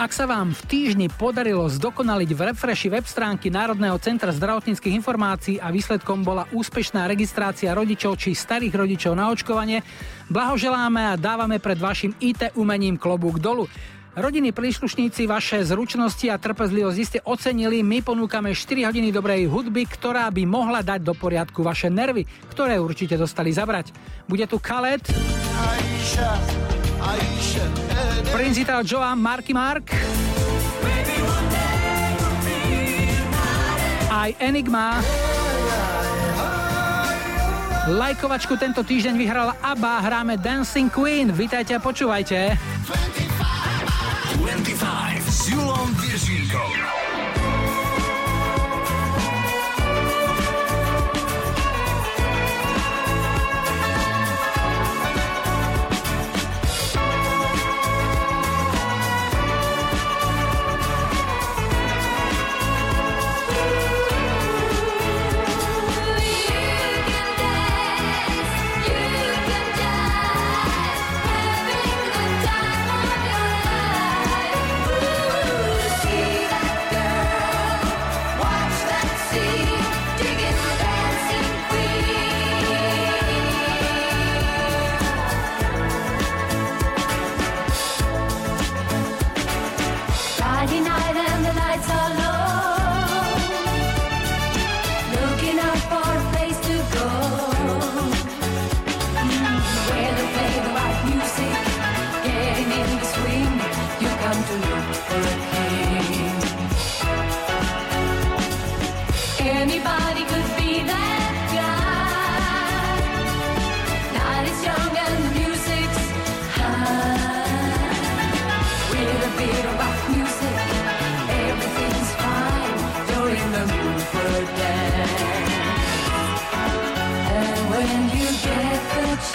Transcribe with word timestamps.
Ak 0.00 0.16
sa 0.16 0.24
vám 0.24 0.56
v 0.56 0.64
týždni 0.64 1.12
podarilo 1.12 1.68
zdokonaliť 1.68 2.32
v 2.32 2.40
refreshi 2.48 2.88
web 2.88 3.04
stránky 3.04 3.52
Národného 3.52 4.00
centra 4.00 4.32
zdravotníckých 4.32 4.96
informácií 4.96 5.60
a 5.60 5.68
výsledkom 5.68 6.24
bola 6.24 6.48
úspešná 6.56 7.04
registrácia 7.04 7.76
rodičov 7.76 8.16
či 8.16 8.32
starých 8.32 8.80
rodičov 8.80 9.12
na 9.12 9.28
očkovanie, 9.28 9.84
blahoželáme 10.32 11.04
a 11.04 11.20
dávame 11.20 11.60
pred 11.60 11.76
vašim 11.76 12.16
IT 12.16 12.56
umením 12.56 12.96
klobúk 12.96 13.44
dolu. 13.44 13.68
Rodiny 14.16 14.56
príslušníci 14.56 15.28
vaše 15.28 15.60
zručnosti 15.68 16.32
a 16.32 16.40
trpezlivosť 16.40 16.96
iste 16.96 17.20
ocenili. 17.20 17.84
My 17.84 18.00
ponúkame 18.00 18.56
4 18.56 18.88
hodiny 18.88 19.12
dobrej 19.12 19.52
hudby, 19.52 19.84
ktorá 19.84 20.32
by 20.32 20.48
mohla 20.48 20.80
dať 20.80 21.04
do 21.04 21.12
poriadku 21.12 21.60
vaše 21.60 21.92
nervy, 21.92 22.24
ktoré 22.48 22.80
určite 22.80 23.20
dostali 23.20 23.52
zabrať. 23.52 23.92
Bude 24.24 24.48
tu 24.48 24.56
Khaled, 24.56 25.04
Principal 28.30 28.84
Joa, 28.84 29.14
Marky 29.14 29.52
Mark, 29.52 29.90
aj 34.10 34.30
Enigma. 34.38 35.00
Lajkovačku 37.90 38.54
tento 38.54 38.86
týždeň 38.86 39.14
vyhrala 39.18 39.58
ABBA, 39.58 39.94
hráme 40.04 40.34
Dancing 40.38 40.92
Queen. 40.92 41.32
Vítajte 41.34 41.74
a 41.74 41.80
počúvajte. 41.82 42.54
25 44.38 45.26
s 45.26 45.50
Julom 45.50 45.88
Viršíkom. 45.98 47.09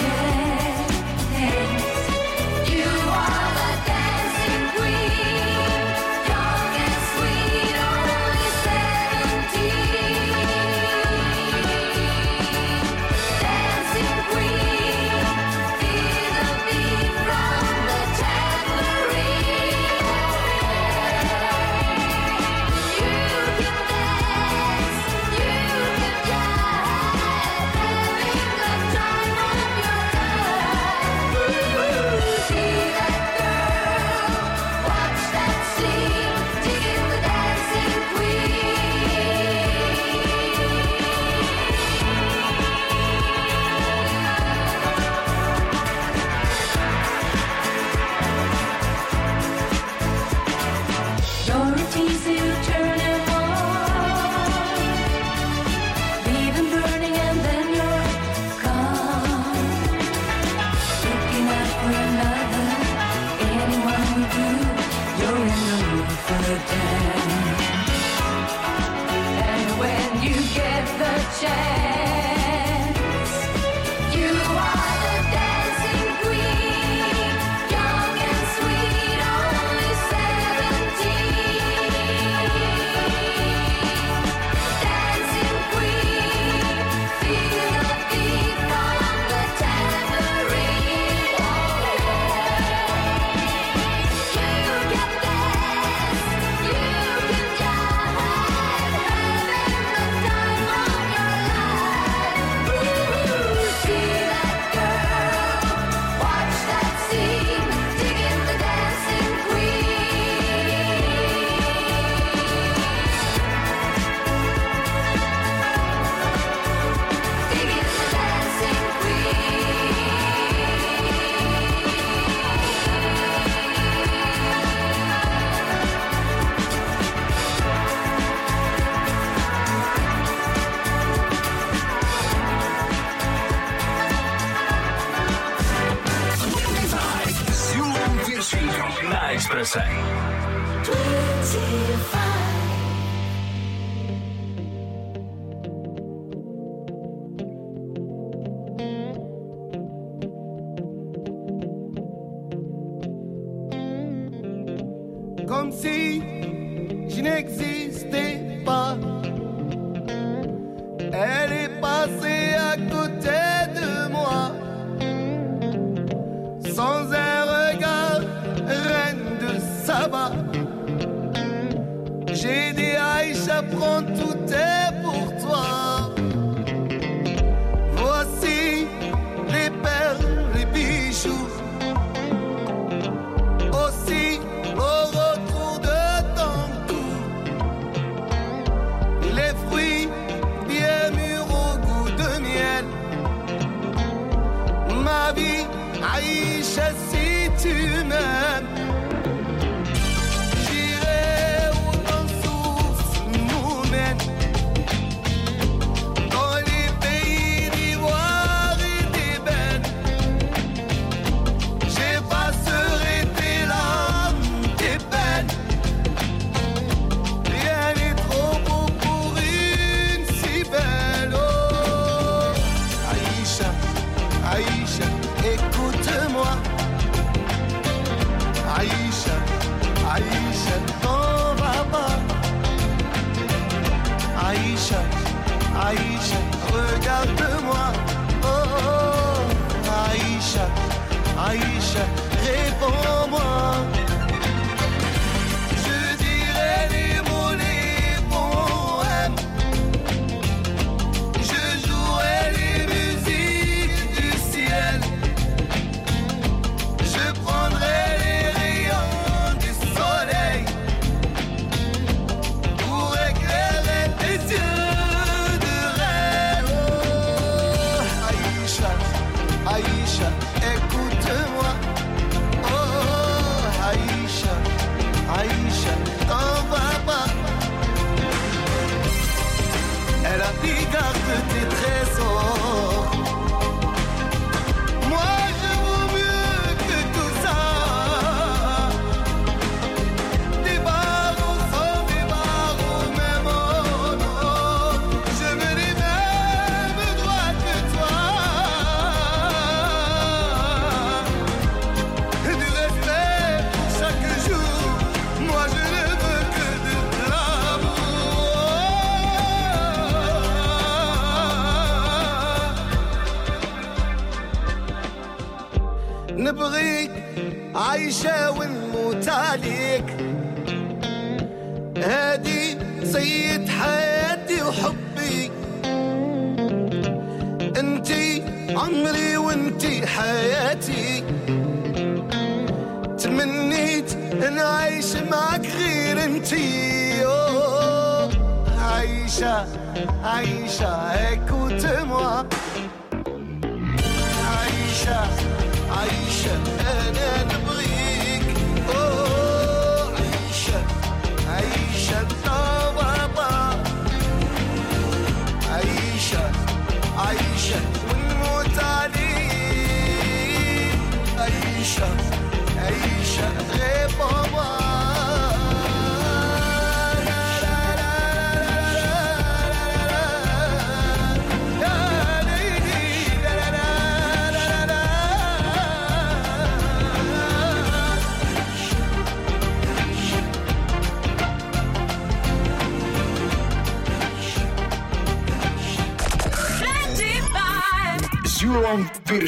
Yeah. 0.01 0.44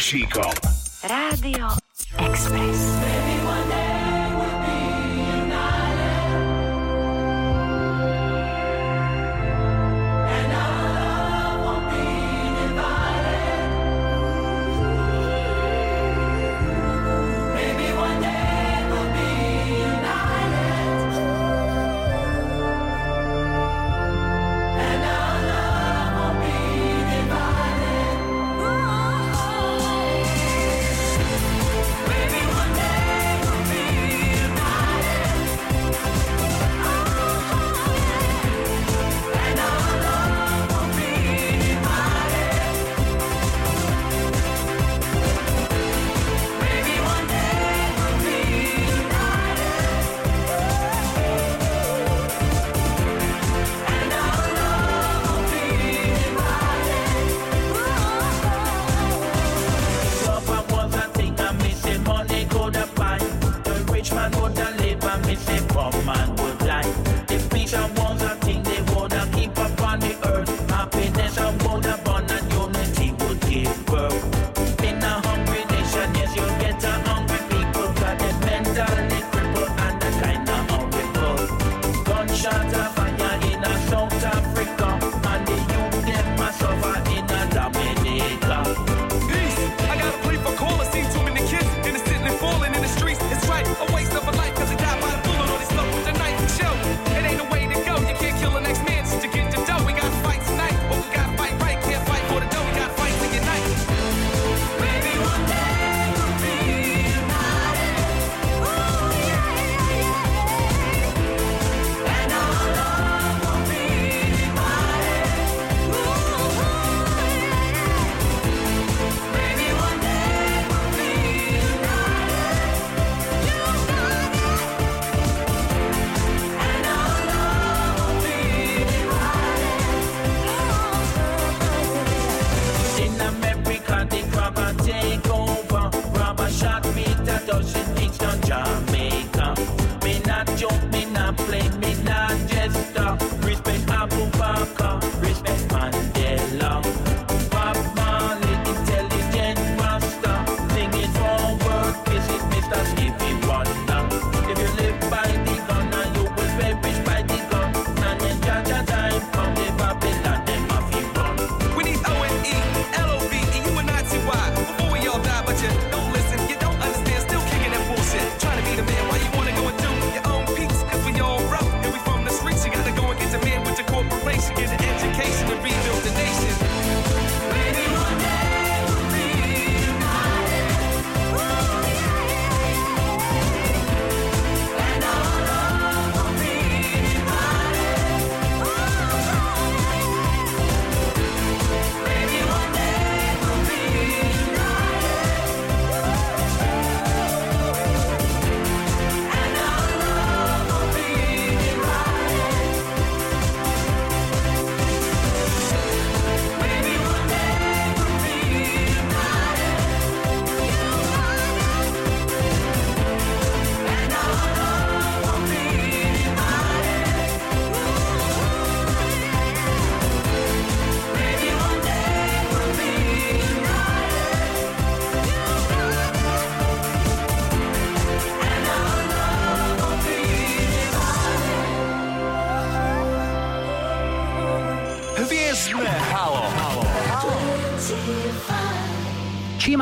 Julom 0.08 0.67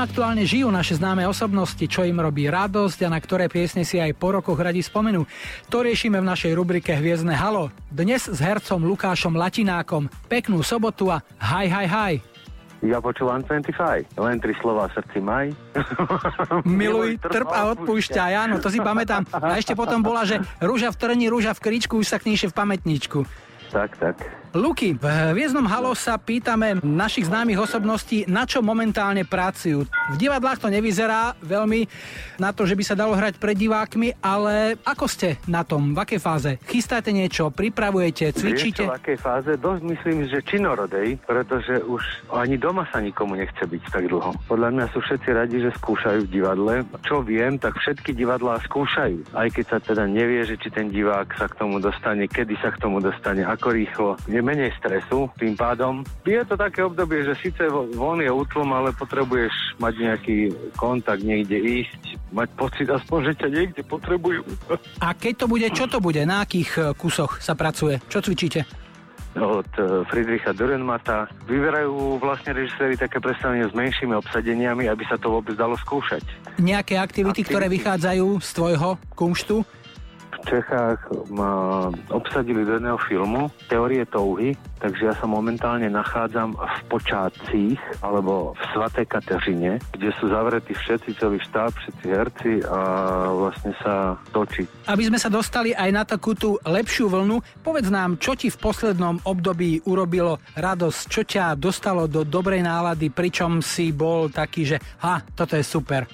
aktuálne 0.05 0.45
žijú 0.45 0.69
naše 0.69 1.01
známe 1.01 1.25
osobnosti, 1.25 1.81
čo 1.89 2.05
im 2.05 2.21
robí 2.21 2.45
radosť 2.45 3.09
a 3.09 3.09
na 3.09 3.17
ktoré 3.17 3.49
piesne 3.49 3.81
si 3.81 3.97
aj 3.97 4.13
po 4.13 4.37
rokoch 4.37 4.61
radi 4.61 4.85
spomenú, 4.85 5.25
to 5.65 5.81
riešime 5.81 6.21
v 6.21 6.29
našej 6.29 6.53
rubrike 6.53 6.93
Hviezdne 6.93 7.33
halo. 7.33 7.73
Dnes 7.89 8.29
s 8.29 8.37
hercom 8.37 8.85
Lukášom 8.85 9.33
Latinákom. 9.33 10.05
Peknú 10.29 10.61
sobotu 10.61 11.09
a 11.09 11.25
haj, 11.41 11.67
haj, 11.73 11.87
haj. 11.89 12.13
Ja 12.85 13.01
počúvam 13.01 13.41
25, 13.41 14.13
len 14.21 14.37
tri 14.37 14.53
slova 14.61 14.85
srdci 14.93 15.17
maj. 15.17 15.49
Miluj, 16.69 17.17
trp 17.17 17.49
a 17.49 17.73
odpúšťaj, 17.73 18.33
áno, 18.45 18.61
to 18.61 18.69
si 18.69 18.77
pamätám. 18.77 19.25
A 19.33 19.57
ešte 19.57 19.73
potom 19.73 20.05
bola, 20.05 20.21
že 20.21 20.37
rúža 20.61 20.93
v 20.93 21.01
trni, 21.01 21.33
rúža 21.33 21.57
v 21.57 21.65
kríčku, 21.65 21.97
už 21.97 22.13
sa 22.13 22.21
kníše 22.21 22.53
v 22.53 22.53
pamätničku. 22.53 23.25
Tak, 23.71 23.97
tak. 23.97 24.15
Luky, 24.55 24.95
v 24.95 25.35
Hviezdnom 25.35 25.67
halo 25.67 25.91
sa 25.91 26.15
pýtame 26.15 26.79
našich 26.79 27.27
známych 27.27 27.59
osobností, 27.59 28.23
na 28.31 28.47
čo 28.47 28.63
momentálne 28.63 29.27
pracujú. 29.27 29.83
V 29.83 30.15
divadlách 30.15 30.63
to 30.63 30.71
nevyzerá 30.71 31.35
veľmi 31.43 31.83
na 32.39 32.55
to, 32.55 32.63
že 32.63 32.79
by 32.79 32.83
sa 32.87 32.95
dalo 32.95 33.19
hrať 33.19 33.35
pred 33.35 33.59
divákmi, 33.59 34.15
ale 34.23 34.79
ako 34.87 35.11
ste 35.11 35.35
na 35.51 35.67
tom? 35.67 35.91
V 35.91 35.99
akej 35.99 36.19
fáze? 36.23 36.51
Chystáte 36.71 37.11
niečo? 37.11 37.51
Pripravujete? 37.51 38.31
Vieš 38.31 38.39
Cvičíte? 38.39 38.87
čo, 38.87 38.95
v 38.95 38.95
akej 38.95 39.17
fáze? 39.19 39.51
Dosť 39.59 39.81
myslím, 39.91 40.17
že 40.31 40.39
činorodej, 40.39 41.19
pretože 41.27 41.75
už 41.83 42.31
ani 42.31 42.55
doma 42.55 42.87
sa 42.95 43.03
nikomu 43.03 43.35
nechce 43.35 43.59
byť 43.59 43.83
tak 43.91 44.07
dlho. 44.07 44.39
Podľa 44.47 44.71
mňa 44.71 44.85
sú 44.95 45.03
všetci 45.03 45.29
radi, 45.35 45.67
že 45.67 45.75
skúšajú 45.83 46.19
v 46.23 46.31
divadle. 46.31 46.73
Čo 47.03 47.27
viem, 47.27 47.59
tak 47.59 47.75
všetky 47.75 48.15
divadlá 48.15 48.63
skúšajú. 48.63 49.35
Aj 49.35 49.51
keď 49.51 49.65
sa 49.67 49.77
teda 49.83 50.07
nevie, 50.07 50.47
že 50.47 50.55
či 50.55 50.71
ten 50.71 50.87
divák 50.87 51.35
sa 51.35 51.51
k 51.51 51.59
tomu 51.59 51.83
dostane, 51.83 52.23
kedy 52.31 52.55
sa 52.63 52.71
k 52.71 52.79
tomu 52.79 53.03
dostane, 53.03 53.43
ako 53.55 53.67
rýchlo. 53.71 54.09
Je 54.27 54.39
menej 54.43 54.75
stresu 54.77 55.31
tým 55.39 55.55
pádom. 55.55 56.03
Je 56.27 56.39
to 56.43 56.59
také 56.59 56.83
obdobie, 56.83 57.23
že 57.23 57.39
síce 57.39 57.65
vo- 57.71 57.87
von 57.95 58.19
je 58.19 58.29
útlom, 58.29 58.69
ale 58.75 58.91
potrebuješ 58.93 59.79
mať 59.79 59.93
nejaký 59.95 60.37
kontakt, 60.75 61.23
niekde 61.23 61.57
ísť, 61.57 62.19
mať 62.35 62.49
pocit 62.59 62.87
aspoň, 62.91 63.31
že 63.31 63.33
ťa 63.39 63.47
niekde 63.49 63.81
potrebujú. 63.87 64.43
A 65.05 65.15
keď 65.15 65.33
to 65.41 65.45
bude, 65.47 65.67
čo 65.71 65.87
to 65.87 66.03
bude? 66.03 66.21
Na 66.27 66.43
akých 66.43 66.71
e, 66.75 66.81
kusoch 66.93 67.39
sa 67.39 67.55
pracuje? 67.55 67.97
Čo 68.11 68.21
cvičíte? 68.21 68.85
od 69.35 69.67
e, 69.75 70.07
Friedricha 70.07 70.55
Dürrenmata. 70.55 71.27
Vyberajú 71.43 72.23
vlastne 72.23 72.55
režiséri 72.55 72.95
také 72.95 73.19
predstavenie 73.19 73.67
s 73.67 73.75
menšími 73.75 74.15
obsadeniami, 74.15 74.87
aby 74.87 75.03
sa 75.11 75.19
to 75.19 75.27
vôbec 75.27 75.59
dalo 75.59 75.75
skúšať. 75.75 76.23
Nejaké 76.55 76.95
aktivity, 76.95 77.43
ktoré 77.43 77.67
vychádzajú 77.67 78.39
z 78.39 78.49
tvojho 78.55 78.89
kumštu? 79.11 79.67
Čechách 80.45 80.99
ma 81.33 81.89
obsadili 82.13 82.61
do 82.61 82.77
jedného 82.77 83.01
filmu 83.09 83.49
Teórie 83.65 84.05
touhy, 84.05 84.53
takže 84.77 85.09
ja 85.09 85.13
sa 85.17 85.25
momentálne 85.25 85.89
nachádzam 85.89 86.53
v 86.53 86.79
Počátcích 86.87 87.81
alebo 88.05 88.53
v 88.53 88.61
Svaté 88.71 89.03
Kateřine, 89.09 89.81
kde 89.97 90.13
sú 90.21 90.29
zavretí 90.29 90.77
všetci, 90.77 91.17
celý 91.17 91.41
štáb, 91.41 91.73
všetci 91.73 92.05
herci 92.05 92.53
a 92.69 92.79
vlastne 93.33 93.73
sa 93.81 94.15
točí. 94.29 94.69
Aby 94.85 95.09
sme 95.09 95.17
sa 95.17 95.33
dostali 95.33 95.73
aj 95.73 95.89
na 95.89 96.03
takú 96.05 96.37
tú 96.37 96.61
lepšiu 96.61 97.09
vlnu, 97.09 97.41
povedz 97.65 97.89
nám, 97.89 98.21
čo 98.21 98.37
ti 98.37 98.53
v 98.53 98.61
poslednom 98.61 99.25
období 99.25 99.81
urobilo 99.89 100.37
radosť, 100.53 101.01
čo 101.09 101.21
ťa 101.25 101.57
dostalo 101.57 102.05
do 102.05 102.21
dobrej 102.21 102.61
nálady, 102.61 103.09
pričom 103.09 103.65
si 103.65 103.89
bol 103.89 104.29
taký, 104.29 104.75
že 104.75 104.77
ha, 105.01 105.25
toto 105.33 105.57
je 105.57 105.65
super. 105.65 106.05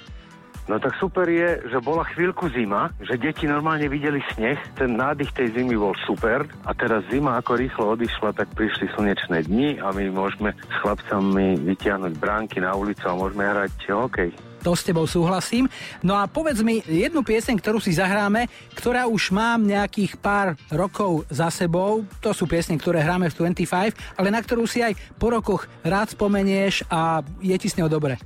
No 0.69 0.77
tak 0.77 0.93
super 1.01 1.25
je, 1.25 1.57
že 1.67 1.81
bola 1.81 2.05
chvíľku 2.13 2.49
zima, 2.53 2.93
že 3.01 3.17
deti 3.17 3.49
normálne 3.49 3.89
videli 3.89 4.21
sneh, 4.37 4.57
ten 4.77 4.93
nádych 4.93 5.33
tej 5.33 5.57
zimy 5.57 5.73
bol 5.73 5.97
super 6.05 6.45
a 6.65 6.71
teraz 6.77 7.01
zima 7.09 7.41
ako 7.41 7.57
rýchlo 7.57 7.97
odišla, 7.97 8.37
tak 8.37 8.53
prišli 8.53 8.87
slnečné 8.93 9.49
dni 9.49 9.81
a 9.81 9.89
my 9.89 10.13
môžeme 10.13 10.53
s 10.53 10.75
chlapcami 10.85 11.57
vytiahnuť 11.65 12.13
bránky 12.21 12.61
na 12.61 12.77
ulicu 12.77 13.03
a 13.09 13.17
môžeme 13.17 13.43
hrať 13.45 13.73
hokej. 13.89 14.31
To 14.61 14.77
s 14.77 14.85
tebou 14.85 15.09
súhlasím. 15.09 15.65
No 16.05 16.13
a 16.13 16.29
povedz 16.29 16.61
mi 16.61 16.85
jednu 16.85 17.25
pieseň, 17.25 17.57
ktorú 17.57 17.81
si 17.81 17.97
zahráme, 17.97 18.45
ktorá 18.77 19.09
už 19.09 19.33
mám 19.33 19.65
nejakých 19.65 20.21
pár 20.21 20.53
rokov 20.69 21.25
za 21.33 21.49
sebou. 21.49 22.05
To 22.21 22.29
sú 22.29 22.45
piesne, 22.45 22.77
ktoré 22.77 23.01
hráme 23.01 23.33
v 23.33 23.49
25, 23.49 24.21
ale 24.21 24.29
na 24.29 24.37
ktorú 24.37 24.69
si 24.69 24.85
aj 24.85 24.93
po 25.17 25.33
rokoch 25.33 25.65
rád 25.81 26.13
spomenieš 26.13 26.85
a 26.93 27.25
je 27.41 27.57
ti 27.57 27.73
s 27.73 27.77
ňou 27.81 27.89
dobre. 27.89 28.21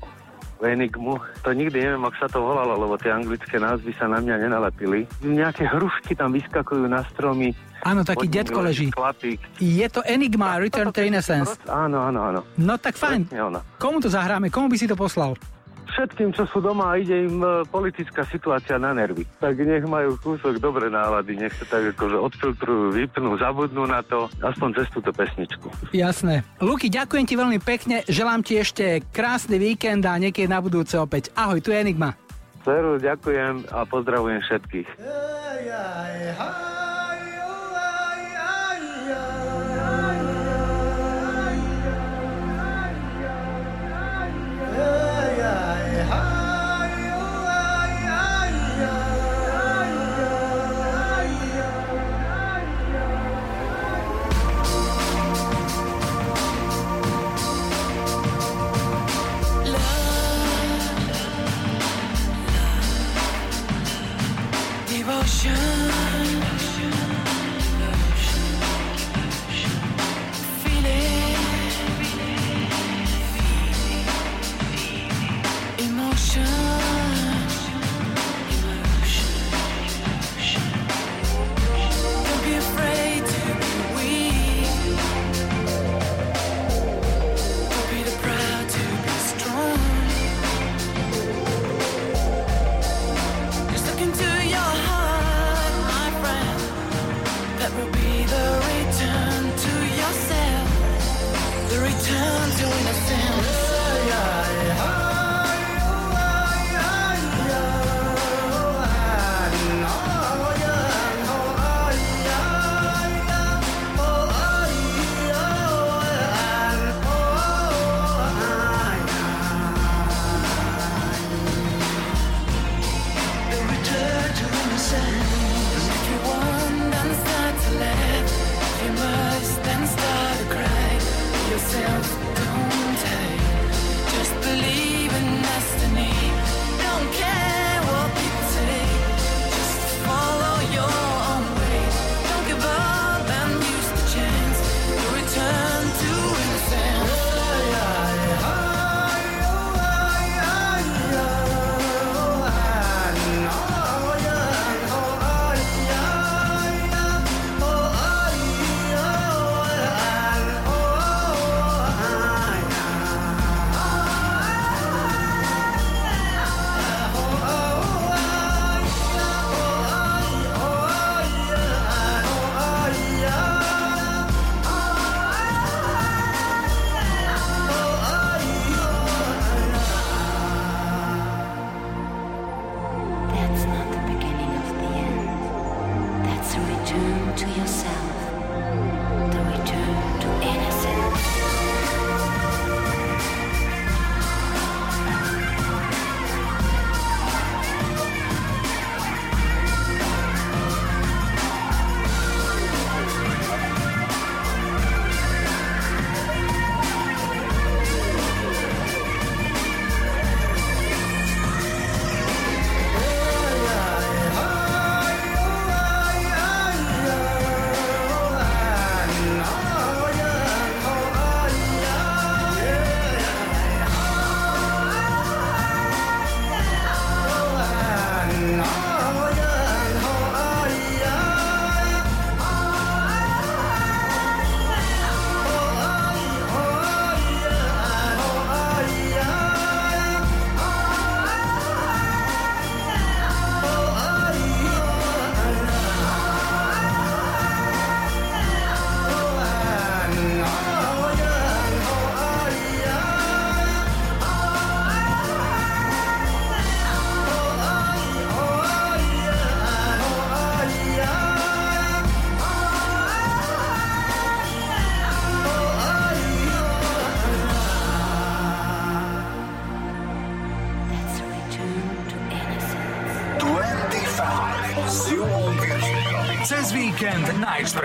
Enigmu, 0.63 1.19
to 1.43 1.51
nikdy 1.51 1.83
neviem, 1.83 2.03
ak 2.07 2.15
sa 2.15 2.27
to 2.31 2.39
volalo, 2.39 2.79
lebo 2.79 2.95
tie 2.95 3.11
anglické 3.11 3.59
názvy 3.59 3.91
sa 3.99 4.07
na 4.07 4.23
mňa 4.23 4.47
nenalepili. 4.47 5.03
Nejaké 5.19 5.67
hrušky 5.67 6.15
tam 6.15 6.31
vyskakujú 6.31 6.87
na 6.87 7.03
stromy. 7.11 7.51
Áno, 7.85 8.01
taký 8.01 8.25
detko 8.31 8.65
leží. 8.65 8.89
Chlapík. 8.89 9.37
Je 9.61 9.85
to 9.91 10.01
Enigma, 10.07 10.57
Return 10.57 10.89
to 10.89 11.05
Innocence. 11.05 11.59
Áno, 11.69 12.01
áno, 12.01 12.19
áno. 12.23 12.39
No 12.57 12.81
tak 12.81 12.97
fajn. 12.97 13.29
Komu 13.77 14.01
to 14.01 14.09
zahráme? 14.09 14.49
Komu 14.49 14.71
by 14.73 14.77
si 14.79 14.89
to 14.89 14.97
poslal? 14.97 15.37
Všetkým, 15.85 16.33
čo 16.33 16.43
sú 16.49 16.59
doma 16.59 16.93
a 16.93 16.99
ide 16.99 17.29
im 17.29 17.39
e, 17.41 17.63
politická 17.69 18.25
situácia 18.27 18.75
na 18.81 18.91
nervy. 18.91 19.23
Tak 19.37 19.55
nech 19.61 19.85
majú 19.85 20.17
kúsok 20.17 20.57
dobre 20.57 20.89
nálady, 20.89 21.37
nech 21.37 21.53
sa 21.55 21.77
tak 21.77 21.95
akože 21.95 22.17
odfiltrujú, 22.17 22.97
vypnú, 22.97 23.37
zabudnú 23.37 23.85
na 23.85 24.01
to, 24.01 24.27
aspoň 24.41 24.81
cez 24.81 24.87
túto 24.91 25.13
pesničku. 25.13 25.69
Jasné. 25.93 26.43
Luky, 26.59 26.89
ďakujem 26.89 27.25
ti 27.25 27.35
veľmi 27.37 27.59
pekne, 27.61 28.01
želám 28.09 28.41
ti 28.41 28.59
ešte 28.59 29.05
krásny 29.13 29.61
víkend 29.61 30.03
a 30.05 30.17
niekedy 30.17 30.49
na 30.49 30.59
budúce 30.59 30.97
opäť. 30.97 31.29
Ahoj, 31.37 31.61
tu 31.61 31.71
je 31.71 31.79
Enigma. 31.79 32.17
Seru, 32.65 32.97
ďakujem 32.97 33.69
a 33.69 33.85
pozdravujem 33.85 34.41
všetkých. 34.41 34.89
Cez 34.97 36.84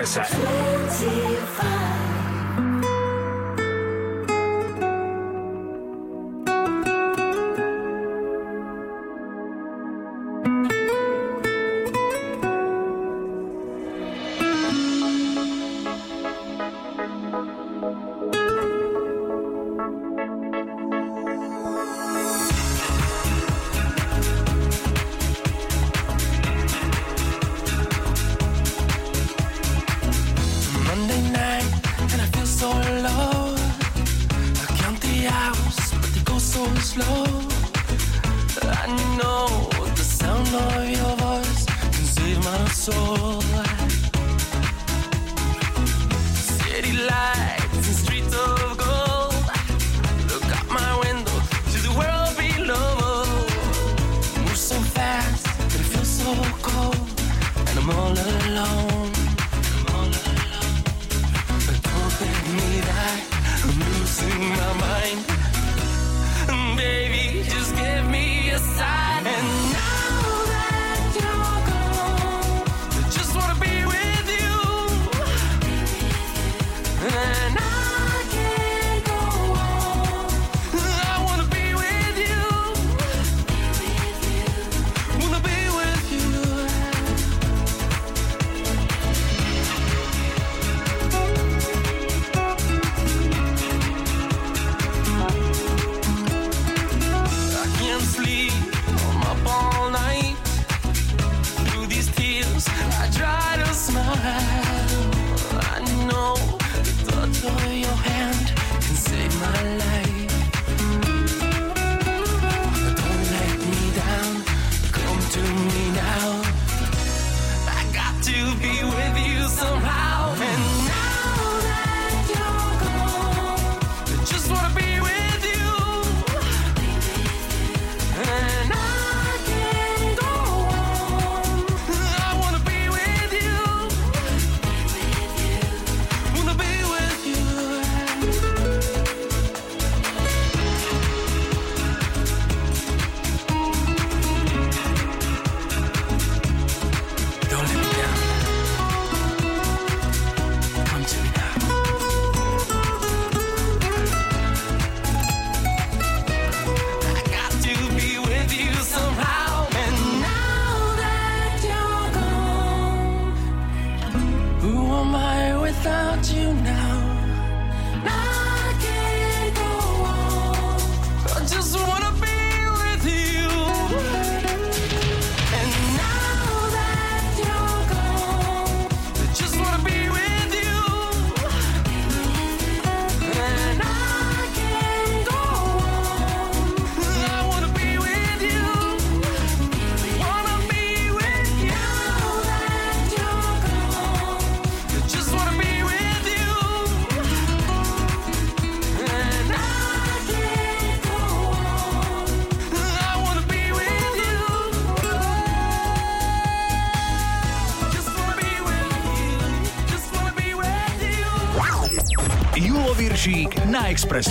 na 0.00 0.39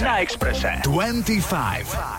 na 0.01 0.21
Exprese. 0.21 0.81
25. 0.83 2.18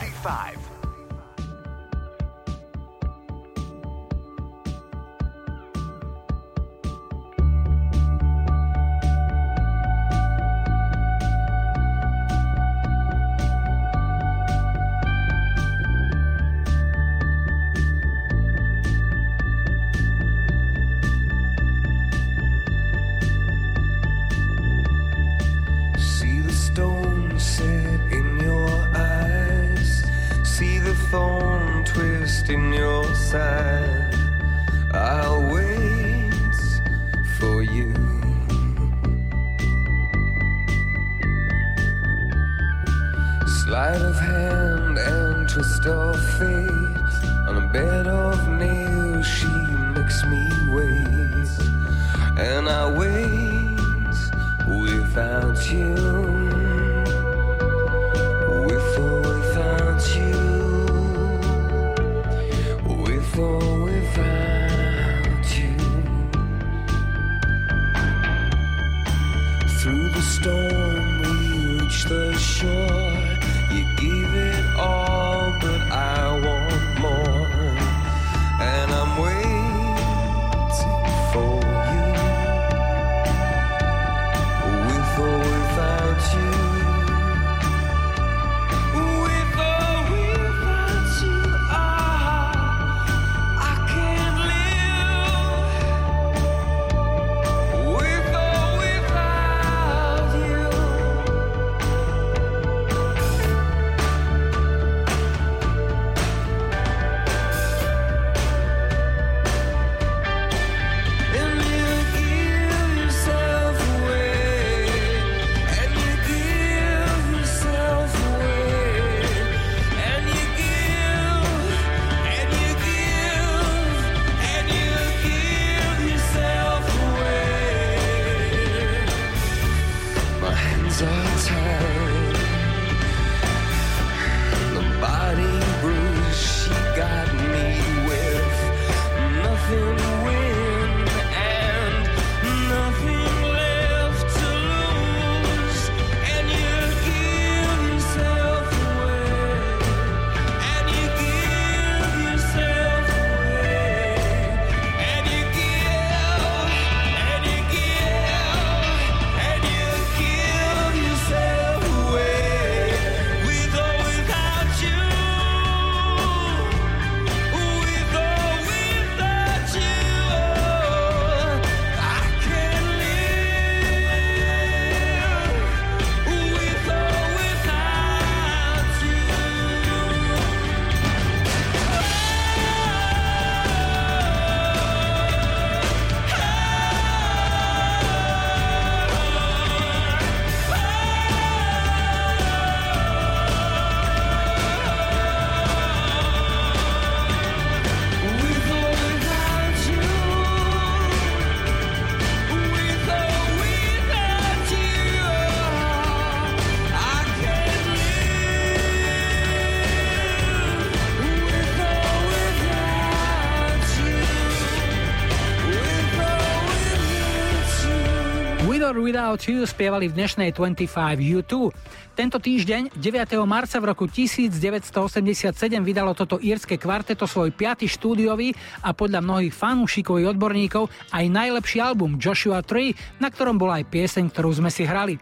Without 219.11 219.42
You 219.51 219.66
spievali 219.66 220.07
v 220.07 220.23
dnešnej 220.23 220.55
25 220.55 220.87
U2. 221.18 221.75
Tento 222.14 222.38
týždeň, 222.38 222.94
9. 222.94 223.42
marca 223.42 223.83
v 223.83 223.90
roku 223.90 224.07
1987, 224.07 225.51
vydalo 225.83 226.14
toto 226.14 226.38
írske 226.38 226.79
kvarteto 226.79 227.27
svoj 227.27 227.51
piaty 227.51 227.90
štúdiový 227.90 228.55
a 228.87 228.94
podľa 228.94 229.18
mnohých 229.18 229.51
fanúšikov 229.51 230.23
i 230.23 230.31
odborníkov 230.31 230.87
aj 231.11 231.27
najlepší 231.27 231.83
album 231.83 232.23
Joshua 232.23 232.62
3, 232.62 233.18
na 233.18 233.35
ktorom 233.35 233.59
bola 233.59 233.83
aj 233.83 233.90
pieseň, 233.90 234.31
ktorú 234.31 234.62
sme 234.62 234.70
si 234.70 234.87
hrali. 234.87 235.18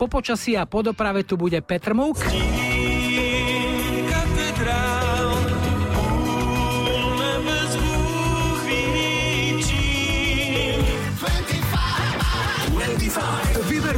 Po 0.00 0.08
počasí 0.08 0.56
a 0.56 0.64
po 0.64 0.80
doprave 0.80 1.20
tu 1.28 1.36
bude 1.36 1.60
Petr 1.60 1.92
Múk. 1.92 2.16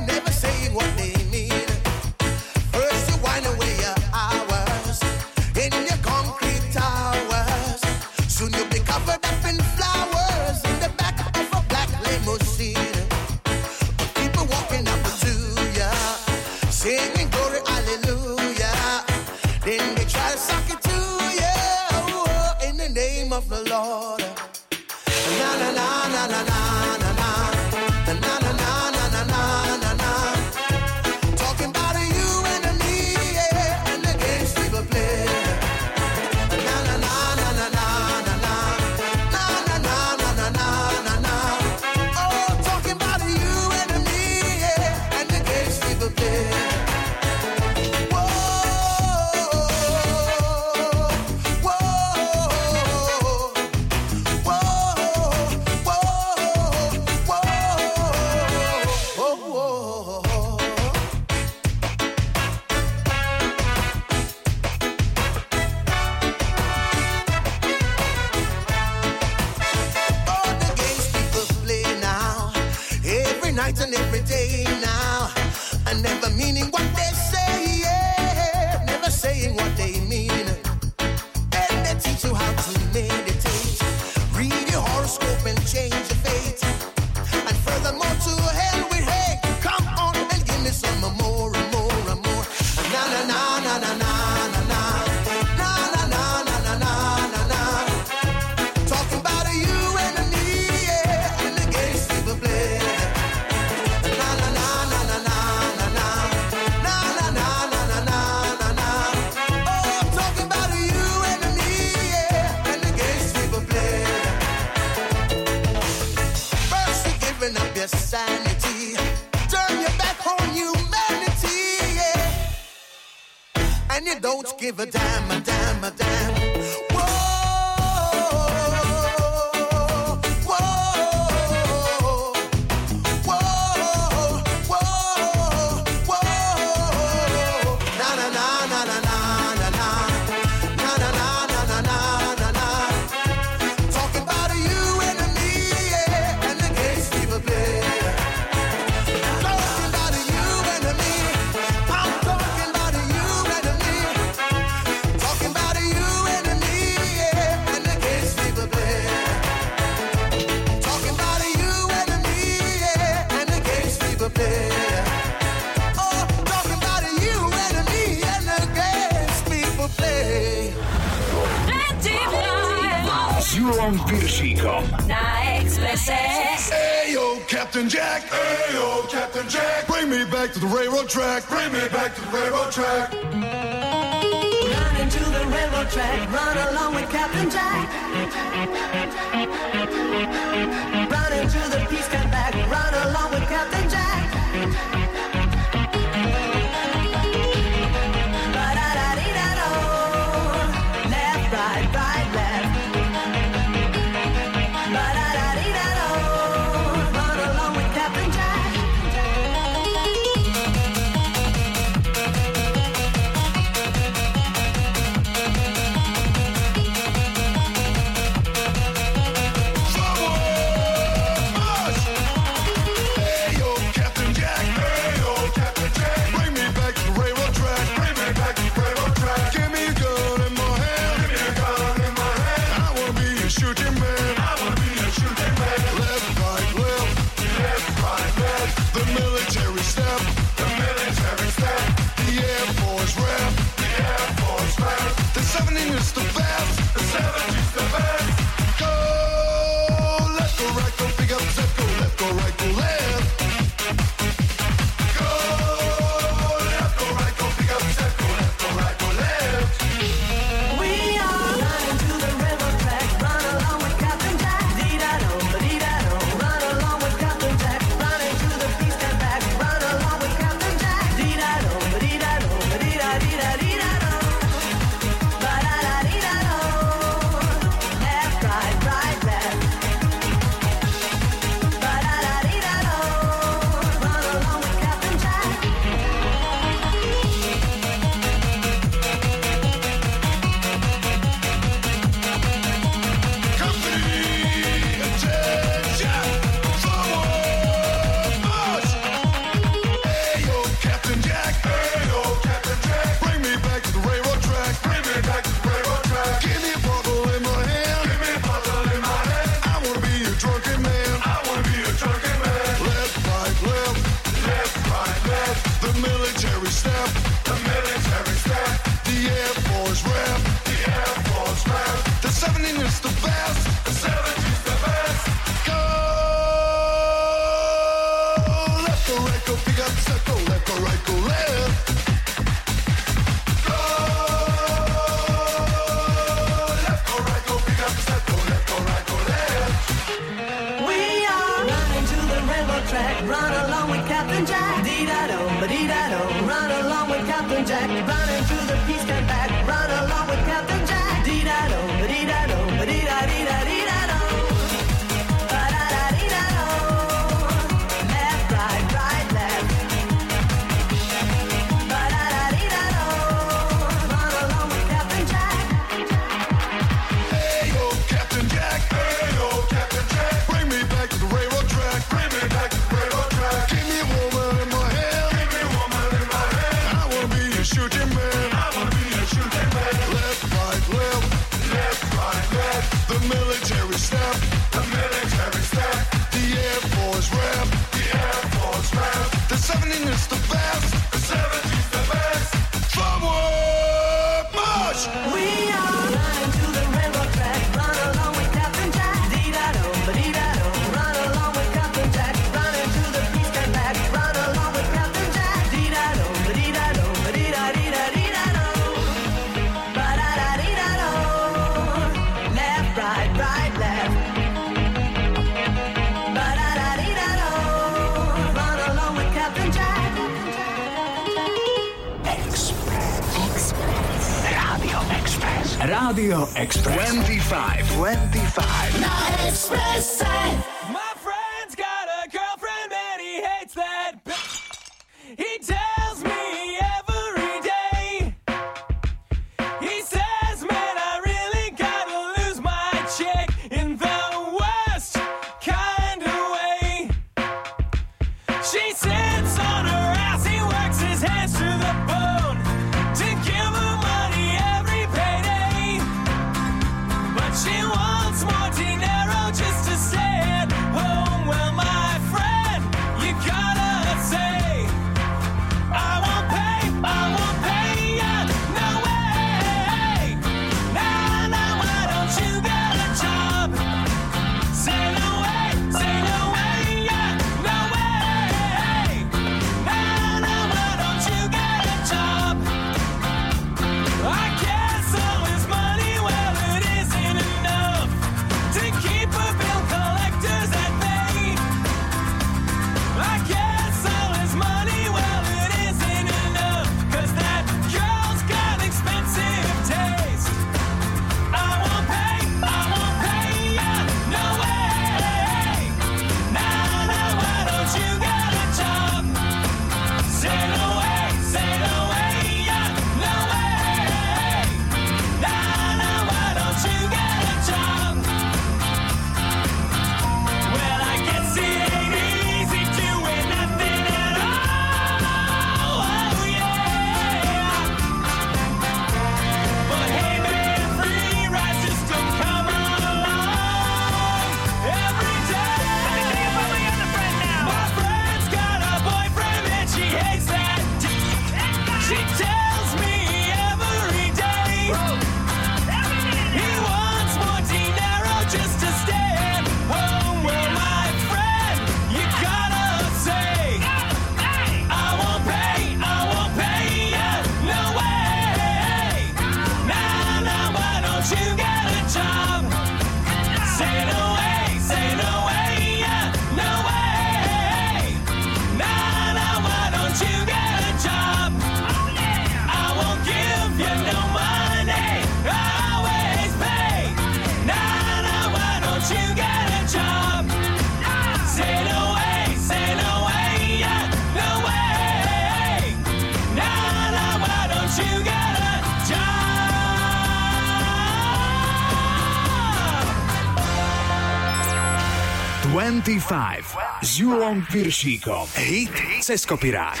Milanom 597.52 597.68
Piršíkom. 597.68 598.48
Hit 598.56 598.96
cez 599.20 599.44
kopirát. 599.44 600.00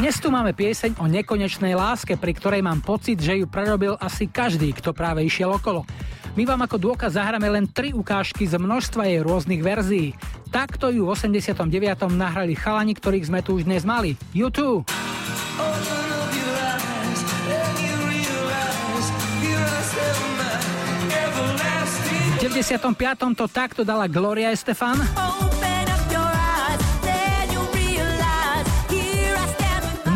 Dnes 0.00 0.16
tu 0.16 0.32
máme 0.32 0.56
pieseň 0.56 0.96
o 0.96 1.04
nekonečnej 1.04 1.76
láske, 1.76 2.16
pri 2.16 2.32
ktorej 2.32 2.64
mám 2.64 2.80
pocit, 2.80 3.20
že 3.20 3.36
ju 3.36 3.44
prerobil 3.44 4.00
asi 4.00 4.24
každý, 4.24 4.72
kto 4.72 4.96
práve 4.96 5.20
išiel 5.20 5.52
okolo. 5.52 5.84
My 6.40 6.48
vám 6.48 6.64
ako 6.64 6.80
dôkaz 6.80 7.20
zahráme 7.20 7.52
len 7.52 7.68
tri 7.68 7.92
ukážky 7.92 8.48
z 8.48 8.56
množstva 8.56 9.12
jej 9.12 9.20
rôznych 9.20 9.60
verzií. 9.60 10.16
Takto 10.48 10.88
ju 10.88 11.04
v 11.04 11.12
89. 11.12 11.68
nahrali 12.16 12.56
chalani, 12.56 12.96
ktorých 12.96 13.28
sme 13.28 13.44
tu 13.44 13.60
už 13.60 13.68
dnes 13.68 13.84
mali. 13.84 14.16
YouTube. 14.32 14.88
V 22.32 22.36
95. 22.40 23.36
to 23.36 23.44
takto 23.52 23.84
dala 23.84 24.08
Gloria 24.08 24.48
Estefan. 24.48 24.96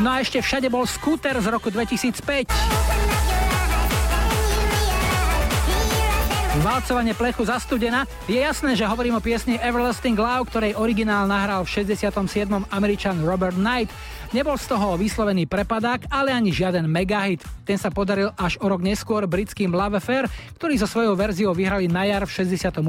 No 0.01 0.17
a 0.17 0.25
ešte 0.25 0.41
všade 0.41 0.73
bol 0.73 0.89
skúter 0.89 1.37
z 1.37 1.47
roku 1.53 1.69
2005. 1.69 2.49
Valcovanie 6.65 7.13
plechu 7.13 7.45
zastudená. 7.45 8.09
Je 8.25 8.41
jasné, 8.41 8.73
že 8.77 8.89
hovorím 8.89 9.21
o 9.21 9.25
piesni 9.25 9.61
Everlasting 9.61 10.17
Love, 10.17 10.49
ktorej 10.49 10.73
originál 10.81 11.29
nahral 11.29 11.69
v 11.69 11.85
67. 11.85 12.17
američan 12.73 13.21
Robert 13.21 13.61
Knight. 13.61 13.93
Nebol 14.33 14.57
z 14.57 14.73
toho 14.73 14.97
vyslovený 14.97 15.45
prepadák, 15.45 16.09
ale 16.09 16.33
ani 16.33 16.49
žiaden 16.49 16.89
megahit. 16.89 17.45
Ten 17.69 17.77
sa 17.77 17.93
podaril 17.93 18.33
až 18.41 18.57
o 18.65 18.73
rok 18.73 18.81
neskôr 18.81 19.29
britským 19.29 19.69
Love 19.69 20.01
Affair, 20.01 20.25
ktorí 20.57 20.81
so 20.81 20.89
svojou 20.89 21.13
verziou 21.13 21.53
vyhrali 21.53 21.93
na 21.93 22.09
jar 22.09 22.25
v 22.25 22.33
68. 22.33 22.81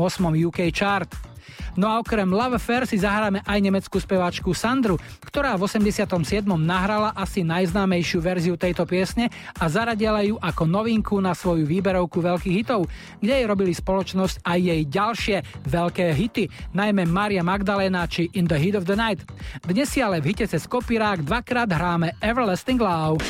UK 0.47 0.72
chart. 0.72 1.31
No 1.80 1.88
a 1.88 2.03
okrem 2.03 2.28
Love 2.28 2.59
Fair 2.59 2.84
si 2.84 2.99
zahráme 2.99 3.39
aj 3.47 3.59
nemeckú 3.63 3.95
speváčku 3.95 4.51
Sandru, 4.51 4.99
ktorá 5.24 5.55
v 5.55 5.67
87. 5.67 6.43
nahrala 6.59 7.15
asi 7.15 7.47
najznámejšiu 7.47 8.19
verziu 8.19 8.55
tejto 8.59 8.84
piesne 8.84 9.32
a 9.55 9.72
zaradila 9.72 10.19
ju 10.26 10.36
ako 10.41 10.63
novinku 10.67 11.15
na 11.24 11.32
svoju 11.32 11.63
výberovku 11.63 12.19
veľkých 12.19 12.55
hitov, 12.59 12.91
kde 13.24 13.34
jej 13.39 13.45
robili 13.47 13.72
spoločnosť 13.72 14.43
aj 14.43 14.59
jej 14.59 14.82
ďalšie 14.84 15.38
veľké 15.67 16.05
hity, 16.11 16.45
najmä 16.76 17.07
Maria 17.07 17.43
Magdalena 17.45 18.03
či 18.03 18.28
In 18.36 18.51
the 18.51 18.59
Heat 18.59 18.76
of 18.76 18.84
the 18.84 18.97
Night. 18.97 19.24
Dnes 19.63 19.88
si 19.88 20.03
ale 20.03 20.19
v 20.19 20.36
hite 20.36 20.45
cez 20.51 20.67
kopírák 20.67 21.24
dvakrát 21.24 21.72
hráme 21.72 22.19
Everlasting 22.19 22.80
Love. 22.84 23.24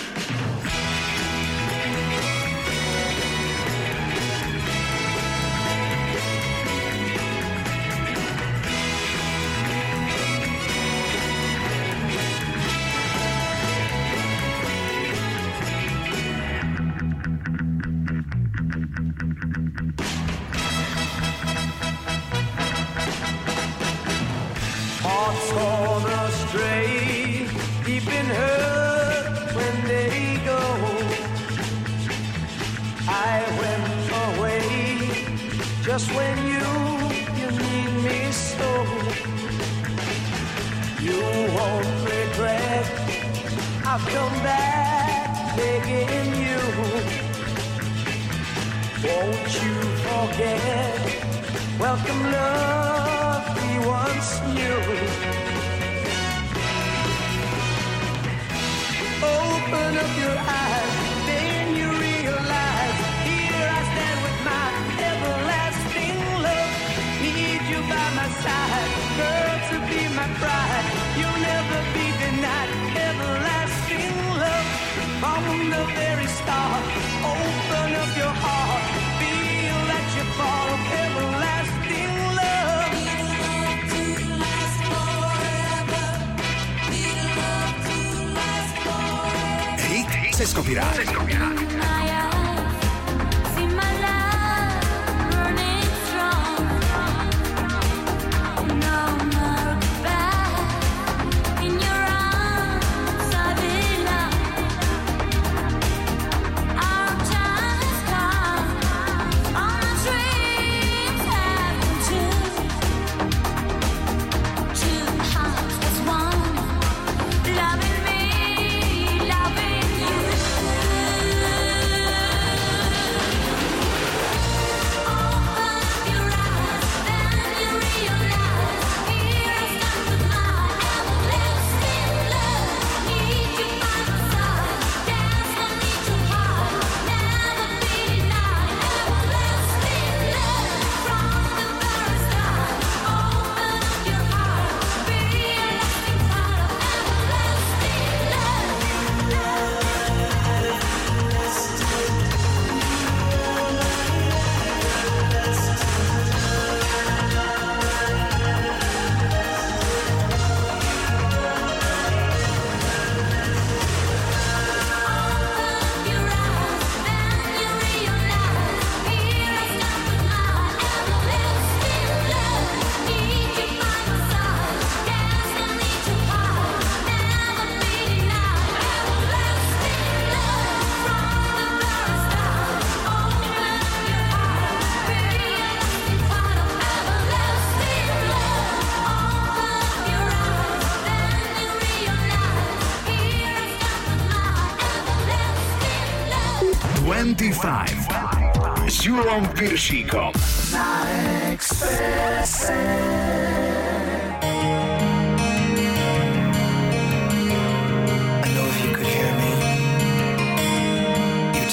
Birşikom 199.61 200.33
na 200.73 201.07
Express. 201.53 202.71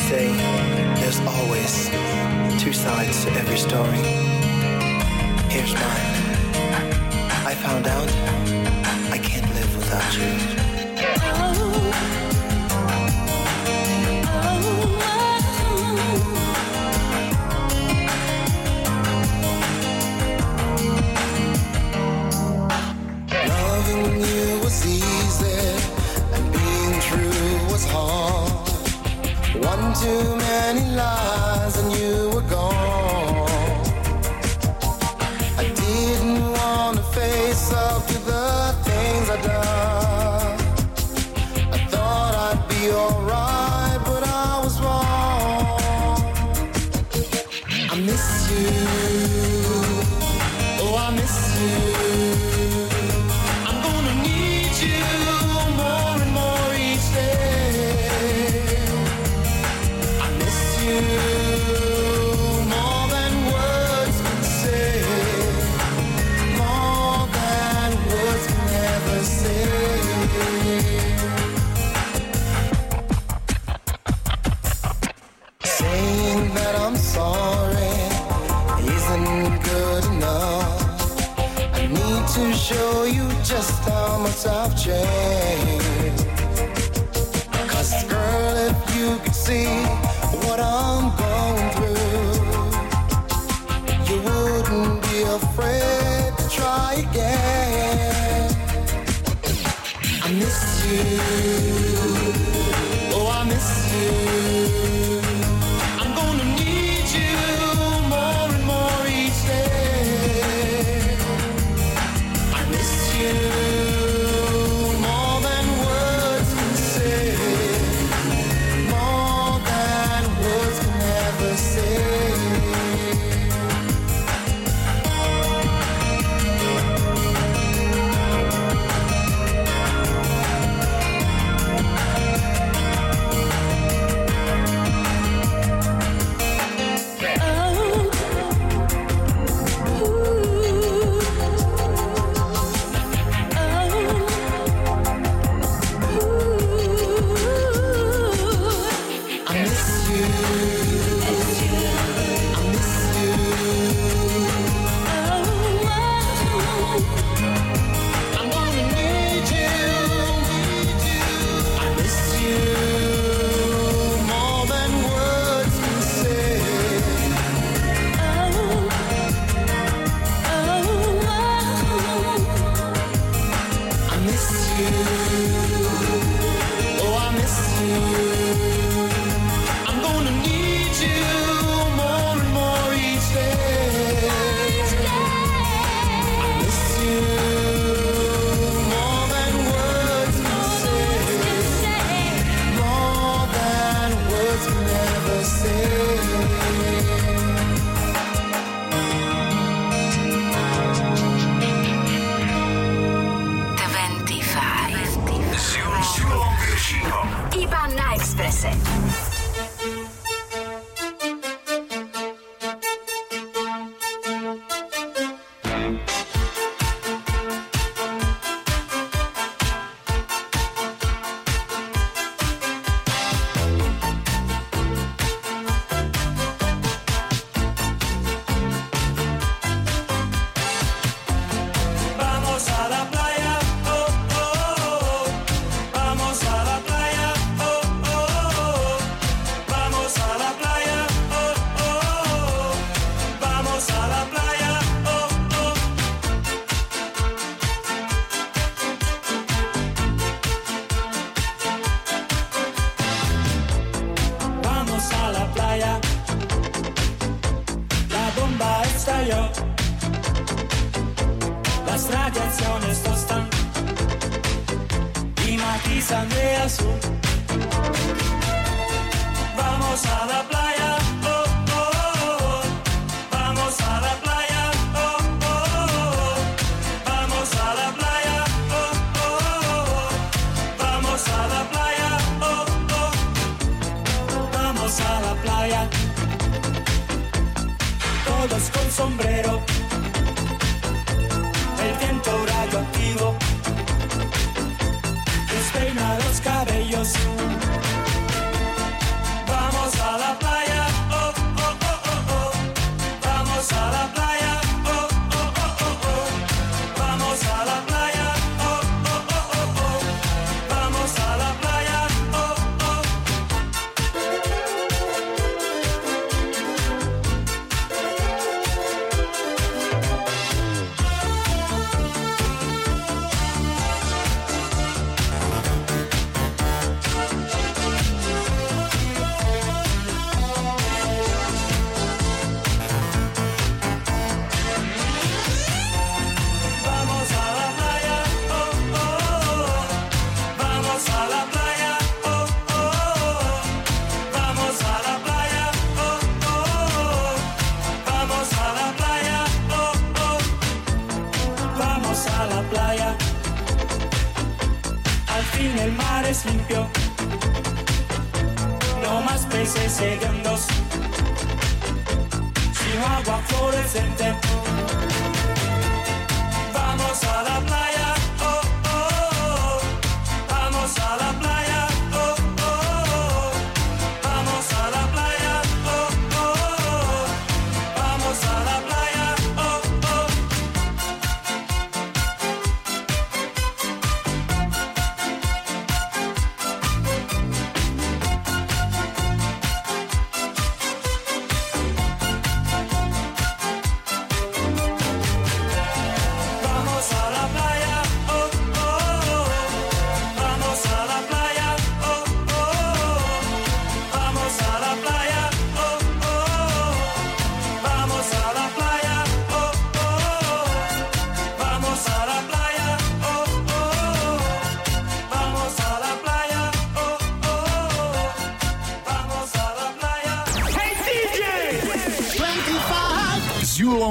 say 0.09 0.28
there's 1.01 1.20
always 1.20 1.91
two 2.62 2.72
sides 2.72 3.24
to 3.24 3.30
every 3.32 3.59
story. 3.59 4.05
Here's 5.51 5.74
mine. 5.74 6.16
I 7.51 7.55
found 7.64 7.86
out 7.86 8.11
I 9.12 9.18
can't 9.18 9.49
live 9.55 9.76
without 9.76 10.16
you. 10.16 10.67
too 30.01 30.36
many 30.36 30.84
lies. 30.94 31.47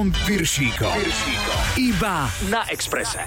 S 0.07 0.15
Julom 0.15 0.27
Piršíkom. 0.27 0.99
Iba 1.75 2.31
na 2.47 2.63
Exprese. 2.71 3.19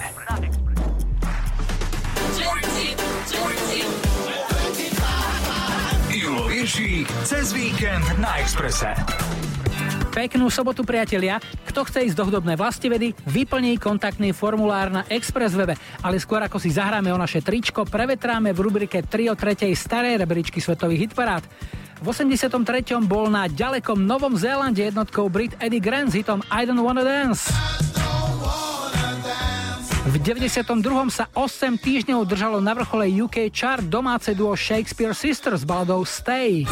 Julo 6.09 6.43
Viršík 6.49 7.05
cez 7.21 7.53
víkend 7.53 8.05
na 8.17 8.41
Exprese. 8.41 8.97
Peknú 10.11 10.49
sobotu, 10.49 10.81
priatelia. 10.81 11.37
Kto 11.69 11.85
chce 11.85 12.03
ísť 12.11 12.17
do 12.17 12.27
hudobnej 12.27 12.57
vlastivedy, 12.57 13.13
vyplní 13.29 13.77
kontaktný 13.77 14.33
formulár 14.33 14.89
na 14.89 15.05
Express 15.07 15.53
webe. 15.53 15.77
Ale 16.01 16.17
skôr 16.17 16.41
ako 16.41 16.57
si 16.57 16.73
zahráme 16.73 17.13
o 17.13 17.17
naše 17.19 17.45
tričko, 17.45 17.85
prevetráme 17.85 18.51
v 18.51 18.59
rubrike 18.59 19.05
3 19.05 19.31
o 19.31 19.35
3 19.37 19.71
starej 19.71 20.17
rebríčky 20.19 20.57
svetových 20.59 21.13
hitparád. 21.13 21.45
V 22.01 22.09
83. 22.09 22.57
bol 23.05 23.29
na 23.29 23.45
ďalekom 23.45 23.93
Novom 23.93 24.33
Zélande 24.33 24.81
jednotkou 24.81 25.29
Brit 25.29 25.53
Eddie 25.61 25.77
Grant 25.77 26.09
s 26.09 26.17
hitom 26.17 26.41
I 26.49 26.65
Don't 26.65 26.81
Wanna 26.81 27.05
Dance. 27.05 27.53
V 30.09 30.17
92. 30.17 30.81
sa 31.13 31.29
8 31.37 31.77
týždňov 31.77 32.25
držalo 32.25 32.57
na 32.57 32.73
vrchole 32.73 33.05
UK 33.05 33.53
chart 33.53 33.85
domáce 33.85 34.33
duo 34.33 34.57
Shakespeare 34.57 35.13
Sisters 35.13 35.61
s 35.61 35.65
baladou 35.69 36.01
Stay. 36.01 36.65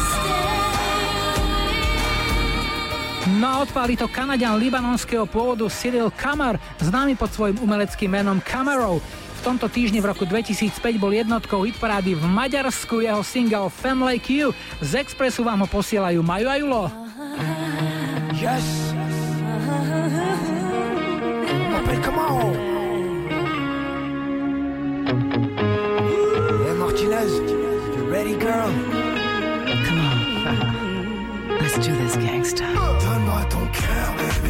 No 3.38 3.46
a 3.46 3.56
odpáli 3.62 3.94
to 3.94 4.10
Kanadian 4.10 4.58
libanonského 4.58 5.30
pôvodu 5.30 5.70
Cyril 5.70 6.10
Kamar, 6.10 6.58
známy 6.82 7.14
pod 7.14 7.30
svojim 7.30 7.62
umeleckým 7.62 8.10
menom 8.10 8.42
Kamarov. 8.42 8.98
V 9.40 9.48
tomto 9.48 9.72
týždni 9.72 10.04
v 10.04 10.12
roku 10.12 10.28
2005 10.28 11.00
bol 11.00 11.16
jednotkou 11.16 11.64
hitparády 11.64 12.12
v 12.12 12.24
Maďarsku 12.28 13.00
jeho 13.00 13.24
single 13.24 13.72
Like 14.04 14.28
You. 14.28 14.52
Z 14.84 15.00
Expressu 15.00 15.40
vám 15.48 15.64
ho 15.64 15.68
posielajú 15.72 16.20
Maju 16.20 16.46
a 16.52 16.56
Julo. 16.60 16.84
Yes. 18.36 18.92
M'appelle 21.72 22.04
comment 22.04 22.52
Hey 26.60 26.76
Martinez, 26.76 27.32
you 27.96 28.04
ready 28.12 28.36
girl? 28.36 28.68
Come 29.88 30.00
on. 30.04 30.20
Let's 31.64 31.80
do 31.80 31.96
this 31.96 32.20
gangsta. 32.20 32.68
Donne-moi 33.00 33.40
ton 33.48 33.64
cœur, 33.72 34.06
baby, 34.20 34.49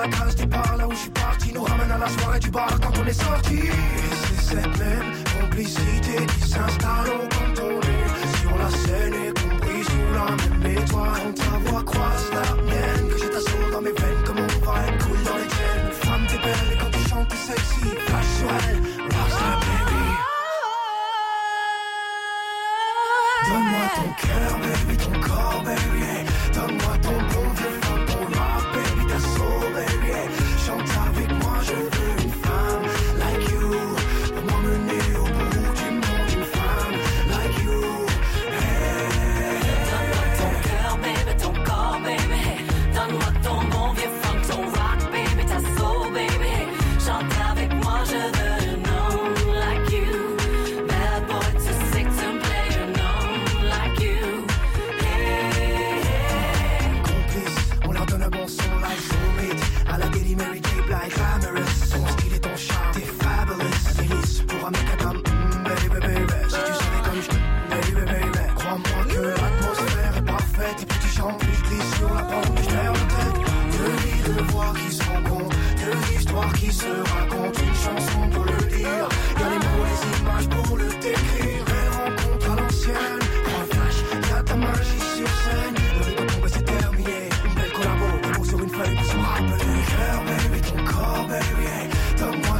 la 0.00 0.08
case 0.08 0.34
départ 0.34 0.76
là 0.78 0.88
où 0.88 0.92
je 0.92 0.96
suis 0.96 1.10
parti 1.10 1.52
nous 1.52 1.62
ramène 1.62 1.90
à 1.90 1.98
la 1.98 2.08
soirée 2.08 2.40
du 2.40 2.50
bar 2.50 2.72
quand 2.80 2.92
on 2.98 3.06
est 3.06 3.12
sorti. 3.12 3.56
Et 3.56 4.12
c'est 4.22 4.54
cette 4.54 4.78
même 4.78 5.12
complicité 5.40 6.26
qui 6.26 6.48
s'installe 6.48 7.08
au 7.08 7.28
canton 7.28 7.80
sur 8.40 8.56
la 8.56 8.70
scène 8.70 9.14
et 9.14 9.32
compris 9.40 9.84
sous 9.84 10.08
la 10.14 10.26
même 10.40 10.76
étoile. 10.76 11.20
Quand 11.20 11.34
ta 11.34 11.70
voix 11.70 11.82
croise 11.82 12.30
la 12.32 12.62
mienne, 12.62 13.08
que 13.10 13.18
j'ai 13.18 13.30
ta 13.30 13.40
sourd 13.40 13.70
dans 13.72 13.82
mes 13.82 13.92
veines, 13.92 14.22
comme 14.24 14.38
on 14.38 14.64
va 14.64 14.86
être 14.86 15.06
cool 15.06 15.22
dans 15.22 15.36
les 15.36 15.48
tiennes. 15.54 15.92
Femme 15.92 16.26
t'es 16.28 16.38
belle 16.38 16.72
et 16.72 16.76
quand 16.80 16.90
tu 16.90 17.08
chantes 17.08 17.28
t'es 17.28 17.36
sexy, 17.36 17.88
flash 18.06 18.30
sur 18.38 18.50
elle, 18.68 18.80
rock 19.14 19.32
la 19.44 19.52
baby. 19.66 20.04
Donne-moi 23.48 23.86
ton 23.96 24.10
cœur, 24.24 24.52
baby, 24.64 24.96
ton 24.96 25.20
corps, 25.20 25.62
baby. 25.64 26.04
Donne-moi 26.54 26.94
ton 27.02 27.19
qui 76.60 76.70
se 76.72 76.86
raconte 76.86 77.58
une 77.58 77.74
chanson 77.74 78.28
pour 78.32 78.44
le 78.44 78.58
dire. 78.76 79.08
Y'a 79.38 79.48
les 79.48 79.60
mots, 79.64 79.84
les 79.88 80.00
images 80.20 80.48
pour 80.48 80.76
le 80.76 80.88
décrire. 81.00 81.64
Les 81.72 81.88
rencontres 81.96 82.50
à 82.52 82.56
l'ancienne, 82.60 83.20
trois 83.44 83.64
flashs, 83.70 84.02
y'a 84.30 84.42
ta 84.42 84.56
magie 84.56 85.04
sur 85.16 85.30
scène. 85.42 85.76
Le 85.96 86.22
rythme 86.22 86.48
c'est 86.52 86.64
terminé. 86.64 87.28
Belle 87.56 87.72
collabo, 87.72 88.08
des 88.22 88.38
mots 88.38 88.44
sur 88.44 88.62
une 88.62 88.68
feuille 88.68 88.94
pour 88.94 89.04
se 89.06 89.16
rappeler. 89.16 89.80
Cœur, 89.90 90.20
baby, 90.28 90.60
ton 90.60 90.84
corps, 90.84 91.26
baby. 91.28 91.70
Donne-moi 92.18 92.59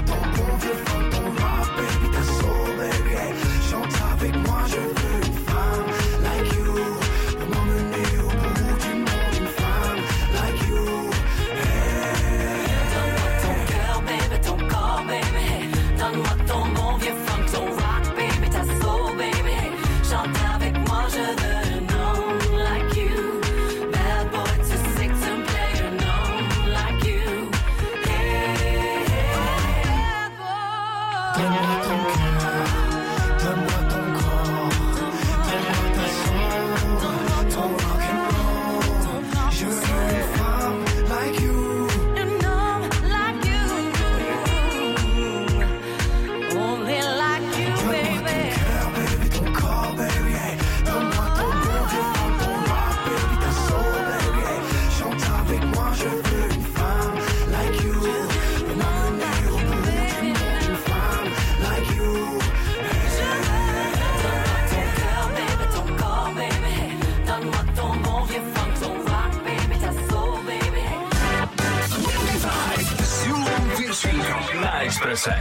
noticing. 75.11 75.32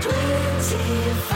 25. 0.00 1.35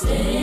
Stay. 0.00 0.37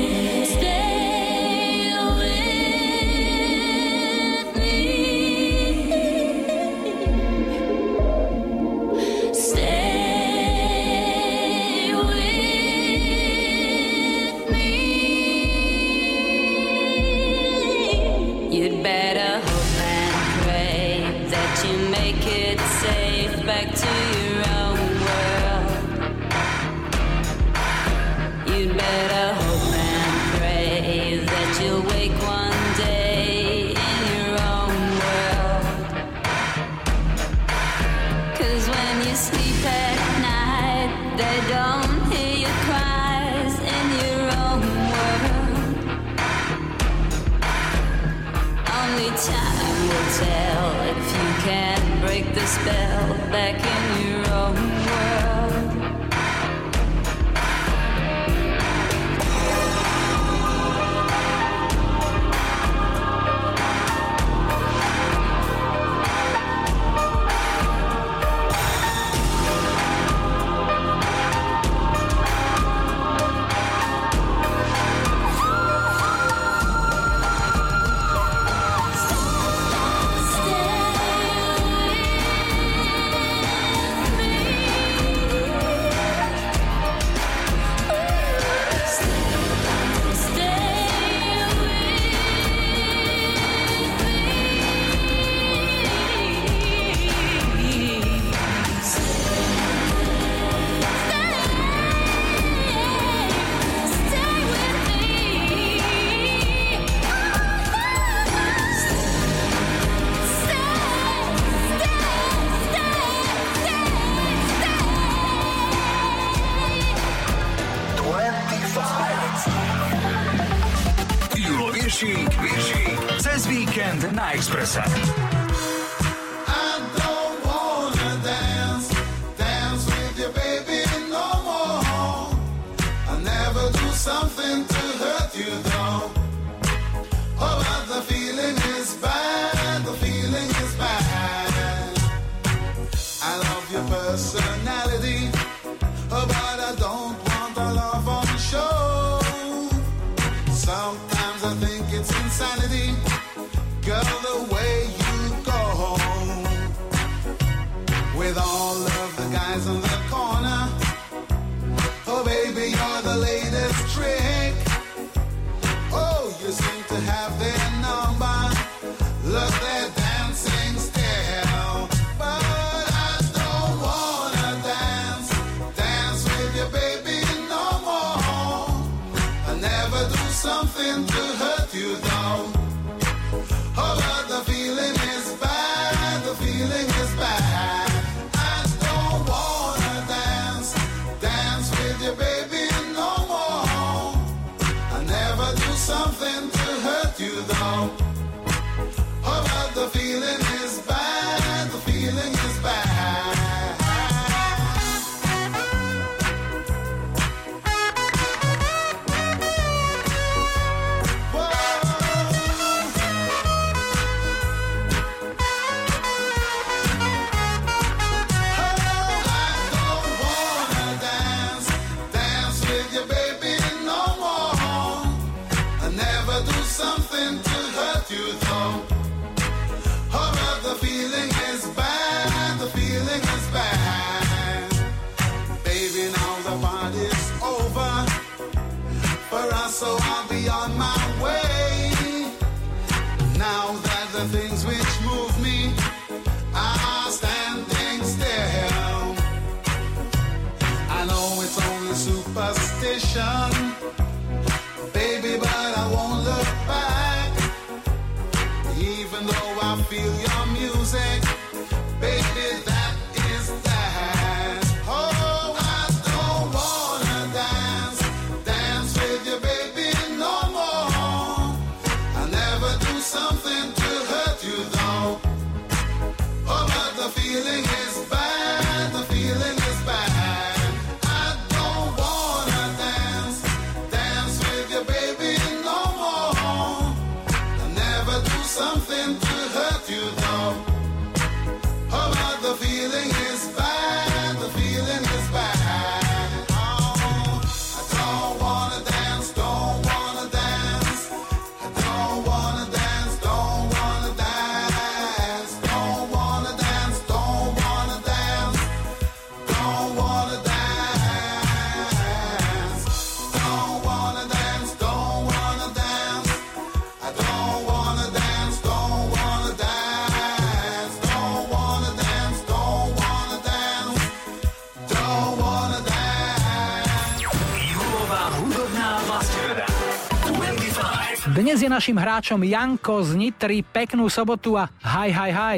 Je 331.65 331.69
našim 331.73 331.97
hráčom 331.97 332.45
Janko 332.45 333.01
z 333.01 333.17
Nitry. 333.17 333.65
Peknú 333.65 334.05
sobotu 334.05 334.53
a 334.53 334.69
hi, 334.85 335.09
hi, 335.09 335.31
hi. 335.33 335.57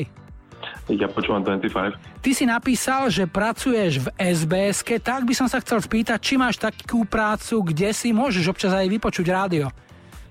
Ja 0.88 1.12
počúvam 1.12 1.44
25. 1.44 2.24
Ty 2.24 2.32
si 2.32 2.48
napísal, 2.48 3.12
že 3.12 3.28
pracuješ 3.28 4.08
v 4.08 4.08
sbs 4.16 4.88
tak 5.04 5.28
by 5.28 5.34
som 5.36 5.52
sa 5.52 5.60
chcel 5.60 5.84
spýtať, 5.84 6.16
či 6.24 6.40
máš 6.40 6.56
takú 6.64 7.04
prácu, 7.04 7.60
kde 7.60 7.92
si 7.92 8.16
môžeš 8.16 8.48
občas 8.48 8.72
aj 8.72 8.88
vypočuť 8.88 9.28
rádio. 9.28 9.68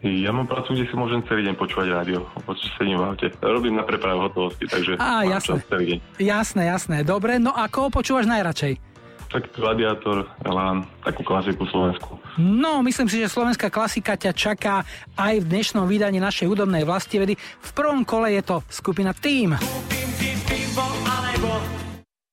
Ja 0.00 0.32
mám 0.32 0.48
prácu, 0.48 0.72
kde 0.76 0.88
si 0.88 0.96
môžem 0.96 1.20
celý 1.28 1.44
deň 1.44 1.54
počúvať 1.60 1.88
rádio, 1.92 2.24
počuť 2.48 2.68
sedím 2.80 3.00
v 3.00 3.04
aute. 3.12 3.28
Robím 3.44 3.76
na 3.76 3.84
prepravu 3.84 4.24
hotovosti, 4.24 4.64
takže 4.64 4.96
Á, 4.96 5.24
mám 5.24 5.36
jasné. 5.36 5.60
celý 5.68 5.84
deň. 5.92 5.98
Jasné, 6.20 6.62
jasné. 6.72 6.96
Dobre, 7.04 7.36
no 7.36 7.52
a 7.52 7.68
koho 7.68 7.92
počúvaš 7.92 8.24
najradšej? 8.24 8.80
Tak 9.28 9.52
Gladiátor, 9.52 10.24
Elán, 10.40 10.88
takú 11.04 11.20
klasiku 11.20 11.68
Slovensku. 11.68 12.15
No, 12.36 12.84
myslím 12.84 13.08
si, 13.08 13.16
že 13.16 13.32
slovenská 13.32 13.72
klasika 13.72 14.12
ťa 14.12 14.32
čaká 14.36 14.84
aj 15.16 15.40
v 15.40 15.48
dnešnom 15.48 15.88
vydaní 15.88 16.20
našej 16.20 16.44
hudobnej 16.44 16.84
vlastivedy. 16.84 17.32
V 17.38 17.70
prvom 17.72 18.04
kole 18.04 18.28
je 18.36 18.44
to 18.44 18.60
skupina 18.68 19.16
Team. 19.16 19.56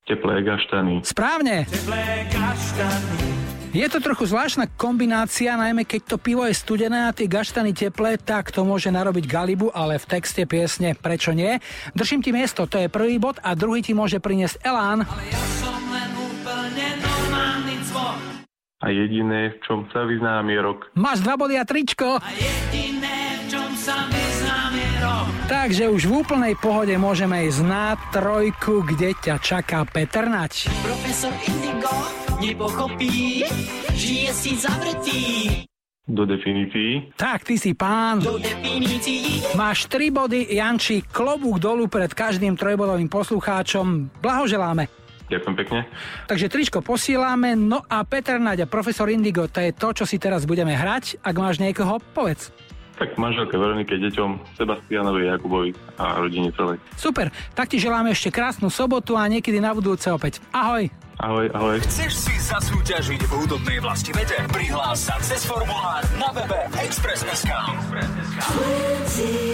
Teplé 0.04 0.44
gaštany. 0.44 1.00
Správne. 1.08 1.64
teplé 1.64 2.28
kaštany. 2.28 3.32
Je 3.74 3.88
to 3.90 4.04
trochu 4.04 4.30
zvláštna 4.30 4.70
kombinácia, 4.78 5.58
najmä 5.58 5.88
keď 5.90 6.14
to 6.14 6.18
pivo 6.22 6.46
je 6.46 6.54
studené 6.54 7.10
a 7.10 7.16
tie 7.16 7.26
gaštany 7.26 7.74
teplé, 7.74 8.22
tak 8.22 8.54
to 8.54 8.62
môže 8.62 8.92
narobiť 8.94 9.26
galibu, 9.26 9.74
ale 9.74 9.98
v 9.98 10.06
texte 10.06 10.46
piesne 10.46 10.94
prečo 10.94 11.34
nie? 11.34 11.58
Držím 11.98 12.22
ti 12.22 12.30
miesto, 12.30 12.70
to 12.70 12.78
je 12.78 12.92
prvý 12.92 13.18
bod 13.18 13.42
a 13.42 13.58
druhý 13.58 13.82
ti 13.82 13.98
môže 13.98 14.22
priniesť 14.22 14.62
Elán. 14.62 15.10
Som 15.58 15.82
len 15.90 16.12
úplne. 16.14 17.03
A 18.84 18.92
jediné, 18.92 19.56
v 19.56 19.58
čom 19.64 19.88
sa 19.96 20.04
vyznám, 20.04 20.44
je 20.52 20.60
rok. 20.60 20.80
Máš 21.00 21.24
dva 21.24 21.40
body 21.40 21.56
a 21.56 21.64
tričko. 21.64 22.20
Jediné, 22.36 23.40
v 23.40 23.56
čom 23.56 23.72
sa 23.80 24.12
vyznám 24.12 24.76
je 24.76 24.92
rok. 25.00 25.28
Takže 25.48 25.84
už 25.88 26.02
v 26.04 26.14
úplnej 26.20 26.56
pohode 26.60 26.92
môžeme 27.00 27.48
ísť 27.48 27.64
na 27.64 27.96
trojku, 28.12 28.84
kde 28.84 29.16
ťa 29.16 29.40
čaká 29.40 29.88
Peter 29.88 30.28
Nač. 30.28 30.68
Profesor 30.84 31.32
Indigo 31.48 31.96
nepochopí, 32.44 33.48
žije 33.96 34.30
si 34.36 34.52
zavretý. 34.60 35.22
Do 36.04 36.28
definícií. 36.28 37.16
Tak, 37.16 37.48
ty 37.48 37.56
si 37.56 37.72
pán. 37.72 38.20
Do 38.20 38.36
definícií 38.36 39.56
Máš 39.56 39.88
tri 39.88 40.12
body, 40.12 40.52
Janči, 40.52 41.08
klobúk 41.08 41.64
dolu 41.64 41.88
pred 41.88 42.12
každým 42.12 42.60
trojbodovým 42.60 43.08
poslucháčom. 43.08 44.12
Blahoželáme. 44.20 45.03
Ďakujem 45.34 45.56
pekne. 45.58 45.80
Takže 46.30 46.48
tričko 46.48 46.80
posílame, 46.86 47.58
no 47.58 47.82
a 47.90 48.06
Peter 48.06 48.38
Naď 48.38 48.66
a 48.66 48.68
profesor 48.70 49.10
Indigo, 49.10 49.50
to 49.50 49.60
je 49.60 49.74
to, 49.74 49.90
čo 49.98 50.06
si 50.06 50.22
teraz 50.22 50.46
budeme 50.46 50.78
hrať. 50.78 51.26
Ak 51.26 51.36
máš 51.36 51.58
niekoho, 51.58 51.98
povedz. 52.14 52.54
Tak 52.94 53.18
manželke 53.18 53.58
Veronike, 53.58 53.98
deťom, 53.98 54.54
Sebastianovi, 54.54 55.26
Jakubovi 55.26 55.74
a 55.98 56.22
rodine 56.22 56.54
celej. 56.54 56.78
Super, 56.94 57.34
tak 57.58 57.74
ti 57.74 57.82
želáme 57.82 58.14
ešte 58.14 58.30
krásnu 58.30 58.70
sobotu 58.70 59.18
a 59.18 59.26
niekedy 59.26 59.58
na 59.58 59.74
budúce 59.74 60.14
opäť. 60.14 60.38
Ahoj! 60.54 60.94
Ahoj, 61.18 61.46
ahoj. 61.54 61.78
Chceš 61.90 62.30
si 62.30 62.36
zasúťažiť 62.38 63.22
v 63.26 63.32
hudobnej 63.38 63.78
vlasti 63.82 64.14
vede? 64.14 64.38
Prihlás 64.50 65.10
sa 65.10 65.18
cez 65.22 65.46
formulár 65.46 66.02
na 66.18 66.30
webe 66.34 66.58
Express.sk. 66.82 67.50
Chodí 68.42 69.54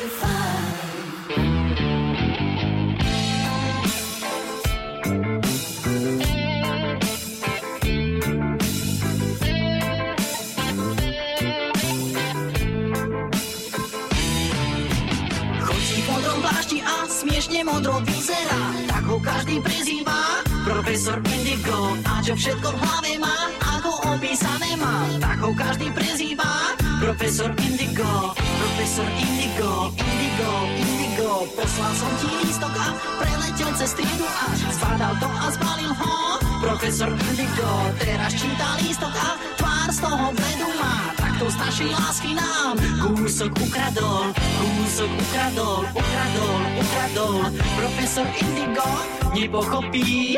smiešne 17.20 17.68
modro 17.68 18.00
vyzerá, 18.04 18.64
tak 18.88 19.04
ho 19.08 19.18
každý 19.20 19.60
prezýva 19.60 20.44
Profesor 20.64 21.20
Indigo, 21.24 21.96
a 22.04 22.20
čo 22.24 22.36
všetko 22.36 22.68
v 22.68 22.78
hlave 22.80 23.12
má, 23.20 23.38
ako 23.60 23.92
opísané 24.16 24.76
má, 24.80 25.08
tak 25.20 25.40
ho 25.44 25.52
každý 25.56 25.88
prezýva 25.92 26.76
Profesor 27.00 27.52
Indigo, 27.60 28.36
profesor 28.36 29.08
Indigo, 29.20 29.92
Indigo, 29.96 30.52
Indigo 30.80 30.99
Poslal 31.30 31.94
som 31.94 32.10
ti 32.18 32.26
lístok 32.42 32.74
a 32.74 32.90
preletel 33.22 33.70
cez 33.78 33.94
triedu 33.94 34.26
a 34.26 34.50
zbadal 34.74 35.14
to 35.22 35.30
a 35.30 35.48
zbalil 35.54 35.94
ho. 35.94 36.14
Profesor 36.58 37.14
Indigo, 37.14 37.70
teraz 38.02 38.34
číta 38.34 38.68
lístok 38.82 39.14
a 39.14 39.30
tvár 39.54 39.90
z 39.94 40.00
toho 40.02 40.26
bledu 40.34 40.70
má 40.82 41.29
Takto 41.40 41.56
z 41.56 41.64
našej 41.64 41.90
lásky 41.96 42.32
nám. 42.36 42.76
Kúsok 43.00 43.56
ukradol 43.64 44.28
Kúsok 44.60 45.08
ukradol, 45.08 45.88
ukradol, 45.88 46.60
ukradol. 46.84 47.40
Profesor 47.80 48.28
Indigo 48.44 48.84
nepochopí. 49.32 50.36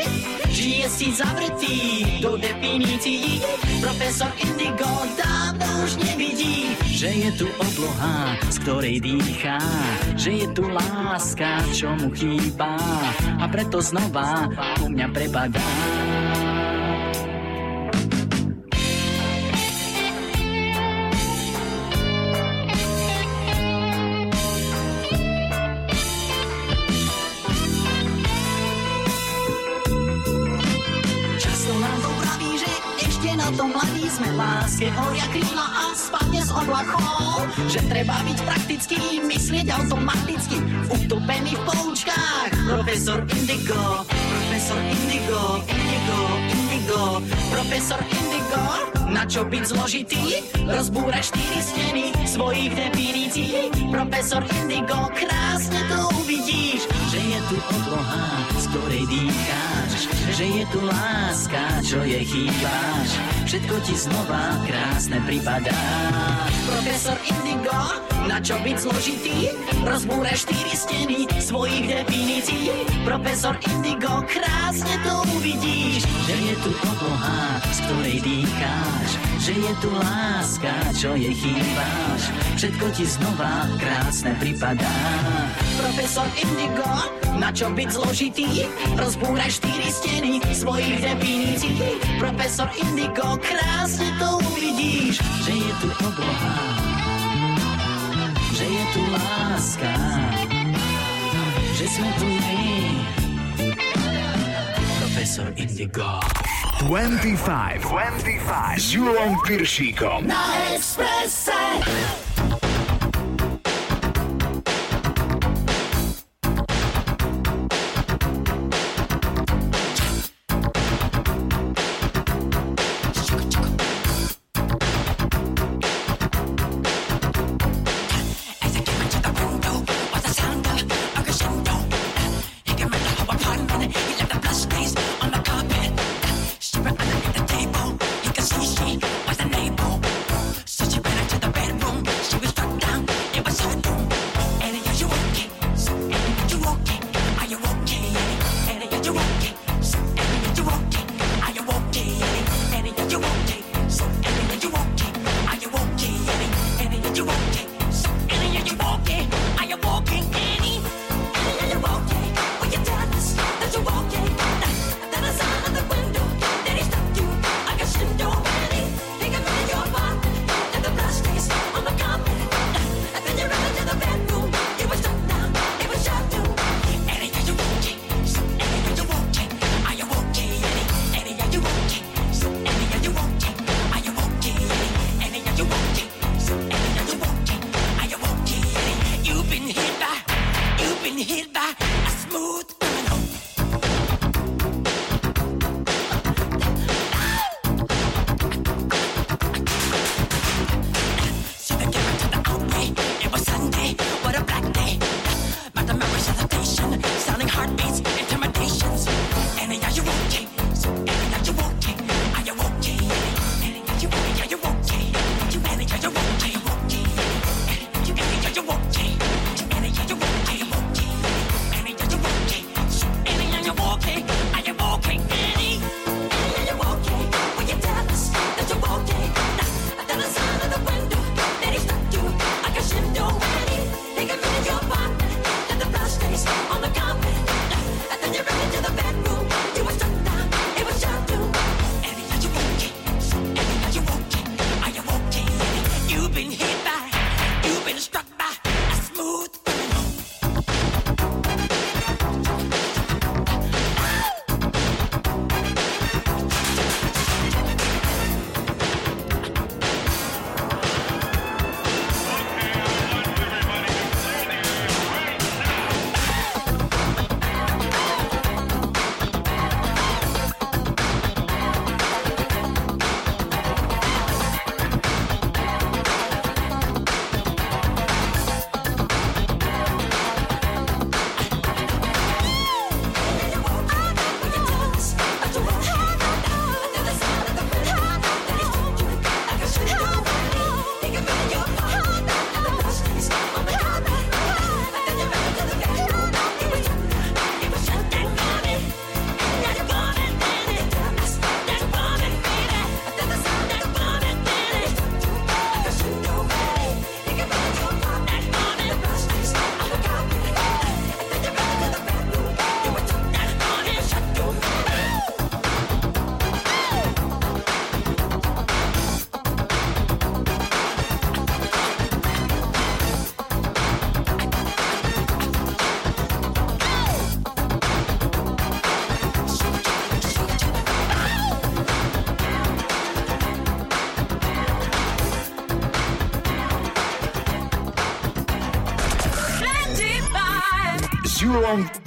Žije 0.54 0.86
si 0.94 1.10
zavretý 1.10 1.78
do 2.22 2.38
definícií. 2.38 3.42
Profesor 3.82 4.30
Indigo 4.46 4.86
dávno 5.18 5.90
už 5.90 5.98
nevidí 6.06 6.78
Že 6.86 7.10
je 7.10 7.30
tu 7.34 7.48
obloha, 7.50 8.38
z 8.54 8.62
ktorej 8.62 9.02
dýchá. 9.02 9.58
Že 10.14 10.32
je 10.38 10.48
tu 10.54 10.70
láska, 10.70 11.66
čo 11.74 11.98
mu 11.98 12.14
chýba. 12.14 12.78
A 13.42 13.50
preto 13.50 13.82
znova 13.82 14.54
u 14.78 14.94
mňa 14.94 15.08
prepadá 15.10 15.66
na 33.52 33.58
tom 33.60 33.70
mladí 33.76 34.08
sme 34.08 34.32
Láske 34.40 34.88
horia 34.96 35.28
krídla 35.28 35.68
a 35.68 35.84
spadne 35.92 36.40
z 36.40 36.52
oblakov 36.56 37.44
Že 37.68 37.80
treba 37.92 38.16
byť 38.24 38.40
praktický, 38.48 39.02
myslieť 39.28 39.68
automaticky 39.76 40.58
Utopený 40.88 41.60
v 41.60 41.64
poučkách. 41.68 42.52
Profesor 42.64 43.20
Indigo, 43.28 44.08
profesor 44.08 44.80
Indigo, 44.88 45.42
Indigo, 45.68 46.20
Indigo 46.48 47.04
Profesor 47.52 48.00
Indigo, 48.08 48.64
na 49.12 49.28
čo 49.28 49.44
byť 49.44 49.64
zložitý? 49.68 50.24
Rozbúrať 50.66 51.36
štyri 51.36 51.60
steny 51.60 52.06
svojich 52.24 52.72
definícií. 52.72 53.70
Profesor 53.92 54.42
Indigo, 54.64 55.12
krásne 55.12 55.84
to 55.92 56.00
uvidíš. 56.24 56.88
Že 57.12 57.20
je 57.20 57.40
tu 57.52 57.58
obloha, 57.60 58.28
z 58.56 58.66
ktorej 58.72 59.04
dýcháš. 59.12 60.00
Že 60.32 60.46
je 60.48 60.64
tu 60.72 60.80
láska, 60.88 61.64
čo 61.84 62.00
jej 62.08 62.24
chýbáš. 62.24 63.10
Všetko 63.46 63.76
ti 63.84 63.96
znova 64.00 64.44
krásne 64.64 65.20
pripadá. 65.28 65.84
Profesor 66.72 67.20
Indigo, 67.28 67.80
na 68.32 68.40
čo 68.40 68.56
byť 68.64 68.78
zložitý? 68.80 69.52
Rozbúre 69.84 70.32
štyri 70.32 70.72
steny 70.72 71.20
svojich 71.36 71.84
definícií. 71.84 72.72
Profesor 73.04 73.60
Indigo, 73.76 74.24
krásne 74.24 74.96
to 75.04 75.14
uvidíš. 75.36 76.08
Že 76.32 76.36
je 76.48 76.56
tu 76.64 76.72
obloha, 76.80 77.60
z 77.76 77.78
ktorej 77.84 78.18
dýcháš 78.24 79.01
Že 79.42 79.54
je 79.58 79.74
tu 79.82 79.90
láska, 79.90 80.74
čo 80.94 81.18
jej 81.18 81.34
chýbáš. 81.34 82.22
Všetko 82.62 82.86
ti 82.94 83.06
znova 83.10 83.66
krásne 83.82 84.38
pripadá. 84.38 84.96
Profesor 85.82 86.30
Indigo, 86.38 86.94
na 87.42 87.50
čo 87.50 87.74
byť 87.74 87.90
zložitý? 87.90 88.70
Rozbúraj 88.94 89.50
štyri 89.50 89.90
steny 89.90 90.34
svojich 90.54 91.02
definícií. 91.02 91.98
Profesor 92.22 92.70
Indigo, 92.78 93.42
krásne 93.42 94.14
to 94.22 94.38
uvidíš 94.46 95.18
Že 95.42 95.54
je 95.58 95.72
tu 95.82 95.88
obloha. 95.90 96.56
Že 98.54 98.66
je 98.70 98.84
tu 98.94 99.02
láska. 99.10 99.94
Že 101.74 101.86
sme 101.90 102.10
tu 102.22 102.28
my 102.30 103.01
Profesor 105.32 105.54
Indigo 105.56 106.20
25, 106.90 107.80
25 107.80 108.76
s 108.76 108.92
Julom 108.92 109.38
Piršíkom. 109.48 110.28
Na 110.28 110.76
Expresse 110.76 111.52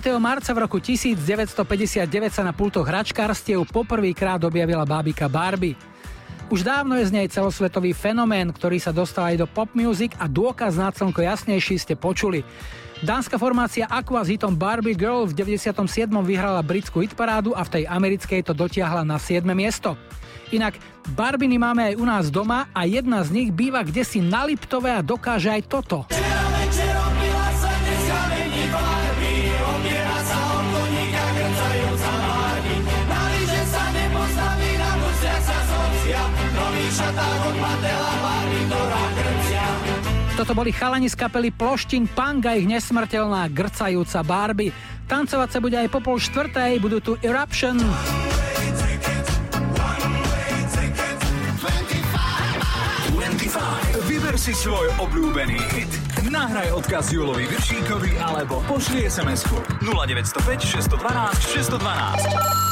9. 0.00 0.16
marca 0.16 0.56
v 0.56 0.64
roku 0.64 0.80
1959 0.80 2.08
sa 2.32 2.40
na 2.40 2.56
pultoch 2.56 2.88
hračkárstiev 2.88 3.68
poprvýkrát 3.68 4.40
objavila 4.40 4.88
bábika 4.88 5.28
Barbie. 5.28 5.76
Už 6.48 6.64
dávno 6.64 6.96
je 6.96 7.04
z 7.04 7.12
nej 7.12 7.28
celosvetový 7.28 7.92
fenomén, 7.92 8.48
ktorý 8.48 8.80
sa 8.80 8.96
dostal 8.96 9.28
aj 9.28 9.44
do 9.44 9.46
pop 9.46 9.68
music 9.76 10.16
a 10.16 10.24
dôkaz 10.24 10.80
na 10.80 10.88
slnko 10.88 11.20
jasnejší 11.20 11.76
ste 11.76 12.00
počuli. 12.00 12.40
Dánska 13.04 13.36
formácia 13.36 13.84
Aqua 13.92 14.24
s 14.24 14.32
hitom 14.32 14.56
Barbie 14.56 14.96
Girl 14.96 15.28
v 15.28 15.36
97. 15.36 15.84
vyhrala 16.24 16.64
britskú 16.64 17.04
hitparádu 17.04 17.52
a 17.52 17.60
v 17.60 17.68
tej 17.68 17.84
americkej 17.84 18.40
to 18.40 18.56
dotiahla 18.56 19.04
na 19.04 19.20
7. 19.20 19.44
miesto. 19.52 20.00
Inak 20.48 20.80
Barbiny 21.12 21.60
máme 21.60 21.92
aj 21.92 21.94
u 22.00 22.04
nás 22.08 22.24
doma 22.32 22.72
a 22.72 22.88
jedna 22.88 23.20
z 23.20 23.36
nich 23.36 23.48
býva 23.52 23.84
kde 23.84 24.00
si 24.00 24.24
na 24.24 24.48
Liptove 24.48 24.96
a 24.96 25.04
dokáže 25.04 25.52
aj 25.52 25.62
toto. 25.68 26.08
Toto 40.40 40.56
boli 40.56 40.72
chalani 40.72 41.04
z 41.04 41.20
kapely 41.20 41.52
Ploštin 41.52 42.08
Punk 42.08 42.48
a 42.48 42.56
ich 42.56 42.64
nesmrteľná 42.64 43.52
grcajúca 43.52 44.24
Barbie. 44.24 44.72
Tancovať 45.04 45.48
sa 45.52 45.60
bude 45.60 45.76
aj 45.76 45.92
po 45.92 46.00
pol 46.00 46.16
štvrtej, 46.16 46.80
budú 46.80 46.96
tu 47.04 47.12
Eruption. 47.20 47.76
25. 47.76 49.20
Vyber 54.08 54.40
si 54.40 54.56
svoj 54.56 54.88
obľúbený 54.96 55.60
hit. 55.76 55.92
Nahraj 56.30 56.70
odkaz 56.72 57.12
Julovi 57.12 57.44
Viršíkovi 57.44 58.16
alebo 58.16 58.64
pošli 58.64 59.12
SMS-ku 59.12 59.60
0905 59.84 60.88
612 60.88 61.58
612. 61.58 62.69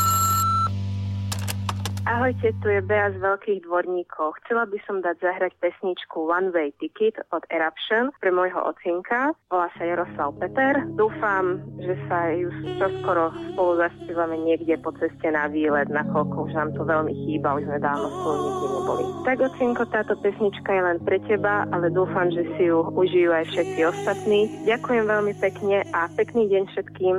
Ahojte, 2.09 2.57
tu 2.65 2.73
je 2.73 2.81
Bea 2.81 3.13
z 3.13 3.21
Veľkých 3.21 3.69
dvorníkov. 3.69 4.41
Chcela 4.41 4.65
by 4.65 4.81
som 4.89 5.05
dať 5.05 5.21
zahrať 5.21 5.53
pesničku 5.61 6.25
One 6.25 6.49
Way 6.57 6.73
Ticket 6.81 7.21
od 7.37 7.45
Eruption 7.53 8.17
pre 8.17 8.33
môjho 8.33 8.57
ocinka. 8.65 9.37
Volá 9.53 9.69
sa 9.77 9.85
Jaroslav 9.85 10.33
Peter. 10.41 10.89
Dúfam, 10.97 11.61
že 11.77 12.01
sa 12.09 12.33
ju 12.33 12.49
čoskoro 12.81 13.29
spolu 13.53 13.85
zaspívame 13.85 14.41
niekde 14.41 14.81
po 14.81 14.89
ceste 14.97 15.29
na 15.29 15.53
výlet, 15.53 15.93
nakoľko 15.93 16.49
už 16.49 16.53
nám 16.57 16.73
to 16.73 16.81
veľmi 16.89 17.13
chýba, 17.13 17.61
už 17.61 17.69
sme 17.69 17.77
dávno 17.77 18.09
spolu 18.09 18.37
nikdy 18.41 18.67
neboli. 18.73 19.05
Tak, 19.29 19.39
ocinko, 19.45 19.83
táto 19.93 20.15
pesnička 20.25 20.71
je 20.73 20.83
len 20.89 20.99
pre 21.05 21.21
teba, 21.29 21.69
ale 21.69 21.93
dúfam, 21.93 22.33
že 22.33 22.49
si 22.57 22.73
ju 22.73 22.89
užijú 22.89 23.37
aj 23.37 23.53
všetci 23.53 23.81
ostatní. 23.85 24.49
Ďakujem 24.65 25.05
veľmi 25.05 25.37
pekne 25.45 25.85
a 25.93 26.09
pekný 26.17 26.49
deň 26.57 26.63
všetkým. 26.73 27.15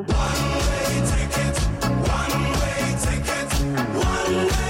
Two 4.29 4.68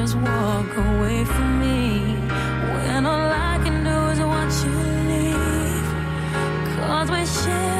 just 0.00 0.14
walk 0.14 0.76
away 0.76 1.24
from 1.24 1.58
me 1.58 2.14
when 2.72 3.04
all 3.04 3.30
I 3.32 3.58
can 3.64 3.82
do 3.82 3.96
is 4.12 4.20
watch 4.20 4.56
you 4.64 4.76
leave? 5.10 5.88
Cause 6.76 7.10
we 7.10 7.26
share. 7.26 7.77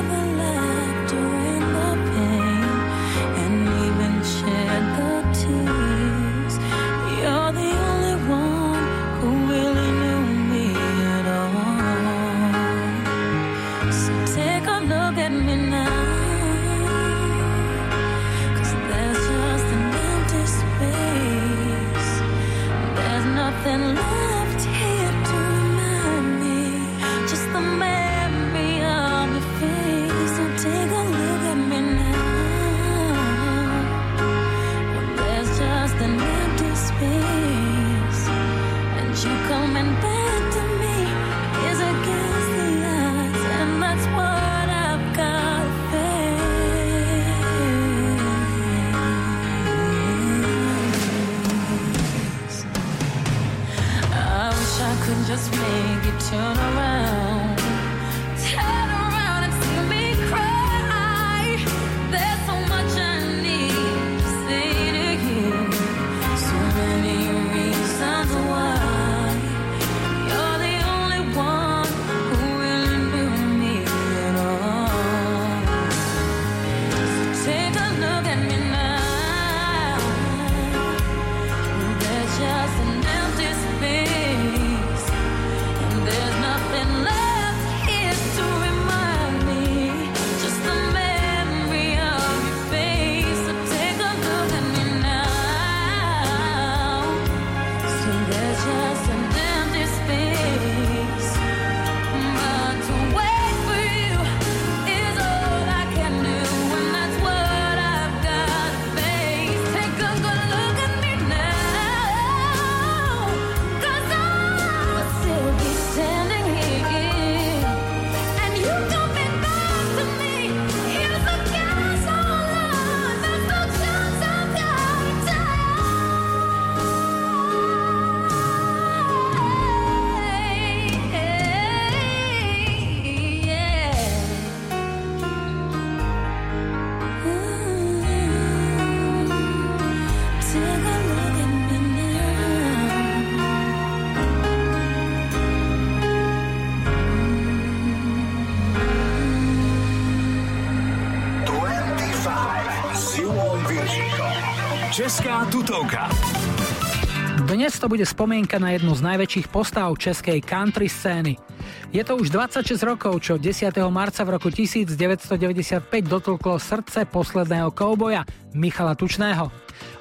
Bude 157.88 158.04
spomienka 158.04 158.60
na 158.60 158.76
jednu 158.76 158.92
z 158.92 159.00
najväčších 159.00 159.48
postav 159.48 159.88
českej 159.96 160.44
country 160.44 160.92
scény. 160.92 161.40
Je 161.88 162.04
to 162.04 162.20
už 162.20 162.28
26 162.28 162.76
rokov, 162.84 163.24
čo 163.24 163.40
10. 163.40 163.72
marca 163.88 164.20
v 164.28 164.36
roku 164.36 164.52
1995 164.52 165.88
dotlklo 166.04 166.60
srdce 166.60 167.08
posledného 167.08 167.72
kouboja 167.72 168.28
Michala 168.52 168.92
Tučného. 168.92 169.48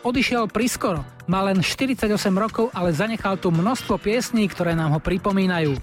Odišiel 0.04 0.52
priskoro, 0.52 1.08
má 1.32 1.48
len 1.48 1.64
48 1.64 2.12
rokov, 2.36 2.68
ale 2.76 2.92
zanechal 2.92 3.40
tu 3.40 3.56
množstvo 3.56 3.96
piesní, 3.98 4.52
ktoré 4.52 4.76
nám 4.76 4.96
ho 4.96 5.00
pripomínajú. 5.00 5.80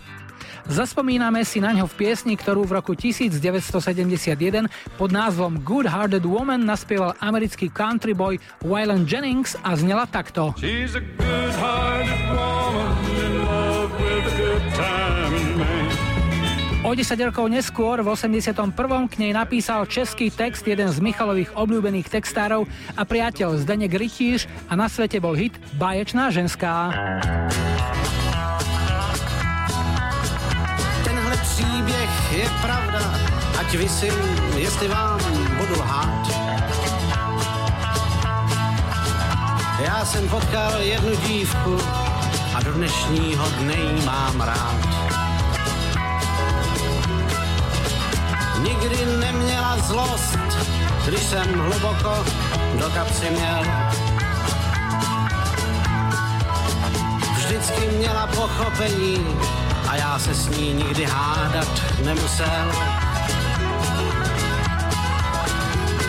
Zaspomíname 0.64 1.44
si 1.44 1.60
na 1.60 1.76
ňo 1.76 1.84
v 1.84 1.94
piesni, 1.94 2.40
ktorú 2.40 2.64
v 2.64 2.80
roku 2.80 2.96
1971 2.96 4.68
pod 4.96 5.10
názvom 5.12 5.60
Good 5.60 5.84
Hearted 5.92 6.24
Woman 6.24 6.64
naspieval 6.64 7.12
americký 7.20 7.68
country 7.68 8.16
boy 8.16 8.40
Waylon 8.64 9.04
Jennings 9.04 9.60
a 9.60 9.76
znela 9.76 10.08
takto. 10.08 10.56
She's 10.56 10.96
a 10.96 11.04
good-hearted 11.04 12.22
woman 12.32 12.96
in 13.12 13.32
love 13.44 13.92
with 14.00 14.24
a 14.24 14.34
good 14.40 14.64
time 14.72 15.60
man. 15.60 15.92
O 16.84 16.92
10 16.92 17.16
rokov 17.16 17.48
neskôr, 17.48 18.04
v 18.04 18.12
81. 18.12 18.52
k 19.08 19.14
nej 19.16 19.32
napísal 19.32 19.88
český 19.88 20.28
text 20.28 20.68
jeden 20.68 20.92
z 20.92 21.00
Michalových 21.00 21.56
obľúbených 21.56 22.12
textárov 22.12 22.68
a 22.92 23.02
priateľ 23.08 23.56
Zdenek 23.56 23.96
Rytíř 23.96 24.44
a 24.68 24.76
na 24.76 24.92
svete 24.92 25.16
bol 25.16 25.32
hit 25.32 25.56
Báječná 25.80 26.28
ženská. 26.28 26.92
Je 32.34 32.50
pravda, 32.62 33.14
ať 33.60 33.74
vysím, 33.74 34.14
jestli 34.56 34.88
vám 34.88 35.20
budu 35.58 35.74
lhát. 35.80 36.26
Já 39.84 40.04
jsem 40.04 40.28
potkal 40.28 40.80
jednu 40.80 41.16
dívku 41.16 41.78
a 42.54 42.62
do 42.62 42.72
dnešního 42.72 43.44
dne 43.58 43.74
jí 43.74 44.06
mám 44.06 44.40
rád. 44.40 44.80
Nikdy 48.62 49.06
neměla 49.20 49.78
zlost, 49.78 50.38
když 51.06 51.20
jsem 51.20 51.58
hluboko 51.58 52.24
do 52.80 52.90
kapsy 52.90 53.30
měl. 53.30 53.64
Vždycky 57.36 57.88
měla 57.88 58.26
pochopení 58.26 59.26
a 59.94 59.96
já 59.96 60.18
se 60.18 60.34
s 60.34 60.48
ní 60.48 60.72
nikdy 60.72 61.04
hádat 61.04 61.82
nemusel. 62.04 62.72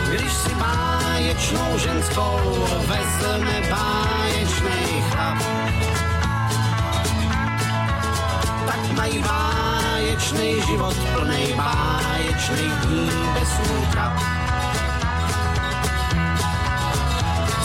Když 0.10 0.34
si 0.34 0.56
báječnou 0.56 1.78
ženskou 1.78 2.40
vezme 2.88 3.62
báječnej 3.70 5.04
chlap, 5.10 5.38
tak 8.66 8.92
mají 8.98 9.24
báječný 9.24 10.62
život 10.68 10.96
plnej 11.14 11.54
báječných 11.54 12.74
dní 12.86 13.10
bez 13.34 13.50
útrap. 13.78 14.14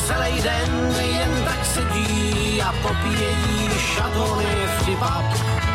Celý 0.07 0.43
den 0.43 0.95
jen 1.01 1.45
tak 1.45 1.65
sedí 1.65 2.63
a 2.63 2.73
popíjejí 2.73 3.71
šatony 3.95 4.57
vtipap. 4.79 5.70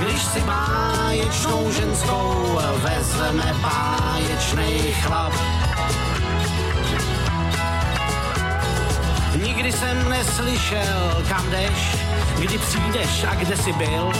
Když 0.00 0.22
si 0.22 0.40
báječnou 0.40 1.72
ženskou 1.72 2.58
vezme 2.76 3.54
báječnej 3.62 4.92
chlap. 4.92 5.32
Nikdy 9.42 9.72
jsem 9.72 10.08
neslyšel, 10.08 11.24
kam 11.28 11.50
jdeš, 11.50 11.96
kdy 12.38 12.58
přijdeš 12.58 13.24
a 13.24 13.34
kde 13.34 13.56
jsi 13.56 13.72
byl. 13.72 14.12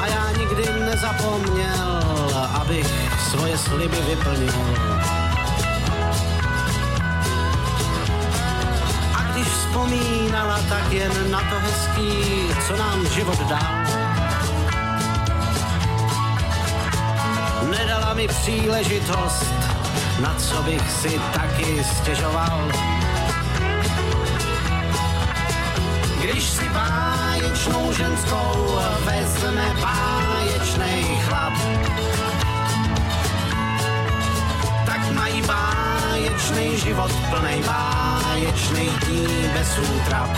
A 0.00 0.06
já 0.06 0.30
nikdy 0.38 0.64
nezapomněl, 0.84 2.02
abych 2.54 2.86
svoje 3.30 3.58
sliby 3.58 3.96
vyplnil. 4.08 5.19
Když 9.40 9.52
vzpomínala, 9.52 10.60
tak 10.68 10.92
jen 10.92 11.30
na 11.30 11.40
to 11.40 11.56
hezký, 11.60 12.12
co 12.66 12.76
nám 12.76 13.06
život 13.06 13.38
dal. 13.48 13.74
Nedala 17.70 18.14
mi 18.14 18.28
příležitost, 18.28 19.52
na 20.20 20.34
co 20.34 20.62
bych 20.62 20.90
si 20.90 21.20
taky 21.32 21.84
stěžoval. 21.84 22.68
Když 26.20 26.44
si 26.44 26.68
báječnou 26.68 27.92
ženskou 27.92 28.78
vezme 29.04 29.74
báječnej 29.80 31.04
chlap, 31.24 31.52
mají 35.40 35.48
báječný 35.48 36.76
život 36.76 37.12
plnej 37.30 37.62
báječných 37.62 38.98
dní 39.06 39.50
bez 39.54 39.78
útrap. 39.78 40.30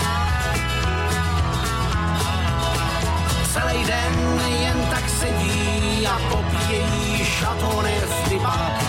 Celý 3.53 3.85
den 3.85 4.41
jen 4.61 4.87
tak 4.89 5.09
sedí 5.09 6.07
a 6.07 6.19
popíjejí 6.31 7.25
šatony 7.25 7.95
v 8.05 8.29
typách. 8.29 8.83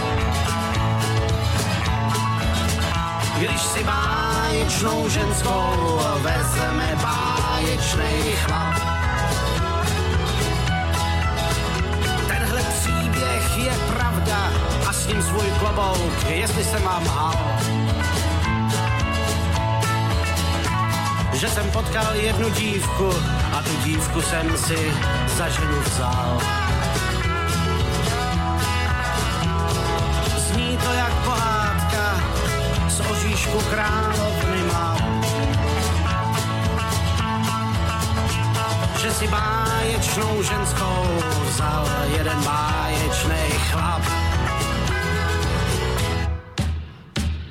Když 3.39 3.61
si 3.61 3.85
báječnou 3.85 5.09
ženskou 5.09 6.01
vezme 6.23 6.99
báječnej 7.03 8.37
chlap. 8.47 8.94
S 15.05 15.07
ním 15.07 15.23
svůj 15.23 15.51
klobouk, 15.59 16.25
jestli 16.29 16.65
jsem 16.65 16.83
vám 16.83 17.03
lhal. 17.03 17.35
Že 21.33 21.49
jsem 21.49 21.71
potkal 21.71 22.15
jednu 22.15 22.51
dívku 22.51 23.11
a 23.53 23.63
tu 23.63 23.77
dívku 23.85 24.23
jsem 24.23 24.57
si 24.57 24.93
za 25.37 25.49
ženu 25.49 25.81
vzal. 25.81 26.39
Zní 30.37 30.79
to 30.85 30.93
jak 30.93 31.13
pohádka, 31.13 32.21
z 32.89 33.01
oříšku 33.01 33.59
královny 33.71 34.63
má. 34.73 34.97
Že 39.03 39.11
si 39.11 39.29
báječnou 39.29 40.43
ženskou 40.43 41.07
vzal 41.45 41.89
jeden 42.17 42.43
báječnej 42.45 43.51
chlap. 43.51 44.24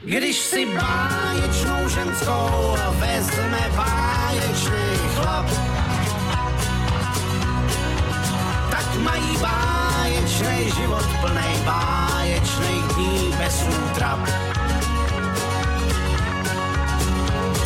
Když 0.05 0.35
si 0.35 0.65
báječnou 0.65 1.89
ženskou 1.89 2.75
vezme 2.99 3.71
báječný 3.75 4.97
chlap, 5.15 5.45
tak 8.71 8.95
mají 8.99 9.37
báječný 9.41 10.71
život 10.71 11.05
plnej 11.21 11.55
báječných 11.65 12.83
dní 12.95 13.33
bez 13.37 13.63
útrap. 13.63 14.19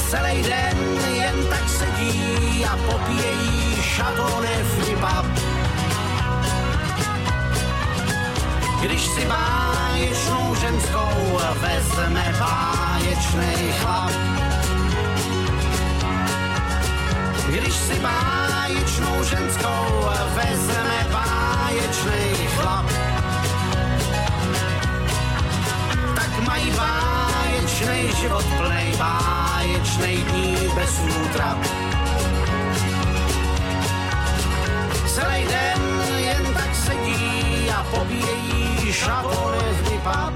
Celý 0.09 0.43
den 0.43 0.77
jen 1.13 1.47
tak 1.49 1.69
sedí 1.69 2.65
a 2.65 2.77
popíjejí 2.77 3.81
šatony 3.81 4.63
flipap. 4.63 5.26
Když 8.87 9.05
si 9.05 9.25
báječnou 9.25 10.55
ženskou 10.55 11.39
vezme 11.59 12.35
báječnej 12.39 13.73
chlap. 13.79 14.11
Když 17.47 17.73
si 17.73 17.99
báječnou 17.99 19.23
ženskou 19.23 20.07
vezme 20.35 21.07
báječnej 21.11 22.47
chlap. 22.55 22.85
Tak 26.15 26.47
mají 26.47 26.71
báječnej 26.71 28.11
život 28.15 28.45
plnej 28.57 28.93
báječnej 28.97 30.17
dní 30.17 30.55
bez 30.75 31.01
útrap. 31.03 31.59
Celý 35.07 35.43
den 35.43 36.06
jen 36.27 36.53
tak 36.53 36.75
sedí 36.75 37.71
a 37.71 37.83
pobíjejí 37.83 38.93
šabony 38.93 39.57
z 39.77 39.89
vypad. 39.89 40.33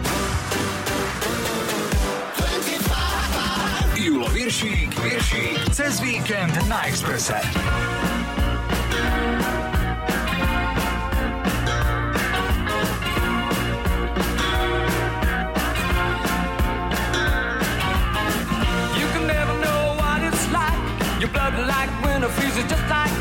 Julo 3.96 4.30
Viršík, 4.30 5.00
Viršík, 5.00 5.70
cez 5.74 6.00
víkend 6.00 6.68
na 6.68 6.86
Your 21.20 21.30
blood 21.30 21.54
like 21.68 21.92
winter 22.04 22.30
freezes 22.30 22.66
just 22.66 22.90
like 22.90 23.21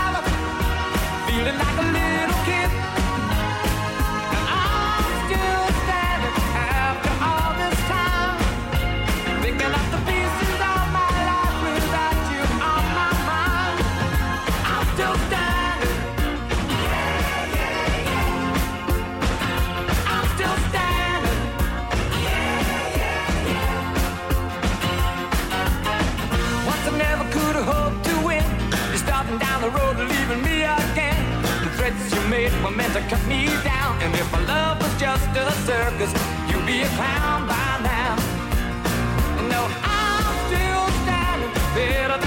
feeling 1.43 1.57
like 1.57 1.77
a 1.79 1.91
little 1.91 2.45
kid. 2.45 3.00
To 32.93 32.99
cut 33.07 33.25
me 33.25 33.45
down. 33.63 34.01
And 34.01 34.13
if 34.15 34.29
my 34.33 34.43
love 34.45 34.81
was 34.81 34.93
just 34.99 35.27
a 35.37 35.51
circus, 35.63 36.11
you'd 36.49 36.65
be 36.65 36.81
a 36.81 36.89
clown 36.97 37.47
by 37.47 37.79
now. 37.83 38.15
No, 39.47 39.61
I'm 39.83 40.35
still 40.47 40.85
standing 41.03 41.53
better 41.73 42.20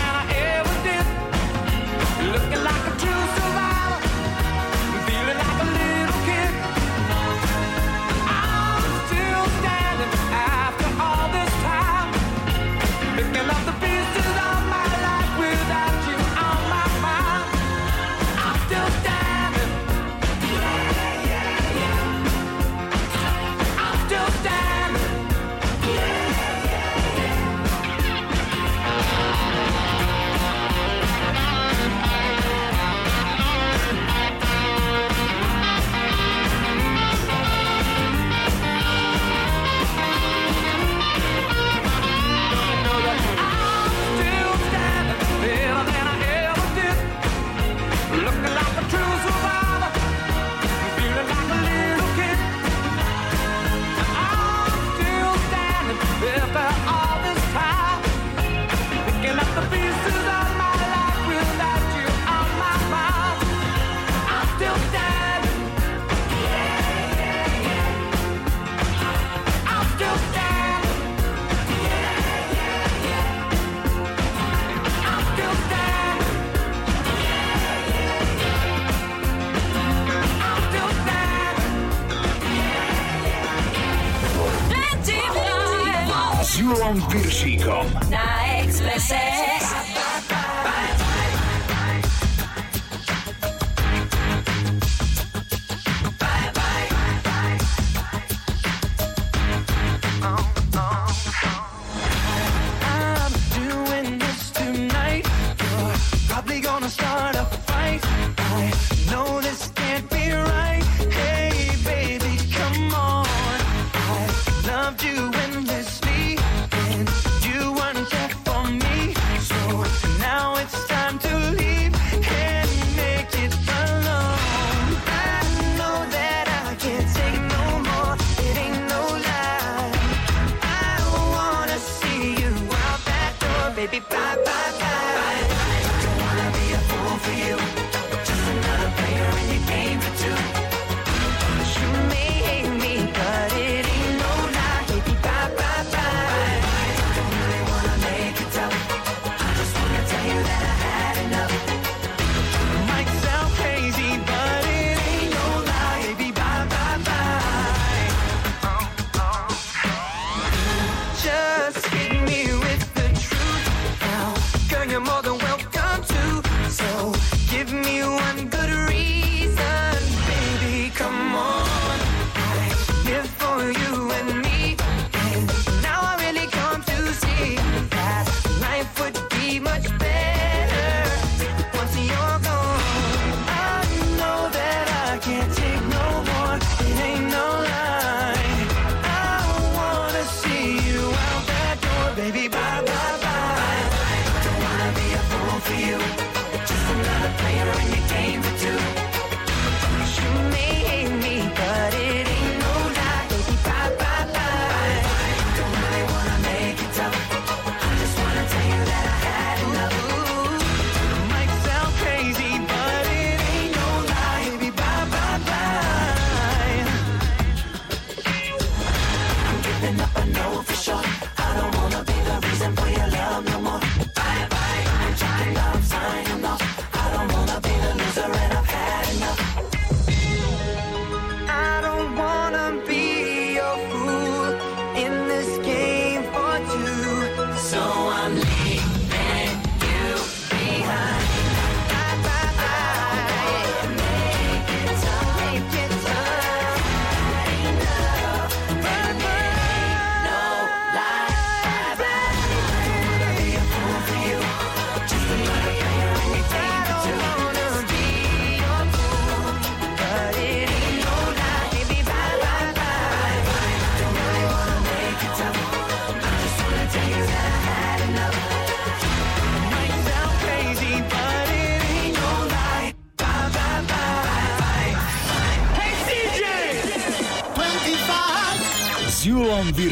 Julom 86.65 86.97
Piršíkom. 87.13 87.87
Na 88.09 88.34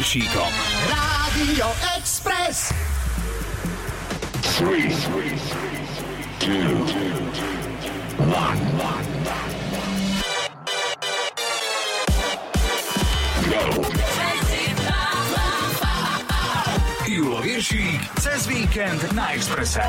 Julom 0.02 0.18
Viršíkom. 0.18 0.52
Rádio 0.90 1.66
Express. 1.94 2.74
Three, 4.58 4.90
two, 6.42 6.74
one, 8.26 8.58
Julo 17.06 17.38
Viršík 17.38 18.02
cez 18.18 18.50
víkend 18.50 18.98
na 19.14 19.30
Exprese. 19.38 19.86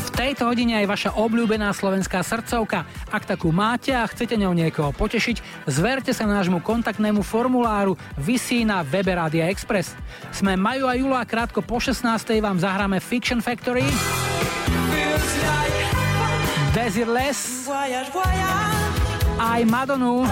V 0.00 0.08
tejto 0.16 0.48
hodine 0.48 0.80
aj 0.80 0.86
vaša 0.88 1.10
obľúbená 1.20 1.76
slovenská 1.76 2.24
srdcovka. 2.24 2.88
Ak 3.14 3.30
takú 3.30 3.54
máte 3.54 3.94
a 3.94 4.02
chcete 4.10 4.34
ňou 4.34 4.50
niekoho 4.58 4.90
potešiť, 4.90 5.70
zverte 5.70 6.10
sa 6.10 6.26
nášmu 6.26 6.58
kontaktnému 6.58 7.22
formuláru, 7.22 7.94
vysí 8.18 8.66
na 8.66 8.82
webe 8.82 9.14
Rádia 9.14 9.46
Express. 9.54 9.94
Sme 10.34 10.58
Maju 10.58 10.90
a 10.90 10.98
Julo 10.98 11.14
a 11.14 11.22
krátko 11.22 11.62
po 11.62 11.78
16. 11.78 12.02
vám 12.42 12.58
zahráme 12.58 12.98
Fiction 12.98 13.38
Factory, 13.38 13.86
Desireless, 16.74 17.70
aj 19.38 19.60
Madonu. 19.62 20.26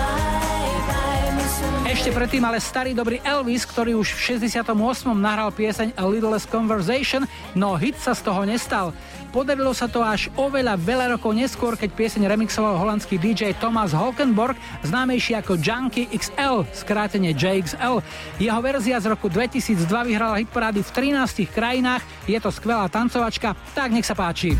Ešte 1.83 2.15
predtým 2.15 2.47
ale 2.47 2.63
starý 2.63 2.95
dobrý 2.95 3.19
Elvis, 3.27 3.67
ktorý 3.67 3.99
už 3.99 4.15
v 4.15 4.39
68. 4.39 4.71
nahral 5.19 5.51
pieseň 5.51 5.99
A 5.99 6.07
Little 6.07 6.31
Less 6.31 6.47
Conversation, 6.47 7.27
no 7.59 7.75
hit 7.75 7.99
sa 7.99 8.15
z 8.15 8.23
toho 8.23 8.47
nestal. 8.47 8.95
Podarilo 9.35 9.75
sa 9.75 9.91
to 9.91 9.99
až 9.99 10.31
oveľa 10.39 10.79
veľa 10.79 11.19
rokov 11.19 11.35
neskôr, 11.35 11.75
keď 11.75 11.91
pieseň 11.99 12.31
remixoval 12.31 12.79
holandský 12.79 13.19
DJ 13.19 13.59
Thomas 13.59 13.91
Holkenborg, 13.91 14.55
známejší 14.87 15.35
ako 15.43 15.59
Junkie 15.59 16.07
XL, 16.15 16.63
skrátene 16.71 17.35
JXL. 17.35 17.99
Jeho 18.39 18.61
verzia 18.63 19.03
z 19.03 19.11
roku 19.11 19.27
2002 19.27 19.83
vyhrala 20.07 20.39
hitparády 20.39 20.87
v 20.87 20.91
13 21.19 21.51
krajinách, 21.51 22.07
je 22.31 22.39
to 22.39 22.55
skvelá 22.55 22.87
tancovačka, 22.87 23.59
tak 23.75 23.91
nech 23.91 24.07
sa 24.07 24.15
páči. 24.15 24.55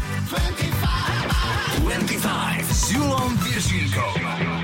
25 1.87 2.19
s 2.67 2.91
Julom 2.91 3.31
Viršíkom. 3.47 4.62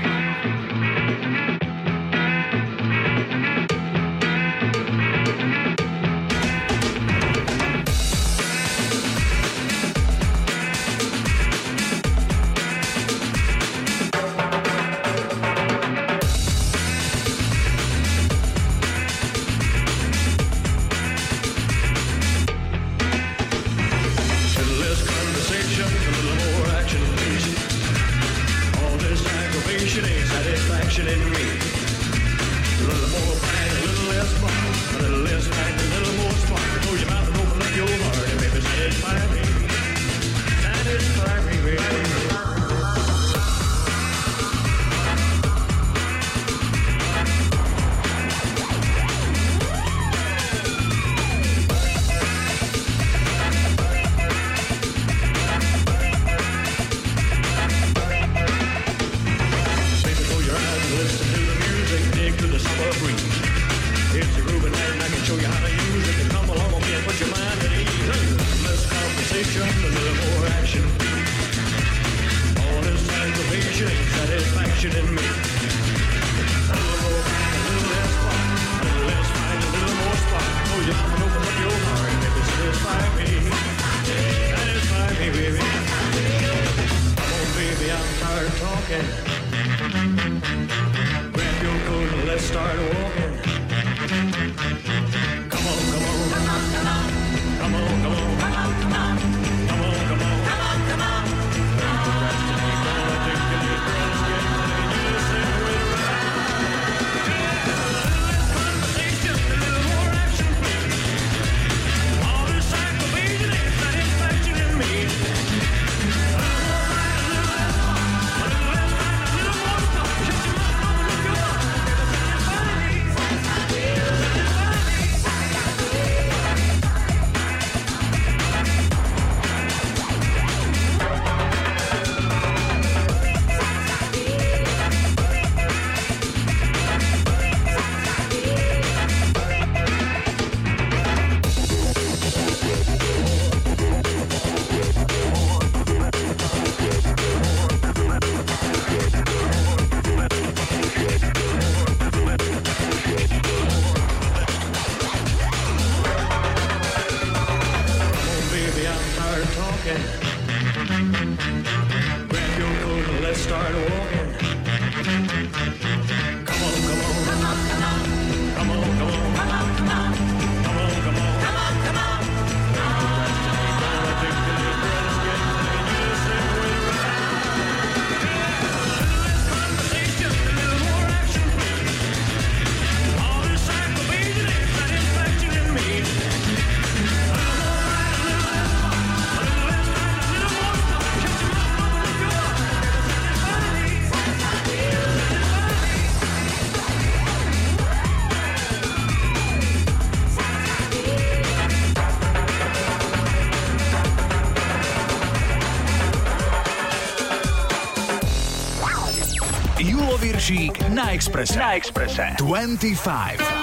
Viršík 211.09 211.09
na 211.09 211.15
Exprese. 211.15 211.59
Na 211.59 211.73
Exprese. 211.73 212.35
25. 212.37 213.58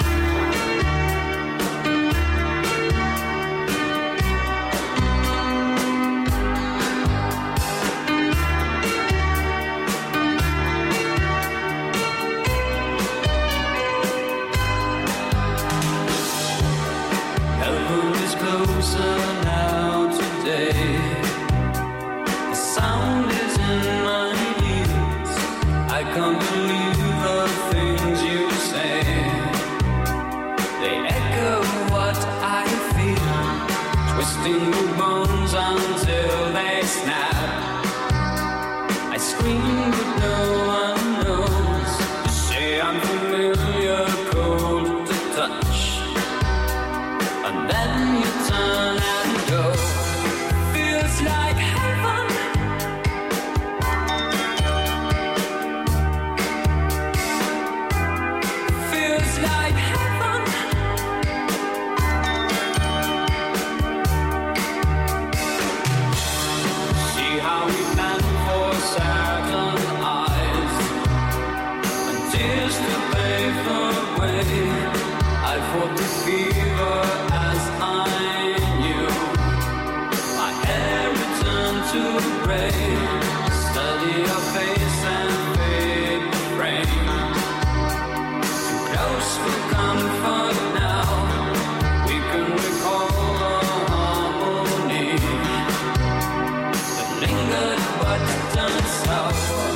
good, 97.48 97.78
but 98.01 98.55
don't 98.55 98.86
stop. 98.86 99.75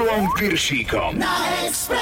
S 0.00 0.06
Julom 0.06 0.28
Piršíkom. 0.38 1.18
Na 1.18 1.46
Expresse. 1.66 1.99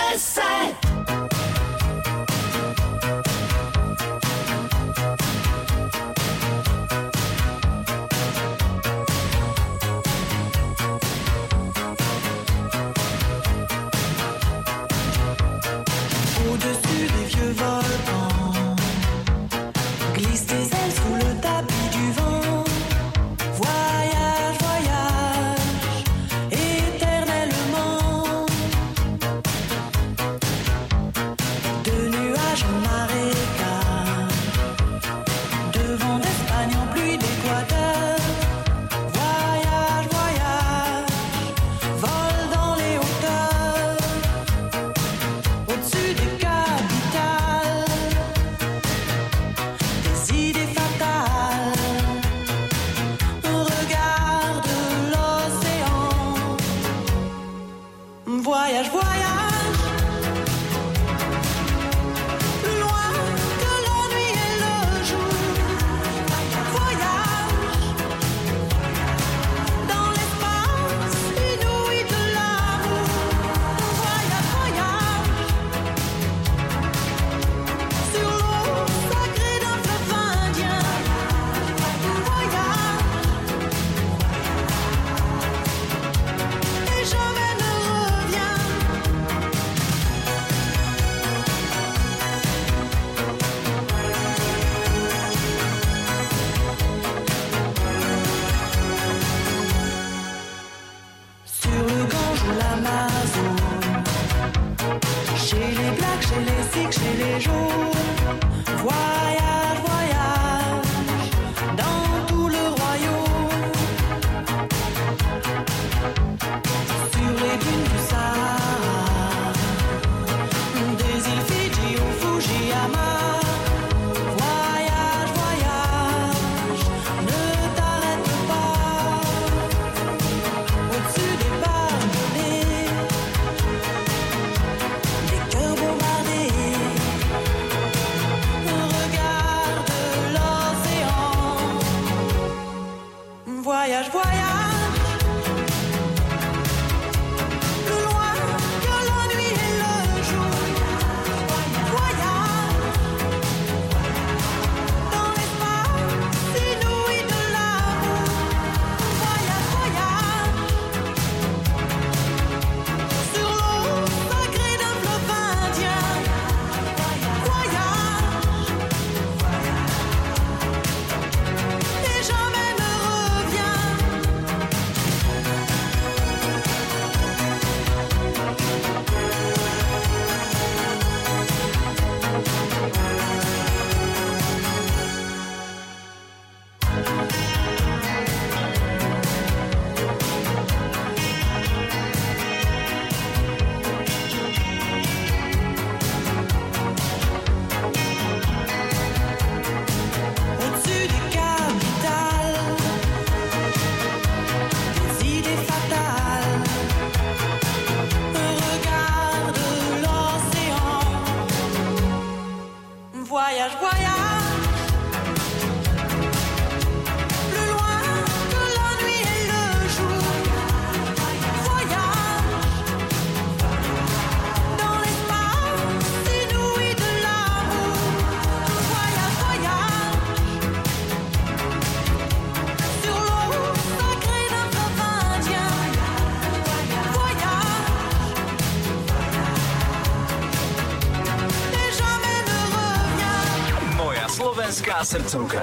Srdcovka. 244.98 245.62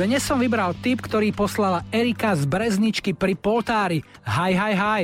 Dnes 0.00 0.24
som 0.24 0.40
vybral 0.40 0.72
tip, 0.80 1.04
ktorý 1.04 1.28
poslala 1.28 1.84
Erika 1.92 2.32
z 2.32 2.48
Brezničky 2.48 3.12
pri 3.12 3.36
Poltári. 3.36 4.00
Hi, 4.24 4.56
hi, 4.56 4.72
hi. 4.72 5.02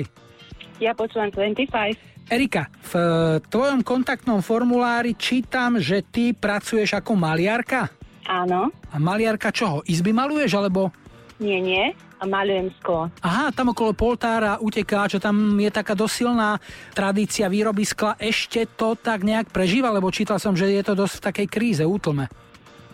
Ja 0.81 0.97
počúvam 0.97 1.29
25. 1.29 2.33
Erika, 2.33 2.73
v 2.91 2.93
e, 2.97 3.05
tvojom 3.53 3.85
kontaktnom 3.85 4.41
formulári 4.41 5.21
čítam, 5.21 5.77
že 5.77 6.01
ty 6.01 6.33
pracuješ 6.33 6.97
ako 6.97 7.13
maliarka. 7.13 7.93
Áno. 8.25 8.73
A 8.91 8.97
maliarka 8.97 9.53
čoho? 9.53 9.85
Izby 9.85 10.17
maluješ, 10.17 10.57
alebo... 10.57 10.91
Nie, 11.37 11.61
nie. 11.61 11.93
A 12.27 12.43
malujem 12.43 12.75
sklo. 12.83 13.07
Aha, 13.23 13.55
tam 13.55 13.71
okolo 13.71 13.95
Poltára 13.95 14.59
uteká, 14.59 15.07
čo 15.07 15.23
tam 15.23 15.55
je 15.63 15.71
taká 15.71 15.95
dosilná 15.95 16.59
tradícia 16.91 17.47
výroby 17.47 17.87
skla. 17.87 18.19
Ešte 18.19 18.67
to 18.67 18.99
tak 18.99 19.23
nejak 19.23 19.55
prežíva, 19.55 19.95
lebo 19.95 20.11
čítal 20.11 20.43
som, 20.43 20.59
že 20.59 20.67
je 20.67 20.83
to 20.83 20.99
dosť 20.99 21.23
v 21.23 21.25
takej 21.31 21.47
kríze, 21.47 21.85
útlme. 21.87 22.27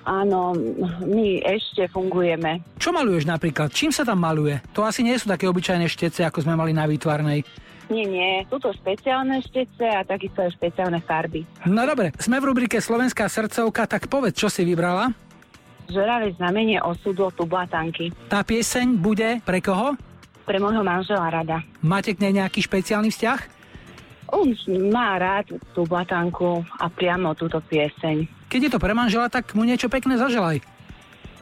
Áno, 0.04 0.52
my 1.00 1.40
ešte 1.48 1.88
fungujeme. 1.88 2.60
Čo 2.76 2.92
maluješ 2.92 3.24
napríklad? 3.24 3.72
Čím 3.72 3.88
sa 3.88 4.04
tam 4.04 4.20
maluje? 4.20 4.60
To 4.76 4.84
asi 4.84 5.00
nie 5.00 5.16
sú 5.16 5.32
také 5.32 5.48
obyčajné 5.48 5.88
štece, 5.88 6.28
ako 6.28 6.44
sme 6.44 6.52
mali 6.52 6.76
na 6.76 6.84
výtvarnej. 6.84 7.40
Nie, 7.88 8.04
nie. 8.04 8.44
Sú 8.52 8.60
to 8.60 8.68
špeciálne 8.76 9.40
štece 9.40 9.84
a 9.88 10.04
takisto 10.04 10.44
aj 10.44 10.52
špeciálne 10.60 11.00
farby. 11.00 11.48
No 11.64 11.88
dobre, 11.88 12.12
sme 12.20 12.36
v 12.36 12.52
rubrike 12.52 12.84
Slovenská 12.84 13.32
srdcovka, 13.32 13.88
tak 13.88 14.12
povedz, 14.12 14.36
čo 14.36 14.52
si 14.52 14.60
vybrala? 14.68 15.08
Žeravé 15.90 16.34
znamenie 16.38 16.78
osudu 16.82 17.30
od 17.30 17.34
Tublatanky. 17.34 18.14
Tá 18.30 18.46
pieseň 18.46 18.98
bude 18.98 19.42
pre 19.42 19.58
koho? 19.58 19.98
Pre 20.42 20.58
môjho 20.58 20.82
manžela 20.82 21.30
rada. 21.30 21.62
Máte 21.82 22.14
k 22.14 22.22
nej 22.22 22.42
nejaký 22.42 22.62
špeciálny 22.66 23.10
vzťah? 23.14 23.40
On 24.32 24.48
má 24.88 25.20
rád 25.20 25.52
tú 25.76 25.84
blatanku 25.84 26.64
a 26.80 26.88
priamo 26.88 27.36
túto 27.36 27.60
pieseň. 27.60 28.24
Keď 28.48 28.60
je 28.68 28.72
to 28.72 28.80
pre 28.80 28.96
manžela, 28.96 29.28
tak 29.28 29.52
mu 29.52 29.64
niečo 29.64 29.92
pekné 29.92 30.16
zaželaj. 30.16 30.64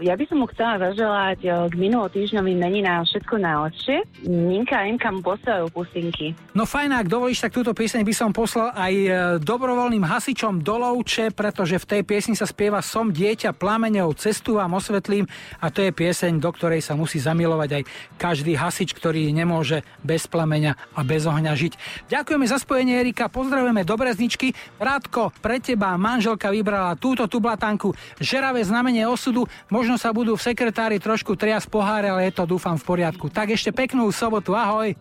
Ja 0.01 0.17
by 0.17 0.25
som 0.25 0.41
mu 0.41 0.49
chcela 0.49 0.81
zaželať 0.81 1.45
eh, 1.45 1.53
k 1.69 1.75
minulotýždňovým 1.77 2.57
meninám 2.57 3.05
všetko 3.05 3.37
najlepšie. 3.37 3.97
Ninka 4.25 4.81
a 4.81 4.89
Imka 4.89 5.13
mu 5.13 5.21
posielajú 5.21 5.69
pustinky. 5.73 6.33
No 6.57 6.65
fajn, 6.65 6.97
ak 6.97 7.09
dovolíš, 7.09 7.45
tak 7.45 7.53
túto 7.53 7.77
pieseň 7.77 8.05
by 8.05 8.15
som 8.17 8.31
poslal 8.35 8.75
aj 8.75 8.95
e, 8.95 9.09
dobrovoľným 9.39 10.03
hasičom 10.03 10.61
do 10.61 10.77
Lovče, 10.83 11.31
pretože 11.31 11.79
v 11.79 11.89
tej 11.89 12.03
piesni 12.03 12.35
sa 12.35 12.45
spieva 12.45 12.83
Som 12.83 13.15
dieťa 13.15 13.55
plameňov, 13.55 14.19
cestu 14.19 14.59
vám 14.59 14.75
osvetlím 14.75 15.31
a 15.63 15.71
to 15.71 15.87
je 15.87 15.95
pieseň, 15.95 16.43
do 16.43 16.51
ktorej 16.51 16.83
sa 16.83 16.99
musí 16.99 17.23
zamilovať 17.23 17.71
aj 17.81 17.83
každý 18.19 18.59
hasič, 18.59 18.93
ktorý 18.93 19.31
nemôže 19.31 19.87
bez 20.03 20.27
plameňa 20.27 20.75
a 20.97 21.01
bez 21.07 21.25
ohňa 21.25 21.53
žiť. 21.55 21.73
Ďakujeme 22.11 22.47
za 22.51 22.59
spojenie, 22.59 22.99
Erika, 22.99 23.31
pozdravujeme 23.31 23.87
do 23.87 23.95
Brezničky. 23.95 24.53
Rádko, 24.83 25.31
pre 25.39 25.63
teba 25.63 25.95
manželka 25.97 26.51
vybrala 26.51 26.99
túto 26.99 27.31
tublatanku, 27.31 27.95
žeravé 28.19 28.67
znamenie 28.67 29.07
osudu, 29.07 29.47
možno 29.71 29.90
Možno 29.91 30.07
sa 30.07 30.15
budú 30.15 30.39
v 30.39 30.47
sekretári 30.55 31.03
trošku 31.03 31.35
trias 31.35 31.67
poháre, 31.67 32.15
ale 32.15 32.31
je 32.31 32.39
to 32.39 32.47
dúfam 32.47 32.79
v 32.79 32.87
poriadku. 32.87 33.27
Tak 33.27 33.51
ešte 33.51 33.75
peknú 33.75 34.07
sobotu, 34.15 34.55
ahoj. 34.55 34.95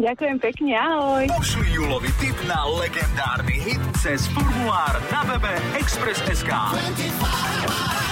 Ďakujem 0.00 0.40
pekne, 0.40 0.72
ahoj. 0.72 1.28
Pošli 1.36 1.68
Julovi 1.76 2.08
tip 2.16 2.40
na 2.48 2.64
legendárny 2.80 3.60
hit 3.60 3.84
cez 4.00 4.24
formulár 4.32 4.96
na 5.12 5.20
webe 5.28 5.52
Express.sk. 5.76 6.48
25. 6.48 8.11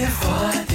Give 0.00 0.24
one. 0.24 0.69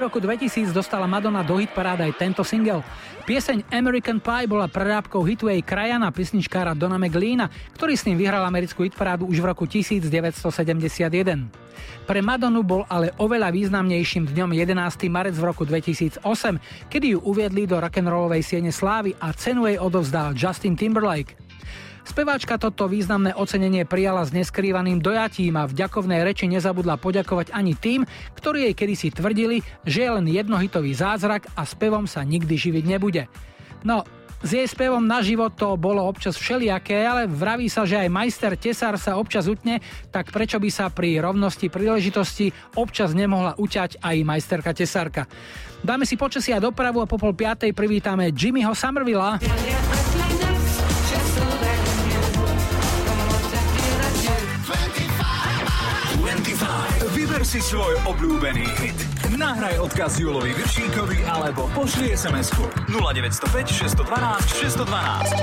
Roku 0.00 0.18
2000 0.18 0.72
dostala 0.72 1.04
Madonna 1.04 1.44
do 1.44 1.60
hitparád 1.60 2.08
aj 2.08 2.16
tento 2.16 2.40
single. 2.40 2.80
Pieseň 3.28 3.68
American 3.68 4.18
Pie 4.18 4.48
bola 4.48 4.66
prerábkou 4.66 5.20
hitu 5.28 5.52
jej 5.52 5.60
krajana 5.60 6.08
pesničkára 6.08 6.72
Dona 6.72 6.96
McLeana, 6.96 7.52
ktorý 7.76 7.94
s 7.94 8.08
ním 8.08 8.16
vyhral 8.16 8.42
americkú 8.48 8.82
hitparádu 8.88 9.28
už 9.28 9.44
v 9.44 9.46
roku 9.52 9.68
1971. 9.68 10.40
Pre 12.08 12.20
Madonu 12.24 12.64
bol 12.64 12.82
ale 12.88 13.12
oveľa 13.20 13.52
významnejším 13.52 14.32
dňom 14.32 14.50
11. 14.56 15.12
marec 15.12 15.36
v 15.36 15.44
roku 15.44 15.62
2008, 15.68 16.24
kedy 16.88 17.14
ju 17.14 17.18
uviedli 17.22 17.68
do 17.68 17.78
rock'n'rollovej 17.78 18.42
siene 18.42 18.72
slávy 18.72 19.14
a 19.20 19.30
cenu 19.36 19.68
jej 19.68 19.78
odovzdal 19.78 20.32
Justin 20.32 20.74
Timberlake. 20.74 21.36
Speváčka 22.10 22.58
toto 22.58 22.90
významné 22.90 23.36
ocenenie 23.38 23.86
prijala 23.86 24.26
s 24.26 24.34
neskrývaným 24.34 24.98
dojatím 24.98 25.54
a 25.54 25.70
v 25.70 25.78
ďakovnej 25.78 26.26
reči 26.26 26.50
nezabudla 26.50 26.98
poďakovať 26.98 27.54
ani 27.54 27.78
tým, 27.78 28.02
ktorí 28.50 28.66
jej 28.66 28.74
kedysi 28.74 29.08
tvrdili, 29.14 29.62
že 29.86 30.02
je 30.02 30.10
len 30.10 30.26
jednohitový 30.26 30.90
zázrak 30.90 31.46
a 31.54 31.62
spevom 31.62 32.10
sa 32.10 32.26
nikdy 32.26 32.58
živiť 32.58 32.82
nebude. 32.82 33.30
No, 33.86 34.02
s 34.42 34.50
jej 34.50 34.66
spevom 34.66 35.06
na 35.06 35.22
život 35.22 35.54
to 35.54 35.78
bolo 35.78 36.02
občas 36.02 36.34
všelijaké, 36.34 36.98
ale 37.06 37.30
vraví 37.30 37.70
sa, 37.70 37.86
že 37.86 38.02
aj 38.02 38.10
majster 38.10 38.58
tesár 38.58 38.98
sa 38.98 39.14
občas 39.14 39.46
utne, 39.46 39.78
tak 40.10 40.34
prečo 40.34 40.58
by 40.58 40.66
sa 40.66 40.90
pri 40.90 41.22
rovnosti 41.22 41.70
príležitosti 41.70 42.50
občas 42.74 43.14
nemohla 43.14 43.54
uťať 43.54 44.02
aj 44.02 44.16
majsterka 44.26 44.74
tesárka. 44.74 45.30
Dáme 45.86 46.02
si 46.02 46.18
počasie 46.18 46.50
a 46.50 46.58
dopravu 46.58 46.98
a 46.98 47.06
po 47.06 47.22
pol 47.22 47.30
piatej 47.30 47.70
privítame 47.70 48.34
Jimmyho 48.34 48.74
Somervilla. 48.74 49.38
25. 49.38 49.99
Vyber 57.40 57.56
si 57.56 57.64
svoj 57.64 57.96
obľúbený 58.04 58.68
hit. 58.84 59.00
Nahraj 59.40 59.80
odkaz 59.80 60.20
Julovi 60.20 60.52
Viršíkovi 60.52 61.24
alebo 61.24 61.72
pošli 61.72 62.12
SMS-ku 62.12 62.68
0905 62.92 63.96
612 63.96 64.60
612. 64.60 65.40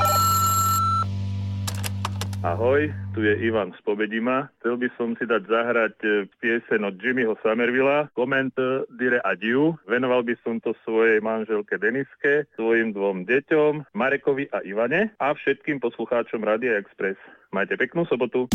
Ahoj, 2.46 2.94
tu 3.18 3.26
je 3.26 3.34
Ivan 3.42 3.74
z 3.74 3.82
Pobedima. 3.82 4.46
Chcel 4.62 4.78
by 4.78 4.94
som 4.94 5.18
si 5.18 5.26
dať 5.26 5.42
zahrať 5.50 5.96
e, 6.06 6.30
piesen 6.38 6.86
od 6.86 7.02
Jimmyho 7.02 7.34
Somervilla, 7.42 8.14
Comment 8.14 8.54
Dire 8.94 9.18
Adieu. 9.26 9.74
Venoval 9.90 10.22
by 10.22 10.38
som 10.46 10.62
to 10.62 10.78
svojej 10.86 11.18
manželke 11.18 11.82
Deniske, 11.82 12.46
svojim 12.54 12.94
dvom 12.94 13.26
deťom, 13.26 13.98
Marekovi 13.98 14.54
a 14.54 14.62
Ivane 14.62 15.18
a 15.18 15.34
všetkým 15.34 15.82
poslucháčom 15.82 16.46
Radia 16.46 16.78
Express. 16.78 17.18
Majte 17.50 17.74
peknú 17.74 18.06
sobotu. 18.06 18.46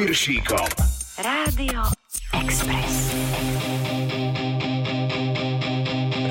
Piršíkom. 0.00 0.64
Rádio 1.20 1.84
Express. 2.32 3.12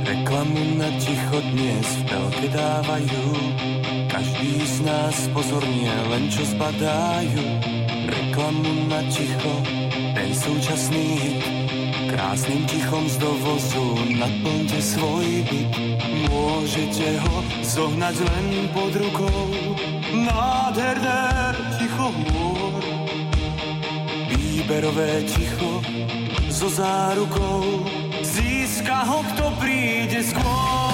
Reklamu 0.10 0.82
na 0.82 0.90
ticho 0.98 1.38
dnes 1.54 1.86
v 1.86 2.02
telke 2.10 2.48
dávajú. 2.50 3.26
Každý 4.10 4.66
z 4.66 4.78
nás 4.90 5.18
pozorne 5.38 5.94
len 6.10 6.34
čo 6.34 6.50
zbadajú. 6.50 7.46
Reklamu 8.10 8.90
na 8.90 9.06
ticho, 9.06 9.54
ten 10.18 10.34
súčasný 10.34 11.06
hit. 11.22 11.46
Krásnym 12.10 12.66
tichom 12.66 13.06
z 13.06 13.22
dovozu 13.22 13.86
naplňte 14.18 14.82
svoj 14.82 15.46
byt. 15.46 15.70
Môžete 16.26 17.22
ho 17.22 17.46
zohnať 17.62 18.18
len 18.18 18.66
pod 18.74 18.98
rukou. 18.98 19.46
Nádherné 20.10 21.29
Féberové 24.80 25.24
ticho 25.24 25.82
so 26.50 26.70
zárukou. 26.70 27.84
Získa 28.24 29.04
ho, 29.04 29.24
kto 29.24 29.52
príde 29.60 30.24
skôr. 30.24 30.89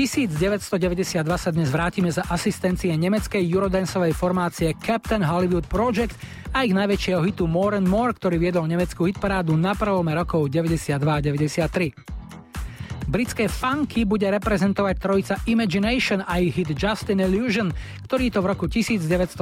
1992 0.00 1.28
sa 1.36 1.52
dnes 1.52 1.68
vrátime 1.68 2.08
za 2.08 2.24
asistencie 2.32 2.88
nemeckej 2.96 3.44
eurodanceovej 3.44 4.16
formácie 4.16 4.72
Captain 4.80 5.20
Hollywood 5.20 5.68
Project 5.68 6.16
a 6.56 6.64
ich 6.64 6.72
najväčšieho 6.72 7.20
hitu 7.20 7.44
More 7.44 7.76
and 7.76 7.84
More, 7.84 8.16
ktorý 8.16 8.40
viedol 8.40 8.64
nemeckú 8.64 9.04
hitparádu 9.04 9.52
na 9.60 9.76
prvome 9.76 10.16
rokov 10.16 10.48
92 10.48 11.04
a 11.04 11.20
93. 11.20 11.92
Britské 13.12 13.44
funky 13.52 14.08
bude 14.08 14.24
reprezentovať 14.24 14.96
trojica 14.96 15.34
Imagination 15.44 16.24
a 16.24 16.40
ich 16.40 16.56
hit 16.56 16.72
Just 16.72 17.12
an 17.12 17.20
Illusion, 17.20 17.68
ktorý 18.08 18.32
to 18.32 18.40
v 18.40 18.56
roku 18.56 18.72
1982 18.72 19.36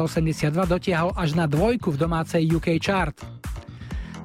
dotiahol 0.66 1.14
až 1.14 1.38
na 1.38 1.46
dvojku 1.46 1.94
v 1.94 2.02
domácej 2.02 2.42
UK 2.50 2.82
chart. 2.82 3.14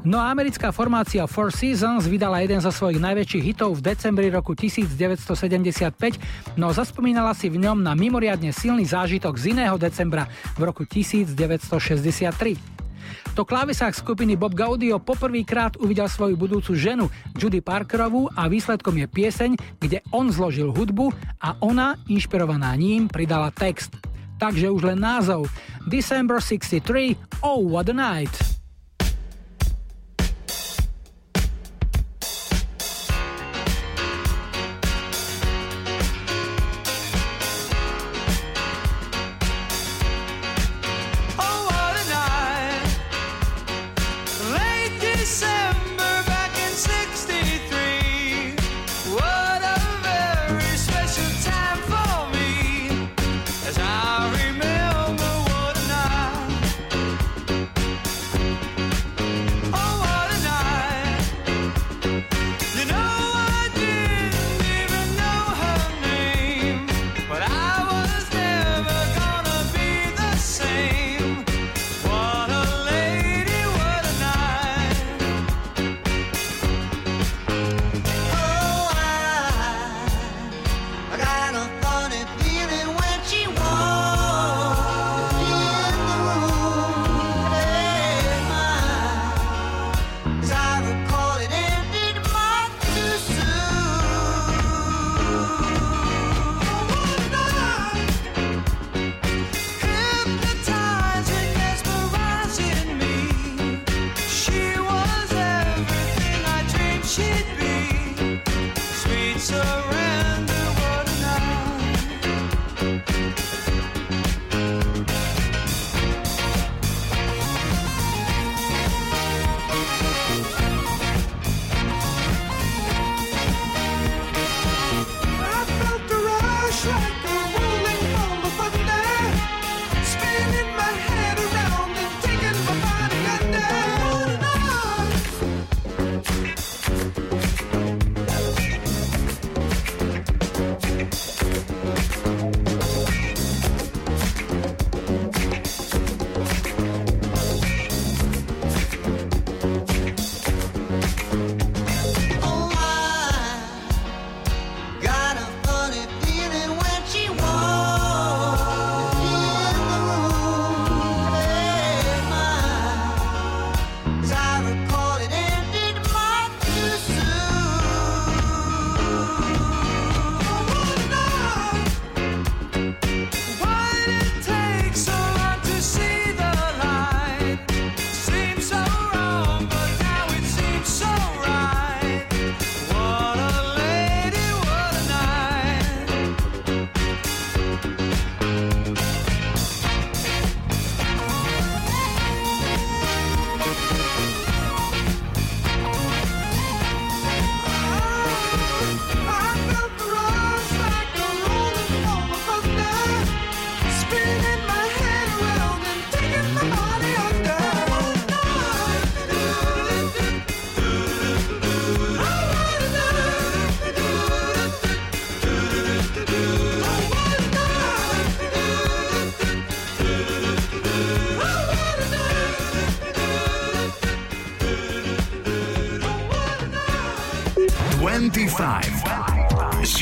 No 0.04 0.20
a 0.20 0.36
americká 0.36 0.76
formácia 0.76 1.24
Four 1.32 1.56
Seasons 1.56 2.12
vydala 2.12 2.44
jeden 2.44 2.60
zo 2.60 2.76
svojich 2.76 3.00
najväčších 3.00 3.40
hitov 3.40 3.80
v 3.80 3.96
decembri 3.96 4.28
roku 4.28 4.52
1975, 4.52 6.60
no 6.60 6.76
zaspomínala 6.76 7.32
si 7.32 7.48
v 7.48 7.64
ňom 7.64 7.80
na 7.80 7.96
mimoriadne 7.96 8.52
silný 8.52 8.84
zážitok 8.84 9.40
z 9.40 9.56
iného 9.56 9.80
decembra 9.80 10.28
v 10.60 10.68
roku 10.68 10.84
1963. 10.84 12.36
To 13.32 13.48
klávesák 13.48 13.96
skupiny 13.96 14.36
Bob 14.36 14.52
Gaudio 14.52 15.00
poprvýkrát 15.00 15.80
uvidel 15.80 16.12
svoju 16.12 16.36
budúcu 16.36 16.76
ženu 16.76 17.08
Judy 17.40 17.64
Parkerovú 17.64 18.28
a 18.36 18.52
výsledkom 18.52 19.00
je 19.00 19.08
pieseň, 19.08 19.52
kde 19.80 20.04
on 20.12 20.28
zložil 20.28 20.76
hudbu 20.76 21.16
a 21.40 21.56
ona, 21.64 21.96
inšpirovaná 22.12 22.76
ním, 22.76 23.08
pridala 23.08 23.56
text. 23.56 23.96
Takže 24.36 24.68
už 24.68 24.84
len 24.84 25.00
názov 25.00 25.48
December 25.88 26.44
63, 26.44 27.16
Oh 27.40 27.64
What 27.72 27.88
a 27.88 27.96
Night. 27.96 28.63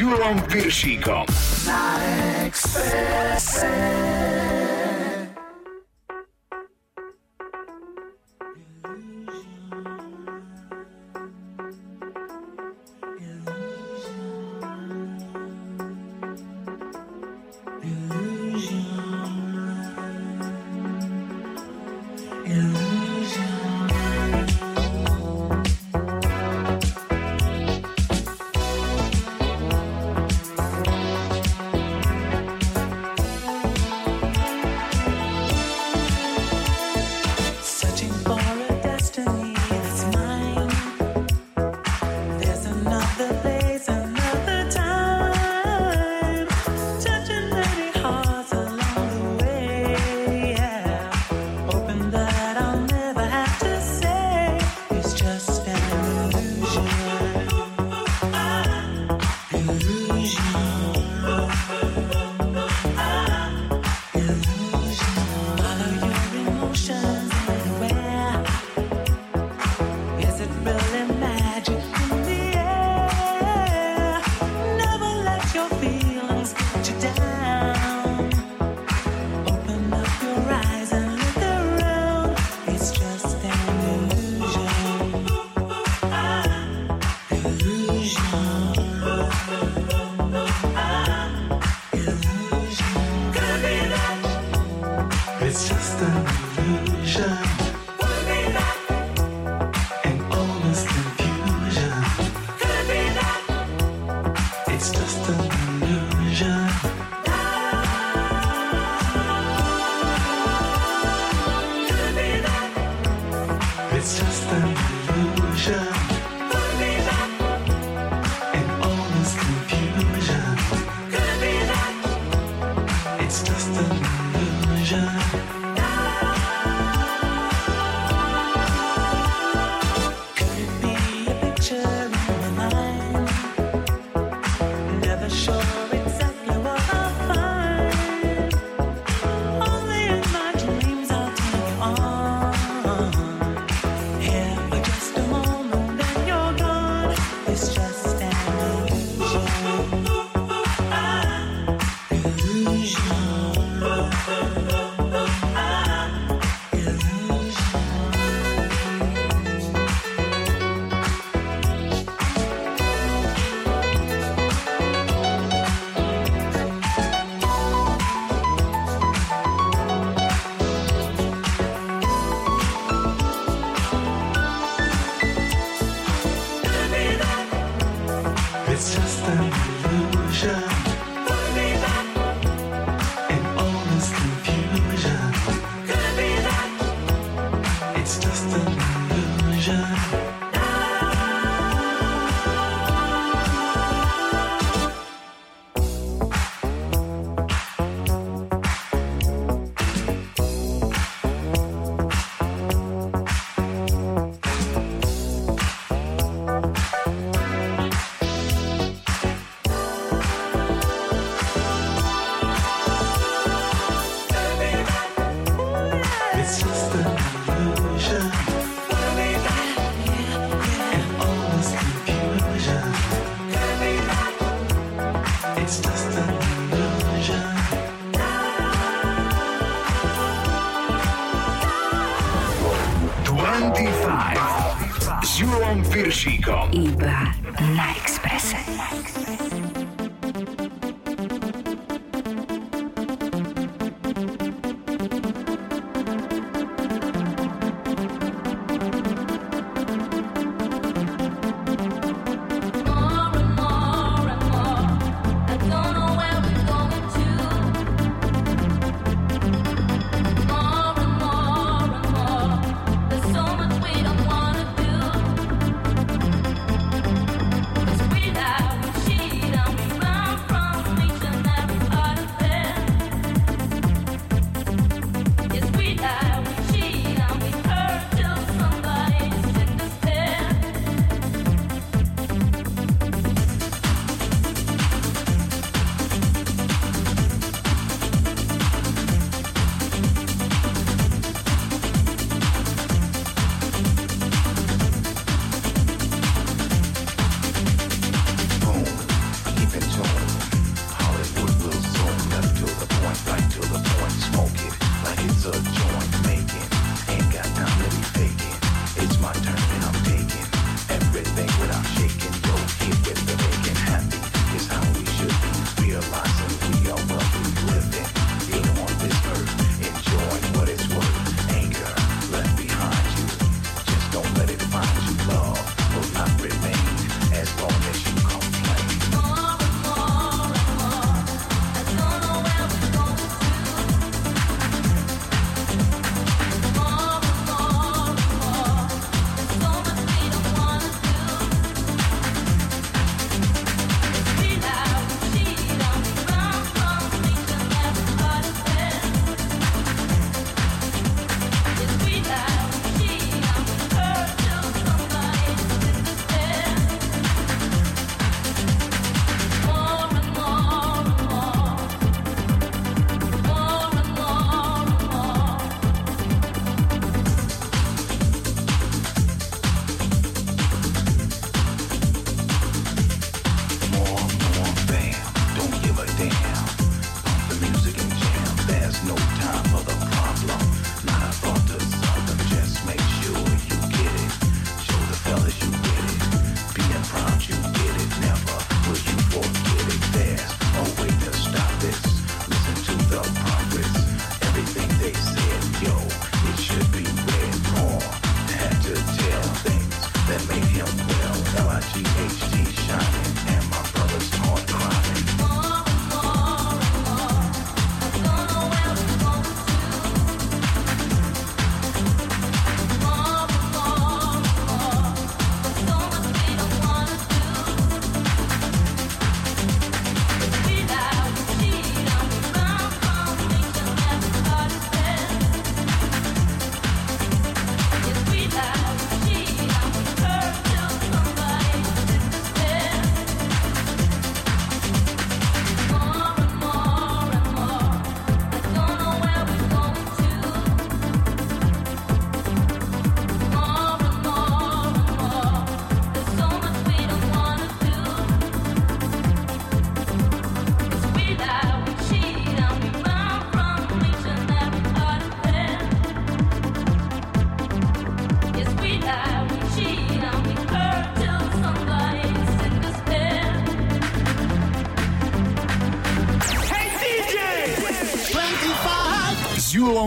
Julom 0.02 0.42
Piršíkom. 0.50 1.26
Na 1.70 2.02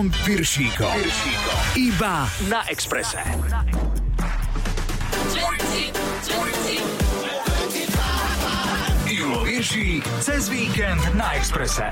Julom 0.05 0.21
Piršíkom. 0.29 0.97
Iba 1.81 2.29
na 2.53 2.61
Exprese. 2.69 3.25
Julo 9.09 9.49
Viršík 9.49 10.05
cez 10.21 10.53
víkend 10.53 11.01
na 11.17 11.33
Exprese. 11.41 11.89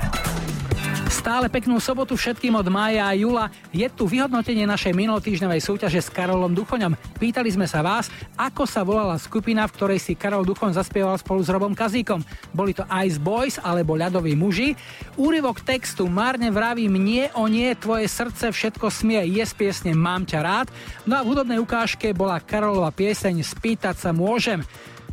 Stále 1.09 1.49
peknú 1.49 1.81
sobotu 1.81 2.13
všetkým 2.13 2.53
od 2.53 2.69
mája 2.69 3.09
a 3.09 3.17
júla. 3.17 3.49
Je 3.73 3.89
tu 3.89 4.05
vyhodnotenie 4.05 4.69
našej 4.69 4.93
minulotýždňovej 4.93 5.65
súťaže 5.65 6.05
s 6.05 6.13
Karolom 6.13 6.53
Duchoňom. 6.53 6.93
Pýtali 7.23 7.55
sme 7.55 7.71
sa 7.71 7.79
vás, 7.79 8.11
ako 8.35 8.67
sa 8.67 8.83
volala 8.83 9.15
skupina, 9.15 9.63
v 9.63 9.71
ktorej 9.79 9.99
si 10.03 10.11
Karol 10.11 10.43
Duchoň 10.43 10.75
zaspieval 10.75 11.15
spolu 11.15 11.39
s 11.39 11.47
Robom 11.47 11.71
Kazíkom. 11.71 12.19
Boli 12.51 12.75
to 12.75 12.83
Ice 13.07 13.15
Boys 13.15 13.55
alebo 13.63 13.95
Ľadoví 13.95 14.35
muži. 14.35 14.75
Úryvok 15.15 15.63
textu 15.63 16.11
Márne 16.11 16.51
vravím 16.51 16.99
nie 16.99 17.31
o 17.31 17.47
nie, 17.47 17.71
tvoje 17.79 18.11
srdce 18.11 18.51
všetko 18.51 18.91
smie, 18.91 19.23
je 19.39 19.39
z 19.39 19.53
piesne 19.55 19.95
Mám 19.95 20.27
ťa 20.27 20.39
rád. 20.43 20.67
No 21.07 21.15
a 21.15 21.23
v 21.23 21.31
hudobnej 21.31 21.63
ukážke 21.63 22.11
bola 22.11 22.43
Karolova 22.43 22.91
pieseň 22.91 23.39
Spýtať 23.39 24.03
sa 24.03 24.11
môžem. 24.11 24.59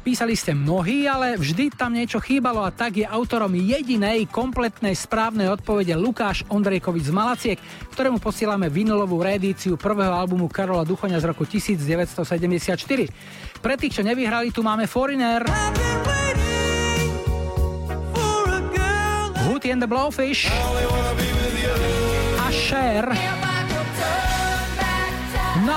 Písali 0.01 0.33
ste 0.33 0.57
mnohí, 0.57 1.05
ale 1.05 1.37
vždy 1.37 1.77
tam 1.77 1.93
niečo 1.93 2.25
chýbalo 2.25 2.65
a 2.65 2.73
tak 2.73 3.05
je 3.05 3.05
autorom 3.05 3.53
jedinej 3.53 4.25
kompletnej 4.33 4.97
správnej 4.97 5.53
odpovede 5.53 5.93
Lukáš 5.93 6.41
Ondrejkovič 6.49 7.05
z 7.05 7.13
Malaciek, 7.13 7.59
ktorému 7.93 8.17
posielame 8.17 8.73
vinilovú 8.73 9.21
reedíciu 9.21 9.77
prvého 9.77 10.17
albumu 10.17 10.49
Karola 10.49 10.89
Duchoňa 10.89 11.21
z 11.21 11.29
roku 11.29 11.45
1974. 11.45 12.81
Pre 13.61 13.75
tých, 13.77 14.01
čo 14.01 14.03
nevyhrali, 14.03 14.49
tu 14.49 14.65
máme 14.65 14.89
Foreigner. 14.89 15.45
Hootie 19.45 19.77
and 19.77 19.85
the 19.85 19.91
Blowfish. 19.91 20.49
A 22.41 22.49
Cher 22.49 23.50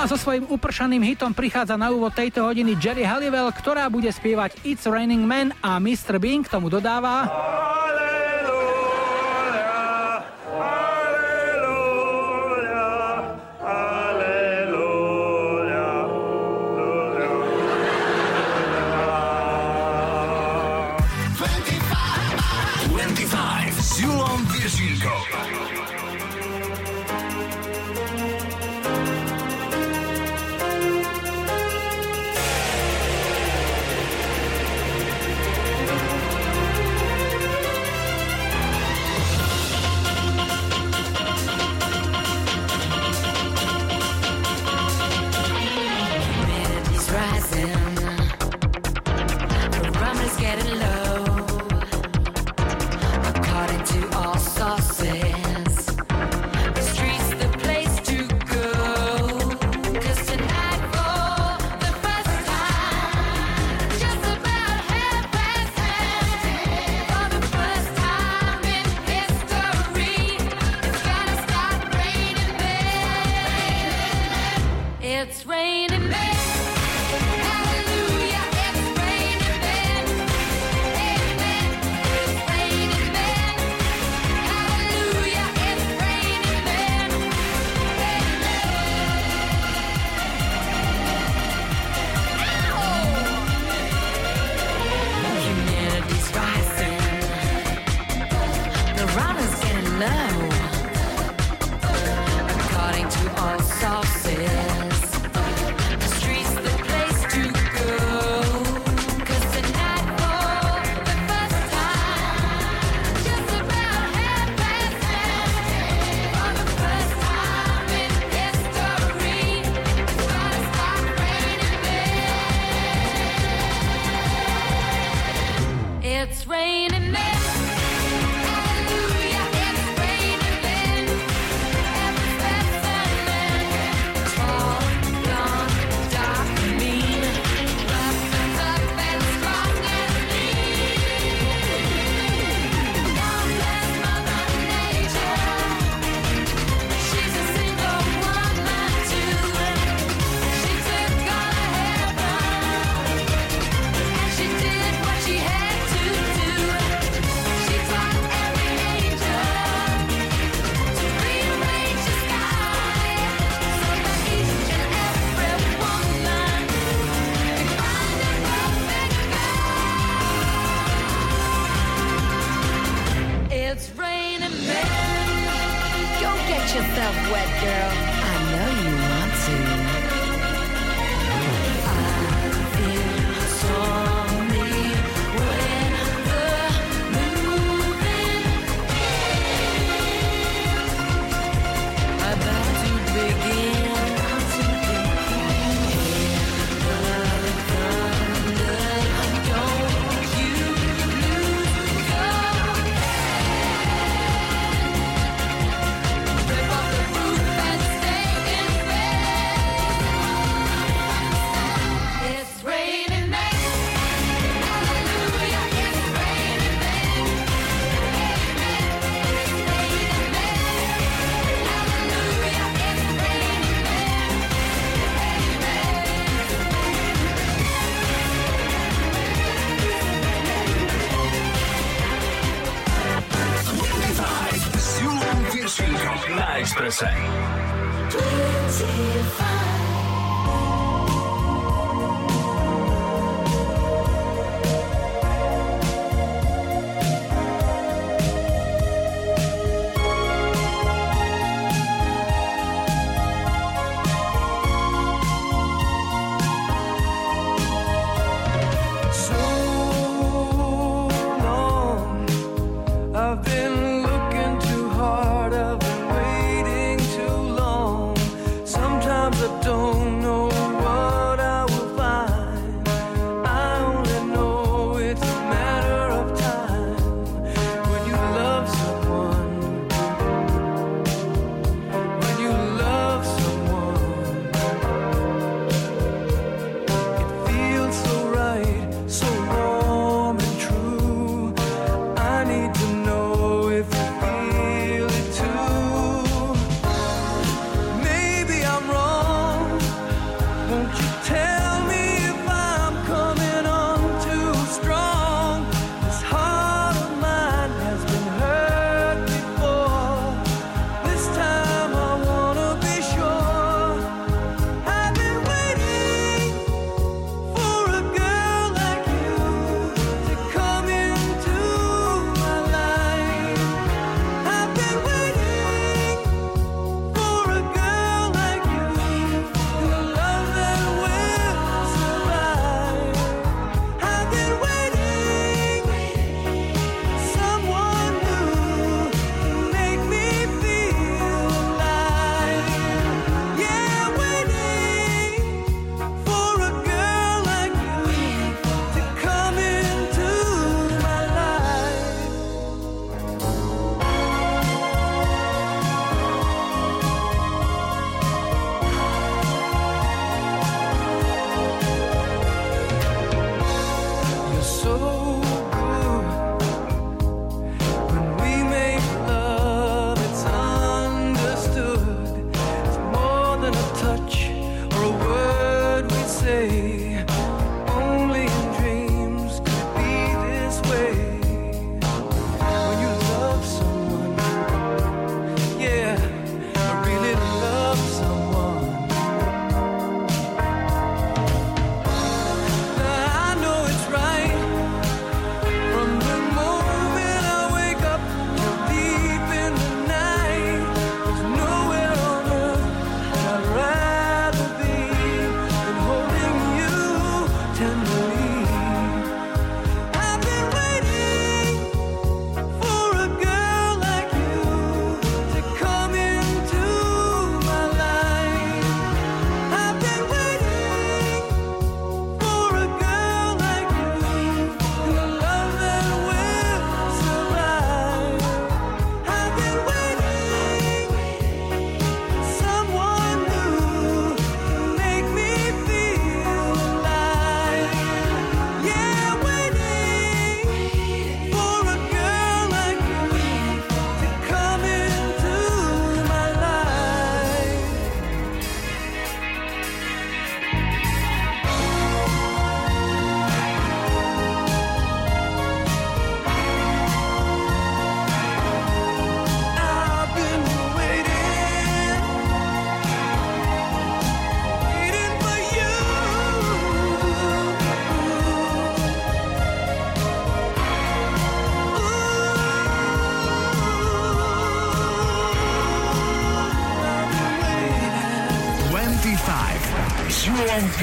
a 0.04 0.12
so 0.12 0.20
svojím 0.20 0.44
upršaným 0.52 1.00
hitom 1.00 1.32
prichádza 1.32 1.80
na 1.80 1.88
úvod 1.88 2.12
tejto 2.12 2.44
hodiny 2.44 2.76
Jerry 2.76 3.08
Halliwell, 3.08 3.48
ktorá 3.56 3.88
bude 3.88 4.12
spievať 4.12 4.60
It's 4.60 4.84
Raining 4.84 5.24
Men 5.24 5.56
a 5.64 5.80
Mr. 5.80 6.20
Bean 6.20 6.44
k 6.44 6.52
tomu 6.52 6.68
dodáva... 6.68 7.24
Ale! 7.24 8.23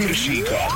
Julom 0.01 0.07
Piršíkom. 0.07 0.70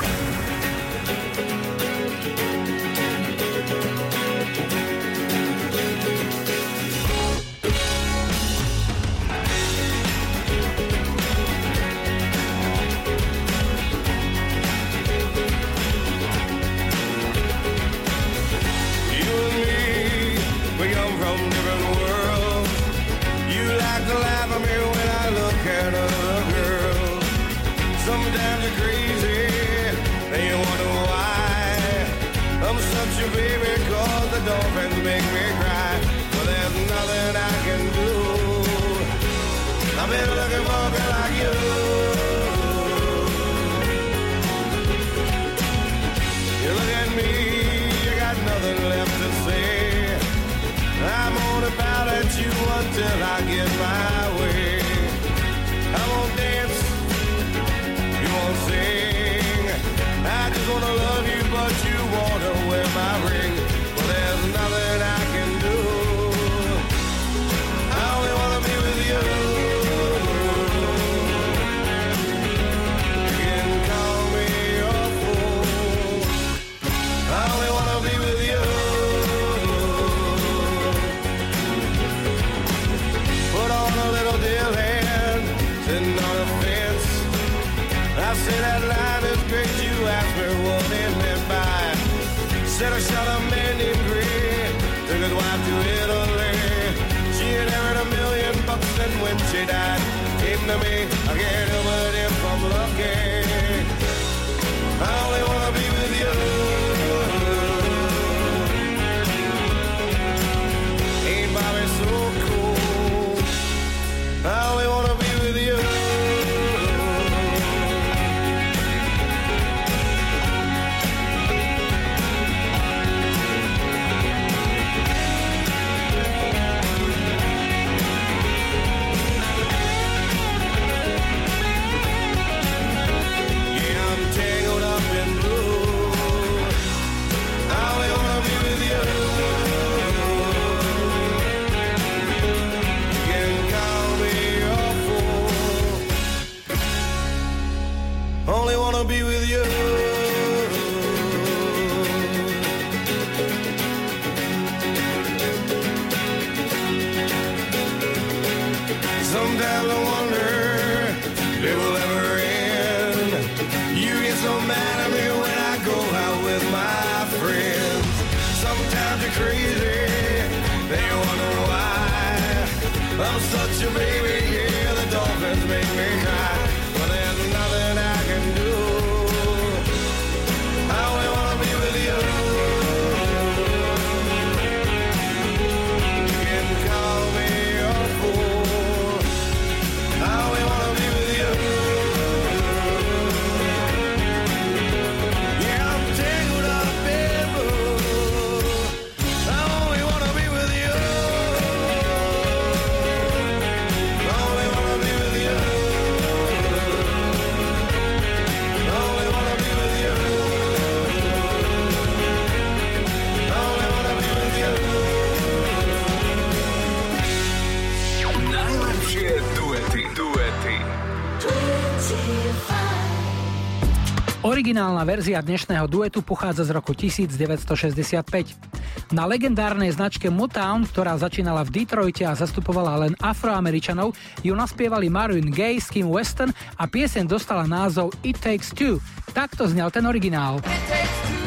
Originálna 224.46 225.02
verzia 225.10 225.42
dnešného 225.42 225.90
duetu 225.90 226.22
pochádza 226.22 226.70
z 226.70 226.78
roku 226.78 226.94
1965. 226.94 229.10
Na 229.10 229.26
legendárnej 229.26 229.90
značke 229.90 230.30
Motown, 230.30 230.86
ktorá 230.86 231.18
začínala 231.18 231.66
v 231.66 231.82
Detroite 231.82 232.30
a 232.30 232.38
zastupovala 232.38 233.10
len 233.10 233.18
afroameričanov, 233.18 234.14
ju 234.46 234.54
naspievali 234.54 235.10
Marvin 235.10 235.50
Gaye 235.50 235.82
s 235.82 235.90
Kim 235.90 236.14
Weston 236.14 236.54
a 236.78 236.86
pieseň 236.86 237.26
dostala 237.26 237.66
názov 237.66 238.14
It 238.22 238.38
Takes 238.38 238.70
Two. 238.78 239.02
Takto 239.34 239.66
znel 239.66 239.90
ten 239.90 240.06
originál. 240.06 240.62
V 240.62 241.45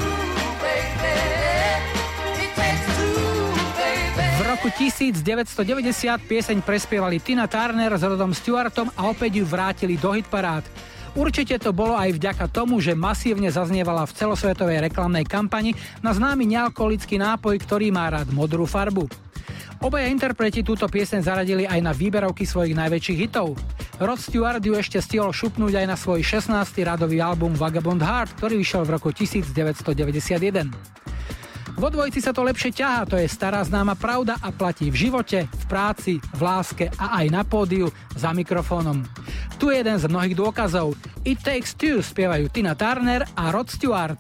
roku 4.69 4.85
1990 4.85 6.29
pieseň 6.29 6.61
prespievali 6.61 7.17
Tina 7.25 7.49
Turner 7.49 7.89
s 7.97 8.05
Rodom 8.05 8.37
Stewartom 8.37 8.93
a 9.01 9.09
opäť 9.09 9.41
ju 9.41 9.49
vrátili 9.49 9.97
do 9.97 10.13
hitparád. 10.13 10.61
Určite 11.17 11.57
to 11.57 11.73
bolo 11.73 11.97
aj 11.97 12.13
vďaka 12.21 12.53
tomu, 12.53 12.77
že 12.77 12.93
masívne 12.93 13.49
zaznievala 13.49 14.05
v 14.05 14.13
celosvetovej 14.13 14.85
reklamnej 14.85 15.25
kampani 15.25 15.73
na 16.05 16.13
známy 16.13 16.45
nealkoholický 16.53 17.17
nápoj, 17.17 17.57
ktorý 17.65 17.89
má 17.89 18.13
rád 18.13 18.29
modrú 18.29 18.69
farbu. 18.69 19.09
Obaja 19.81 20.13
interpreti 20.13 20.61
túto 20.61 20.85
pieseň 20.85 21.25
zaradili 21.25 21.65
aj 21.65 21.81
na 21.81 21.97
výberovky 21.97 22.45
svojich 22.45 22.77
najväčších 22.77 23.19
hitov. 23.25 23.57
Rod 23.97 24.21
Stewart 24.21 24.61
ju 24.61 24.77
ešte 24.77 25.01
stihol 25.01 25.33
šupnúť 25.33 25.81
aj 25.81 25.87
na 25.89 25.97
svoj 25.97 26.21
16. 26.21 26.53
radový 26.85 27.25
album 27.25 27.57
Vagabond 27.57 28.05
Heart, 28.05 28.37
ktorý 28.37 28.61
vyšiel 28.61 28.85
v 28.85 29.01
roku 29.01 29.17
1991. 29.17 30.99
Vo 31.79 31.95
dvojici 31.95 32.19
sa 32.19 32.35
to 32.35 32.43
lepšie 32.43 32.75
ťahá, 32.75 33.07
to 33.07 33.15
je 33.15 33.31
stará 33.31 33.63
známa 33.63 33.95
pravda 33.95 34.35
a 34.43 34.51
platí 34.51 34.91
v 34.91 34.99
živote, 34.99 35.47
v 35.47 35.65
práci, 35.71 36.19
v 36.19 36.41
láske 36.43 36.91
a 36.99 37.23
aj 37.23 37.27
na 37.31 37.47
pódiu 37.47 37.87
za 38.19 38.35
mikrofónom. 38.35 39.07
Tu 39.63 39.71
je 39.71 39.79
jeden 39.79 39.95
z 39.95 40.11
mnohých 40.11 40.35
dôkazov. 40.35 40.99
It 41.23 41.39
Takes 41.39 41.79
Two 41.79 42.03
spievajú 42.03 42.51
Tina 42.51 42.75
Turner 42.75 43.23
a 43.31 43.55
Rod 43.55 43.71
Stewart. 43.71 44.19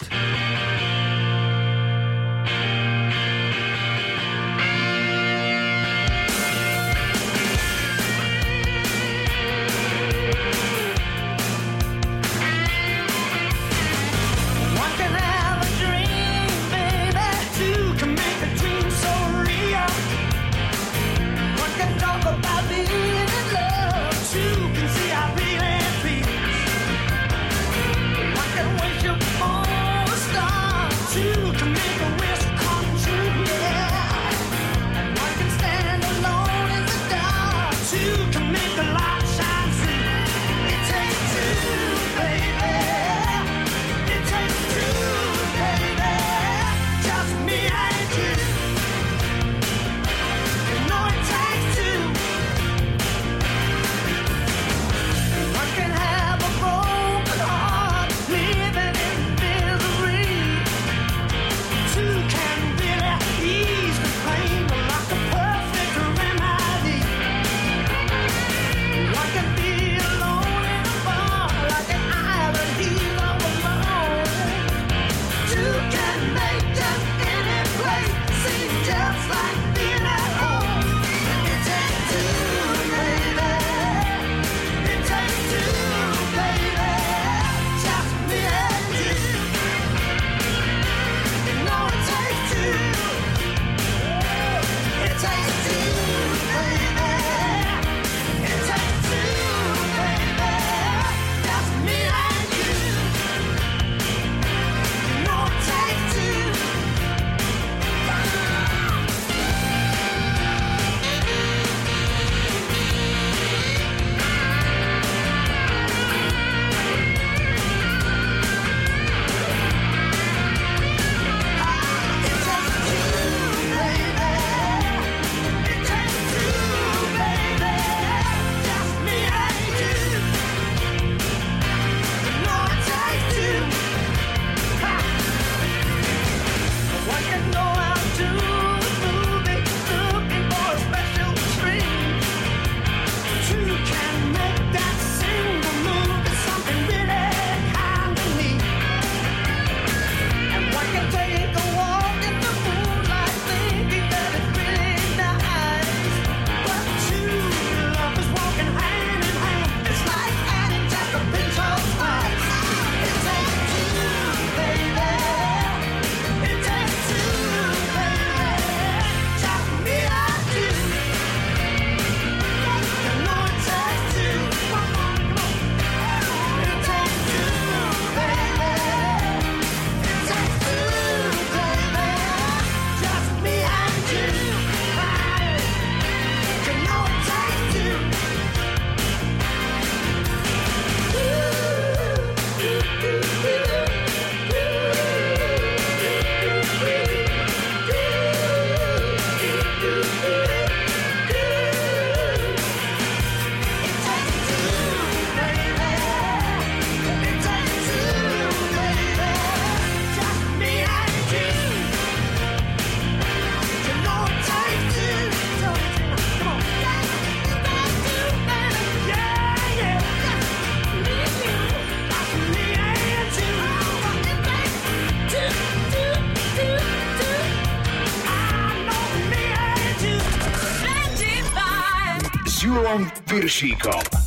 Julom 233.46 234.17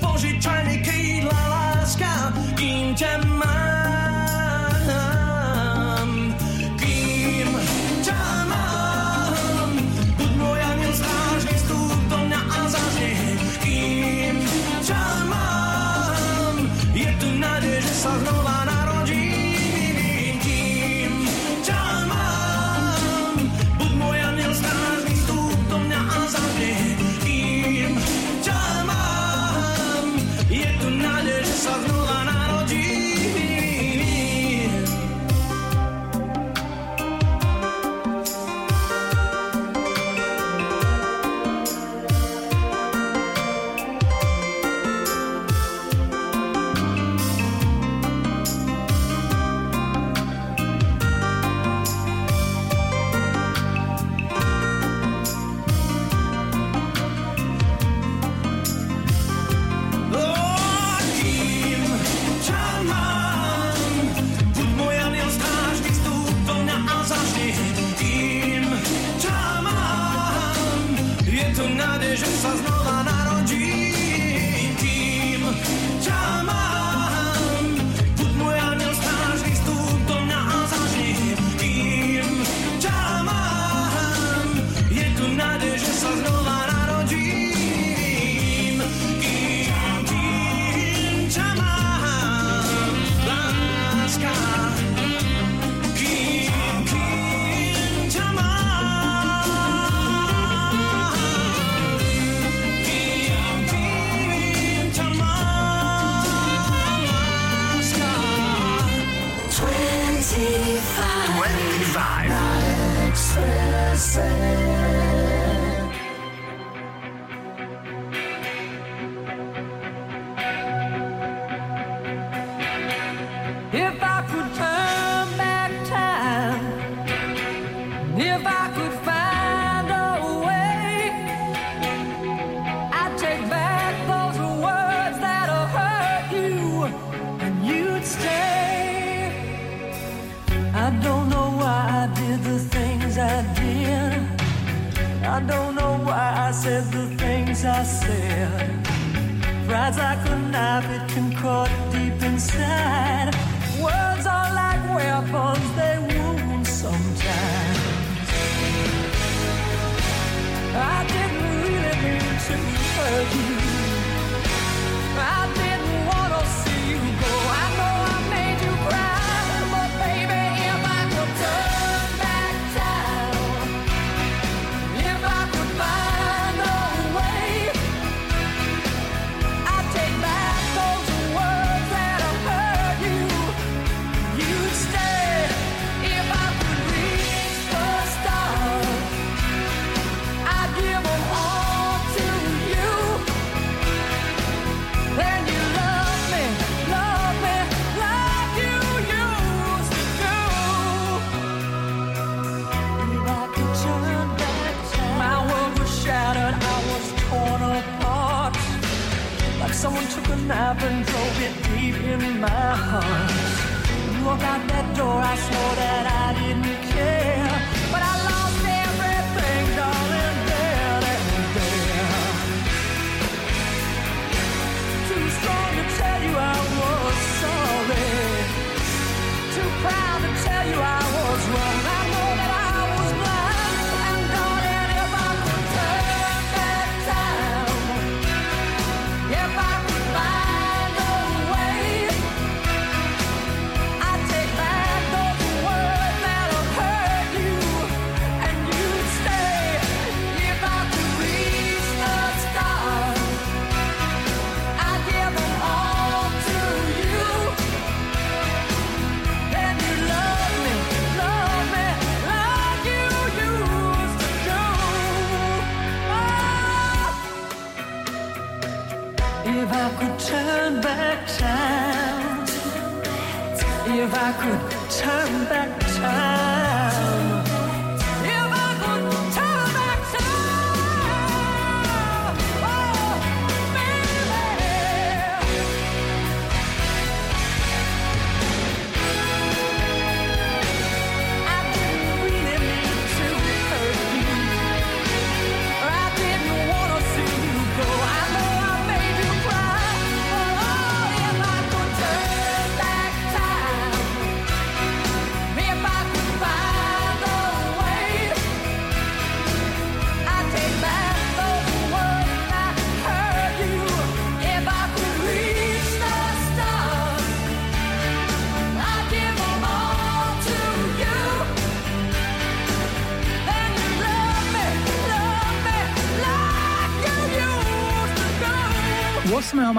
Požičaj 0.00 0.60
mi 0.68 0.76
krídla 0.84 1.40
láska, 1.48 2.32
kým 2.56 2.92
ťa 2.96 3.35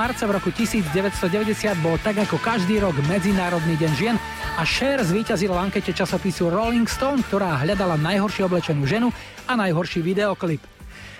marca 0.07 0.23
v 0.23 0.39
roku 0.39 0.55
1990 0.55 1.83
bol 1.83 1.99
tak 1.99 2.15
ako 2.15 2.39
každý 2.39 2.79
rok 2.79 2.95
Medzinárodný 3.11 3.75
deň 3.75 3.91
žien 3.91 4.15
a 4.55 4.63
Cher 4.63 5.03
zvíťazil 5.03 5.51
v 5.51 5.59
ankete 5.67 5.91
časopisu 5.91 6.47
Rolling 6.47 6.87
Stone, 6.87 7.19
ktorá 7.27 7.59
hľadala 7.59 7.99
najhoršie 7.99 8.47
oblečenú 8.47 8.87
ženu 8.87 9.11
a 9.51 9.59
najhorší 9.59 9.99
videoklip. 9.99 10.63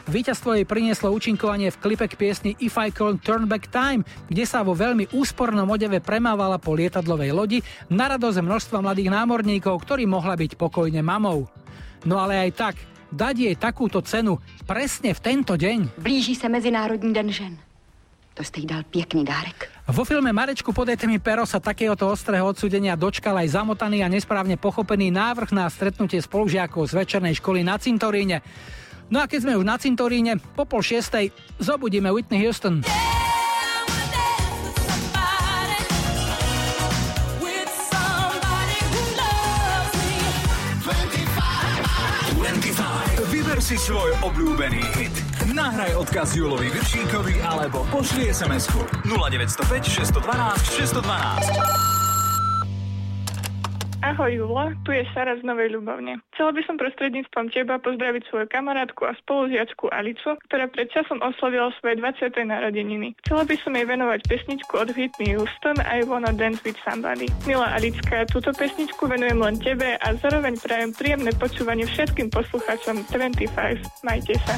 Víťazstvo 0.08 0.56
jej 0.56 0.64
prinieslo 0.64 1.12
účinkovanie 1.12 1.68
v 1.68 1.80
klipe 1.84 2.08
k 2.08 2.16
piesni 2.16 2.56
If 2.64 2.80
I 2.80 2.96
Can 2.96 3.20
Turn 3.20 3.52
Back 3.52 3.68
Time, 3.68 4.08
kde 4.32 4.48
sa 4.48 4.64
vo 4.64 4.72
veľmi 4.72 5.12
úspornom 5.12 5.68
odeve 5.68 6.00
premávala 6.00 6.56
po 6.56 6.72
lietadlovej 6.72 7.36
lodi 7.36 7.60
na 7.92 8.08
radosť 8.08 8.40
množstva 8.40 8.88
mladých 8.88 9.12
námorníkov, 9.12 9.84
ktorý 9.84 10.08
mohla 10.08 10.40
byť 10.40 10.56
pokojne 10.56 11.04
mamou. 11.04 11.52
No 12.08 12.24
ale 12.24 12.40
aj 12.40 12.52
tak, 12.56 12.76
dať 13.12 13.52
jej 13.52 13.56
takúto 13.60 14.00
cenu 14.00 14.40
presne 14.64 15.12
v 15.12 15.20
tento 15.20 15.60
deň. 15.60 16.00
Blíží 16.00 16.40
se 16.40 16.48
Mezinárodní 16.48 17.12
den 17.12 17.28
žen. 17.36 17.67
To 18.38 18.44
jste 18.44 18.60
jí 18.60 18.66
dal 18.66 18.84
pěkný 18.84 19.26
dárek. 19.26 19.70
Vo 19.88 20.06
filme 20.06 20.30
Marečku 20.34 20.70
podajte 20.70 21.10
mi 21.10 21.18
pero 21.18 21.42
sa 21.50 21.58
takéhoto 21.58 22.06
ostrého 22.06 22.46
odsúdenia 22.46 22.94
dočkal 22.94 23.34
aj 23.34 23.58
zamotaný 23.58 24.06
a 24.06 24.12
nesprávne 24.14 24.62
pochopený 24.62 25.10
návrh 25.10 25.58
na 25.58 25.66
stretnutie 25.74 26.22
spolužiakov 26.22 26.86
z 26.86 27.02
večernej 27.02 27.34
školy 27.42 27.66
na 27.66 27.82
cintoríne. 27.82 28.46
No 29.10 29.18
a 29.18 29.26
keď 29.26 29.42
sme 29.42 29.58
už 29.58 29.66
na 29.66 29.82
cintoríne, 29.82 30.38
po 30.54 30.70
pol 30.70 30.86
šiestej 30.86 31.34
zobudíme 31.58 32.14
Whitney 32.14 32.46
Houston. 32.46 32.86
Si 43.68 43.76
svoj 43.76 44.16
obľúbený 44.24 44.80
hit. 44.96 45.27
Nahraj 45.58 45.98
odkaz 45.98 46.38
Julovi 46.38 46.70
Viršíkovi 46.70 47.42
alebo 47.42 47.82
pošli 47.90 48.30
SMS-ku 48.30 48.78
0905 49.10 49.90
612 49.90 51.02
612. 51.02 51.98
Ahoj 54.06 54.30
Julo, 54.30 54.70
tu 54.86 54.94
je 54.94 55.02
Sara 55.18 55.34
z 55.34 55.42
Novej 55.42 55.74
Ľubovne. 55.74 56.22
Chcela 56.38 56.54
by 56.54 56.62
som 56.70 56.78
prostredníctvom 56.78 57.50
teba 57.50 57.82
pozdraviť 57.82 58.30
svoju 58.30 58.46
kamarátku 58.54 59.10
a 59.10 59.18
spolužiačku 59.18 59.90
Alicu, 59.90 60.38
ktorá 60.46 60.70
pred 60.70 60.94
časom 60.94 61.18
oslavila 61.26 61.74
svoje 61.82 61.98
20. 62.06 62.38
narodeniny. 62.38 63.18
Chcela 63.26 63.42
by 63.42 63.58
som 63.58 63.74
jej 63.74 63.90
venovať 63.90 64.30
pesničku 64.30 64.74
od 64.78 64.94
Whitney 64.94 65.34
Houston 65.34 65.82
I 65.82 66.06
Wanna 66.06 66.38
Dance 66.38 66.62
With 66.62 66.78
Somebody. 66.86 67.34
Milá 67.50 67.74
Alicka, 67.74 68.30
túto 68.30 68.54
pesničku 68.54 69.10
venujem 69.10 69.42
len 69.42 69.58
tebe 69.58 69.98
a 69.98 70.08
zároveň 70.22 70.54
prajem 70.62 70.94
príjemné 70.94 71.34
počúvanie 71.34 71.90
všetkým 71.90 72.30
poslucháčom 72.30 73.02
25. 73.10 74.06
Majte 74.06 74.38
sa. 74.46 74.54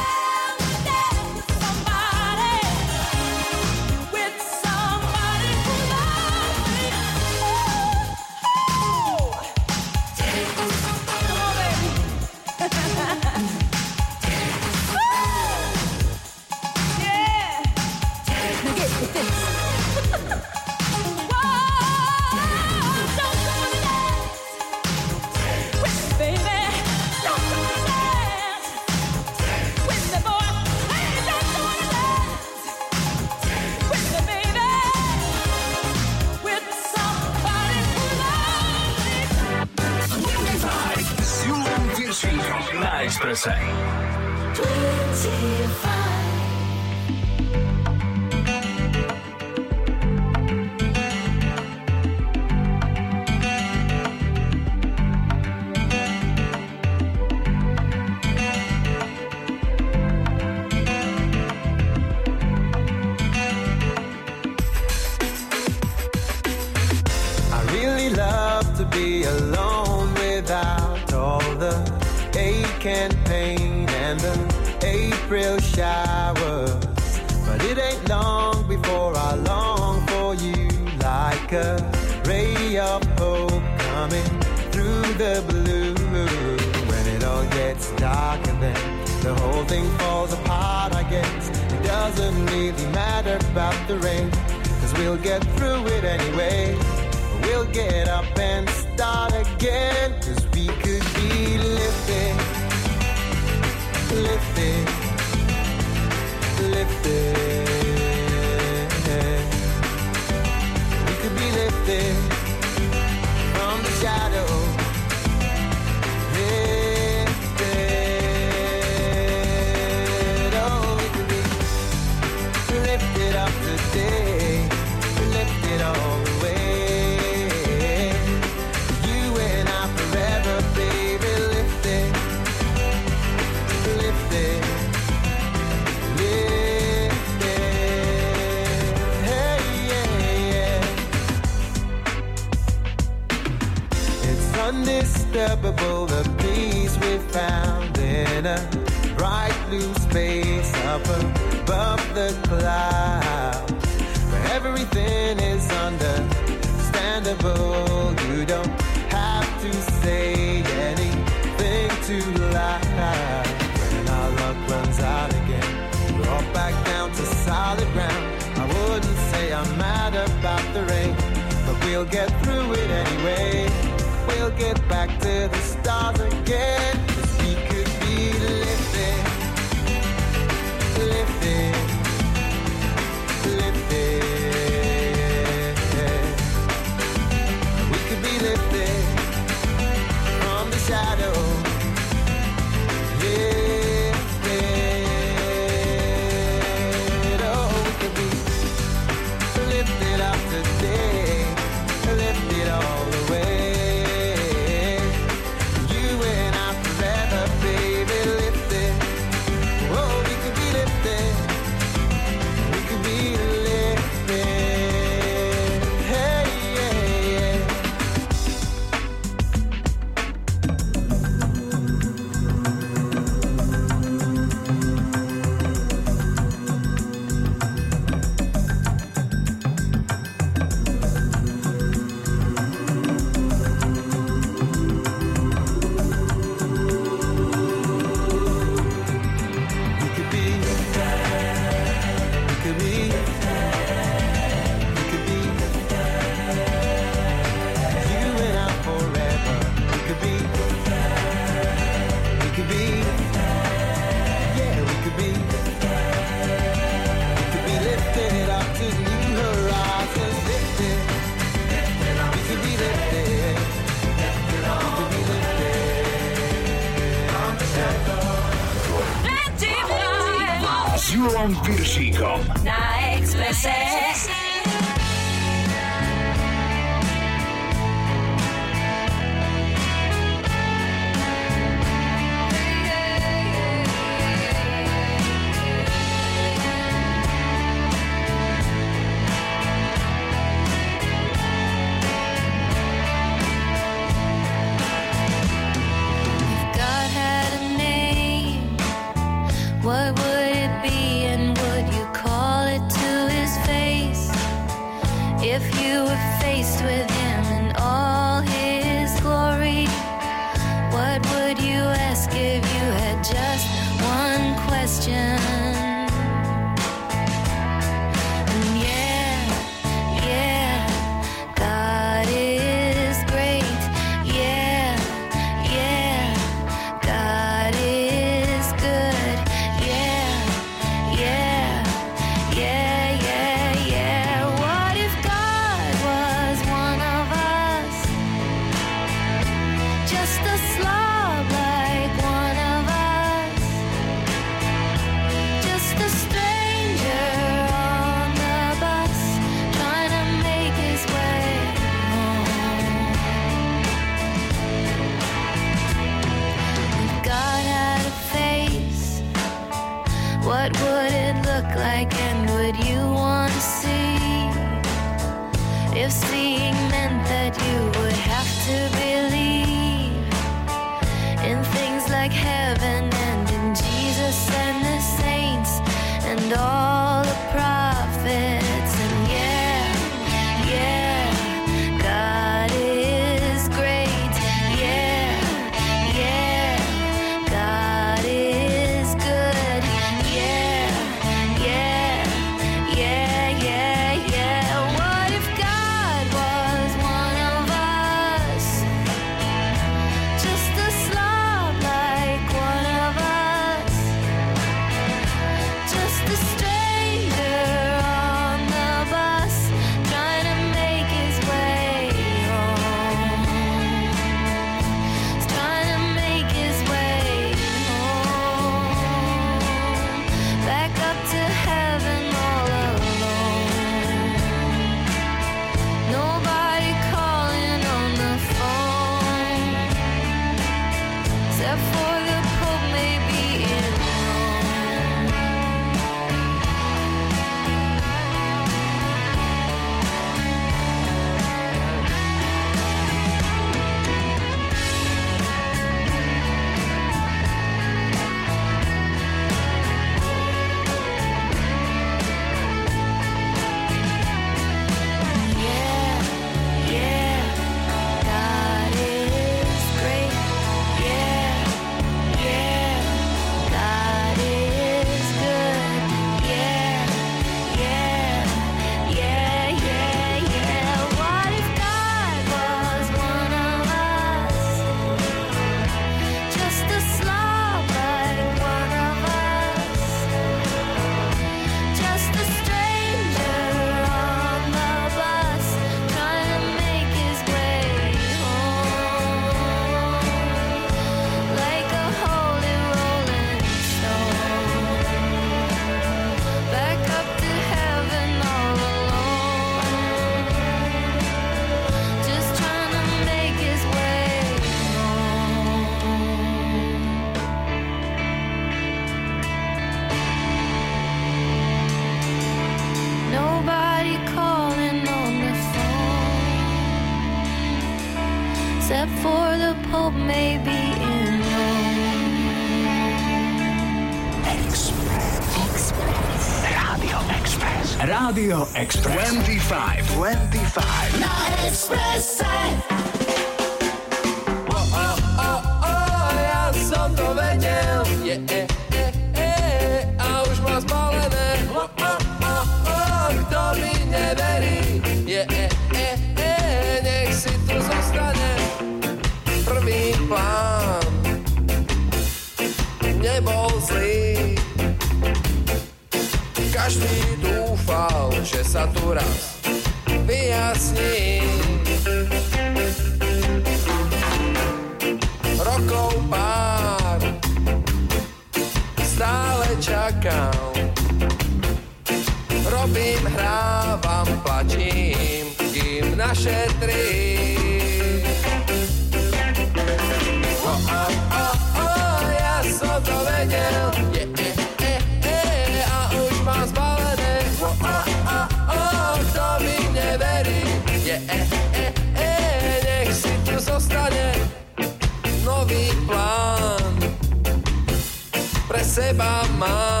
Seba 598.91 599.47
mám. 599.55 600.00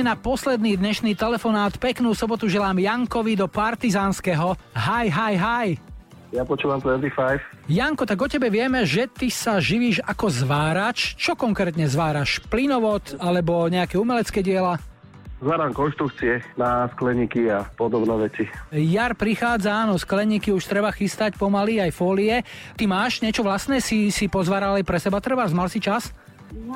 Ideme 0.00 0.16
na 0.16 0.24
posledný 0.24 0.80
dnešný 0.80 1.12
telefonát. 1.12 1.76
Peknú 1.76 2.16
sobotu 2.16 2.48
želám 2.48 2.80
Jankovi 2.80 3.36
do 3.36 3.44
Partizánskeho. 3.44 4.56
Hi, 4.72 5.12
hi, 5.12 5.36
hi. 5.36 5.66
Ja 6.32 6.40
počúvam 6.48 6.80
25. 6.80 7.68
Janko, 7.68 8.08
tak 8.08 8.16
o 8.16 8.24
tebe 8.24 8.48
vieme, 8.48 8.88
že 8.88 9.12
ty 9.12 9.28
sa 9.28 9.60
živíš 9.60 10.00
ako 10.00 10.32
zvárač. 10.32 11.20
Čo 11.20 11.36
konkrétne 11.36 11.84
zváraš? 11.84 12.40
Plynovod 12.48 13.20
alebo 13.20 13.68
nejaké 13.68 14.00
umelecké 14.00 14.40
diela? 14.40 14.80
Zvarám 15.44 15.76
konštrukcie 15.76 16.40
na 16.56 16.88
skleníky 16.96 17.52
a 17.52 17.68
podobné 17.68 18.24
veci. 18.24 18.48
Jar 18.72 19.12
prichádza, 19.12 19.84
áno, 19.84 20.00
skleníky 20.00 20.48
už 20.48 20.64
treba 20.64 20.96
chystať 20.96 21.36
pomaly, 21.36 21.76
aj 21.76 21.92
fólie. 21.92 22.40
Ty 22.72 22.88
máš 22.88 23.20
niečo 23.20 23.44
vlastné, 23.44 23.84
si, 23.84 24.08
si 24.08 24.32
pozváral 24.32 24.80
aj 24.80 24.84
pre 24.88 24.96
seba 24.96 25.20
treba? 25.20 25.44
Mal 25.52 25.68
si 25.68 25.76
čas? 25.76 26.08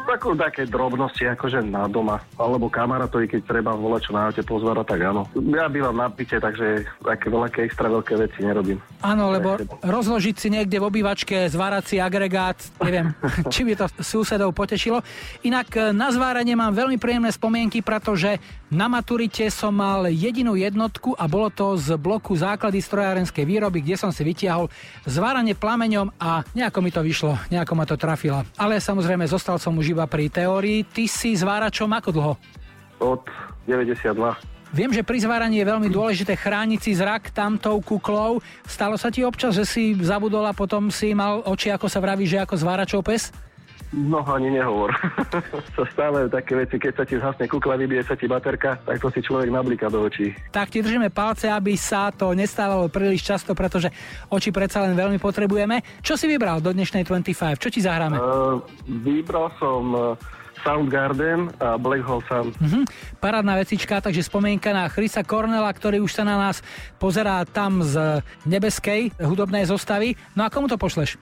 Takú 0.07 0.39
také 0.39 0.71
drobnosti, 0.71 1.27
akože 1.27 1.65
na 1.67 1.91
doma. 1.91 2.23
Alebo 2.39 2.71
kamarátovi, 2.71 3.27
keď 3.27 3.41
treba 3.43 3.75
volať 3.75 4.01
čo 4.07 4.13
na 4.15 4.31
aute 4.31 4.43
pozvárať, 4.47 4.87
tak 4.95 5.01
áno. 5.03 5.27
Ja 5.51 5.67
bývam 5.67 5.99
na 5.99 6.07
pite, 6.07 6.39
takže 6.39 6.87
také 7.03 7.27
veľké 7.27 7.67
extra 7.67 7.91
veľké 7.91 8.15
veci 8.15 8.39
nerobím. 8.47 8.79
Áno, 9.03 9.35
lebo 9.35 9.59
rozložiť 9.83 10.37
si 10.39 10.49
niekde 10.49 10.79
v 10.79 10.87
obývačke 10.87 11.51
zvárací 11.51 11.99
agregát, 11.99 12.59
neviem, 12.79 13.11
či 13.53 13.67
by 13.67 13.75
to 13.75 13.87
susedov 13.99 14.55
potešilo. 14.55 15.03
Inak 15.43 15.69
e, 15.75 15.91
na 15.91 16.15
zváranie 16.15 16.55
mám 16.55 16.71
veľmi 16.71 16.97
príjemné 16.97 17.35
spomienky, 17.35 17.83
pretože 17.83 18.39
na 18.75 18.91
maturite 18.91 19.47
som 19.55 19.71
mal 19.71 20.11
jedinú 20.11 20.59
jednotku 20.59 21.15
a 21.15 21.31
bolo 21.31 21.47
to 21.47 21.79
z 21.79 21.95
bloku 21.95 22.35
základy 22.35 22.83
strojárenskej 22.83 23.47
výroby, 23.47 23.87
kde 23.87 23.95
som 23.95 24.11
si 24.11 24.27
vytiahol 24.27 24.67
zváranie 25.07 25.55
plameňom 25.55 26.11
a 26.19 26.43
nejako 26.59 26.83
mi 26.83 26.91
to 26.91 26.99
vyšlo, 27.07 27.39
nejako 27.55 27.73
ma 27.79 27.87
to 27.87 27.95
trafila. 27.95 28.43
Ale 28.59 28.83
samozrejme 28.83 29.31
zostal 29.31 29.63
som 29.63 29.79
už 29.79 29.95
iba 29.95 30.03
pri 30.11 30.27
teórii. 30.27 30.83
Ty 30.83 31.07
si 31.07 31.39
zváračom 31.39 31.87
ako 31.87 32.11
dlho? 32.11 32.35
Od 32.99 33.23
92. 33.71 34.11
Viem, 34.75 34.91
že 34.91 35.07
pri 35.07 35.23
zváraní 35.23 35.63
je 35.63 35.71
veľmi 35.71 35.87
dôležité 35.87 36.35
chrániť 36.35 36.81
si 36.83 36.99
zrak 36.99 37.31
tamtou 37.31 37.79
kuklou. 37.79 38.43
Stalo 38.67 38.99
sa 38.99 39.07
ti 39.07 39.23
občas, 39.23 39.55
že 39.55 39.63
si 39.63 39.95
zabudol 40.03 40.43
a 40.51 40.51
potom 40.51 40.91
si 40.91 41.15
mal 41.15 41.47
oči, 41.47 41.71
ako 41.71 41.87
sa 41.87 42.03
vraví, 42.03 42.27
že 42.27 42.43
ako 42.43 42.59
zváračov 42.59 43.07
pes? 43.07 43.31
No 43.95 44.27
ani 44.27 44.51
nehovor. 44.51 44.91
sa 45.79 45.85
stávajú 45.87 46.27
také 46.27 46.59
veci, 46.59 46.83
keď 46.83 46.93
sa 46.99 47.05
ti 47.07 47.15
zhasne 47.15 47.47
kukla, 47.47 47.79
vybije 47.79 48.03
sa 48.03 48.19
ti 48.19 48.27
baterka, 48.27 48.75
tak 48.83 48.99
to 48.99 49.07
si 49.15 49.23
človek 49.23 49.55
nablíka 49.55 49.87
do 49.87 50.03
očí. 50.03 50.35
Tak 50.51 50.75
ti 50.75 50.83
držíme 50.83 51.15
palce, 51.15 51.47
aby 51.47 51.79
sa 51.79 52.11
to 52.11 52.35
nestávalo 52.35 52.91
príliš 52.91 53.23
často, 53.23 53.55
pretože 53.55 53.95
oči 54.27 54.51
predsa 54.51 54.83
len 54.83 54.99
veľmi 54.99 55.23
potrebujeme. 55.23 56.03
Čo 56.03 56.19
si 56.19 56.27
vybral 56.27 56.59
do 56.59 56.75
dnešnej 56.75 57.07
25? 57.07 57.63
Čo 57.63 57.71
ti 57.71 57.79
zahráme? 57.79 58.19
Uh, 58.19 58.59
vybral 59.07 59.55
som 59.63 59.83
uh, 59.95 60.03
Soundgarden 60.67 61.55
a 61.63 61.79
Black 61.79 62.03
Hole 62.03 62.25
Sun. 62.27 62.51
Mhm. 62.59 62.81
Parádna 63.23 63.63
vecička, 63.63 64.03
takže 64.03 64.27
spomienka 64.27 64.75
na 64.75 64.91
Chrisa 64.91 65.23
Cornela, 65.23 65.71
ktorý 65.71 66.03
už 66.03 66.11
sa 66.11 66.27
na 66.27 66.35
nás 66.35 66.67
pozerá 66.99 67.47
tam 67.47 67.85
z 67.87 68.25
nebeskej 68.43 69.15
hudobnej 69.23 69.71
zostavy. 69.71 70.19
No 70.35 70.43
a 70.43 70.51
komu 70.51 70.67
to 70.67 70.75
pošleš? 70.75 71.15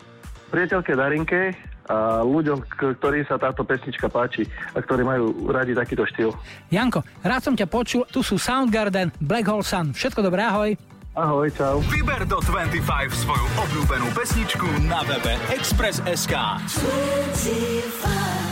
Priateľke 0.48 0.92
Darinke 0.96 1.71
a 1.92 1.96
ľuďom, 2.24 2.58
k- 2.64 2.92
ktorým 2.96 3.22
sa 3.22 3.36
táto 3.36 3.62
pesnička 3.62 4.08
páči 4.08 4.42
a 4.72 4.78
ktorí 4.78 5.02
majú 5.02 5.46
radi 5.46 5.72
takýto 5.72 6.02
štýl. 6.06 6.30
Janko, 6.68 7.02
rád 7.20 7.40
som 7.42 7.52
ťa 7.52 7.66
počul, 7.66 8.02
tu 8.08 8.20
sú 8.20 8.34
Soundgarden, 8.34 9.12
Black 9.20 9.44
Hole 9.44 9.62
Sun. 9.62 9.92
Všetko 9.92 10.20
dobré, 10.22 10.42
ahoj. 10.42 10.72
Ahoj, 11.12 11.44
čau. 11.52 11.76
Vyber 11.84 12.24
do 12.24 12.40
25 12.40 12.80
svoju 13.12 13.44
obľúbenú 13.60 14.08
pesničku 14.16 14.64
na 14.88 15.04
webe 15.04 15.36
Express.sk. 15.52 16.32
25. 16.32 18.51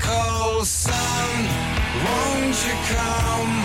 cold 0.00 0.66
sun, 0.66 1.46
won't 2.04 2.58
you 2.66 2.76
come? 2.94 3.56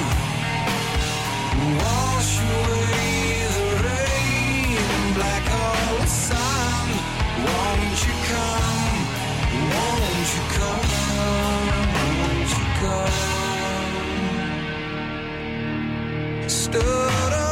Wash 1.80 2.34
away 2.40 3.48
the 3.56 3.66
rain, 3.88 4.78
black 5.18 5.46
old 5.66 6.08
sun, 6.08 6.88
won't 7.46 8.00
you 8.08 8.16
come? 8.32 8.94
Won't 9.74 10.30
you 10.36 10.44
come? 10.58 10.88
Won't 12.20 12.52
you 12.58 12.66
come? 12.82 13.18
Stood 16.50 17.43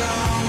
gone 0.00 0.39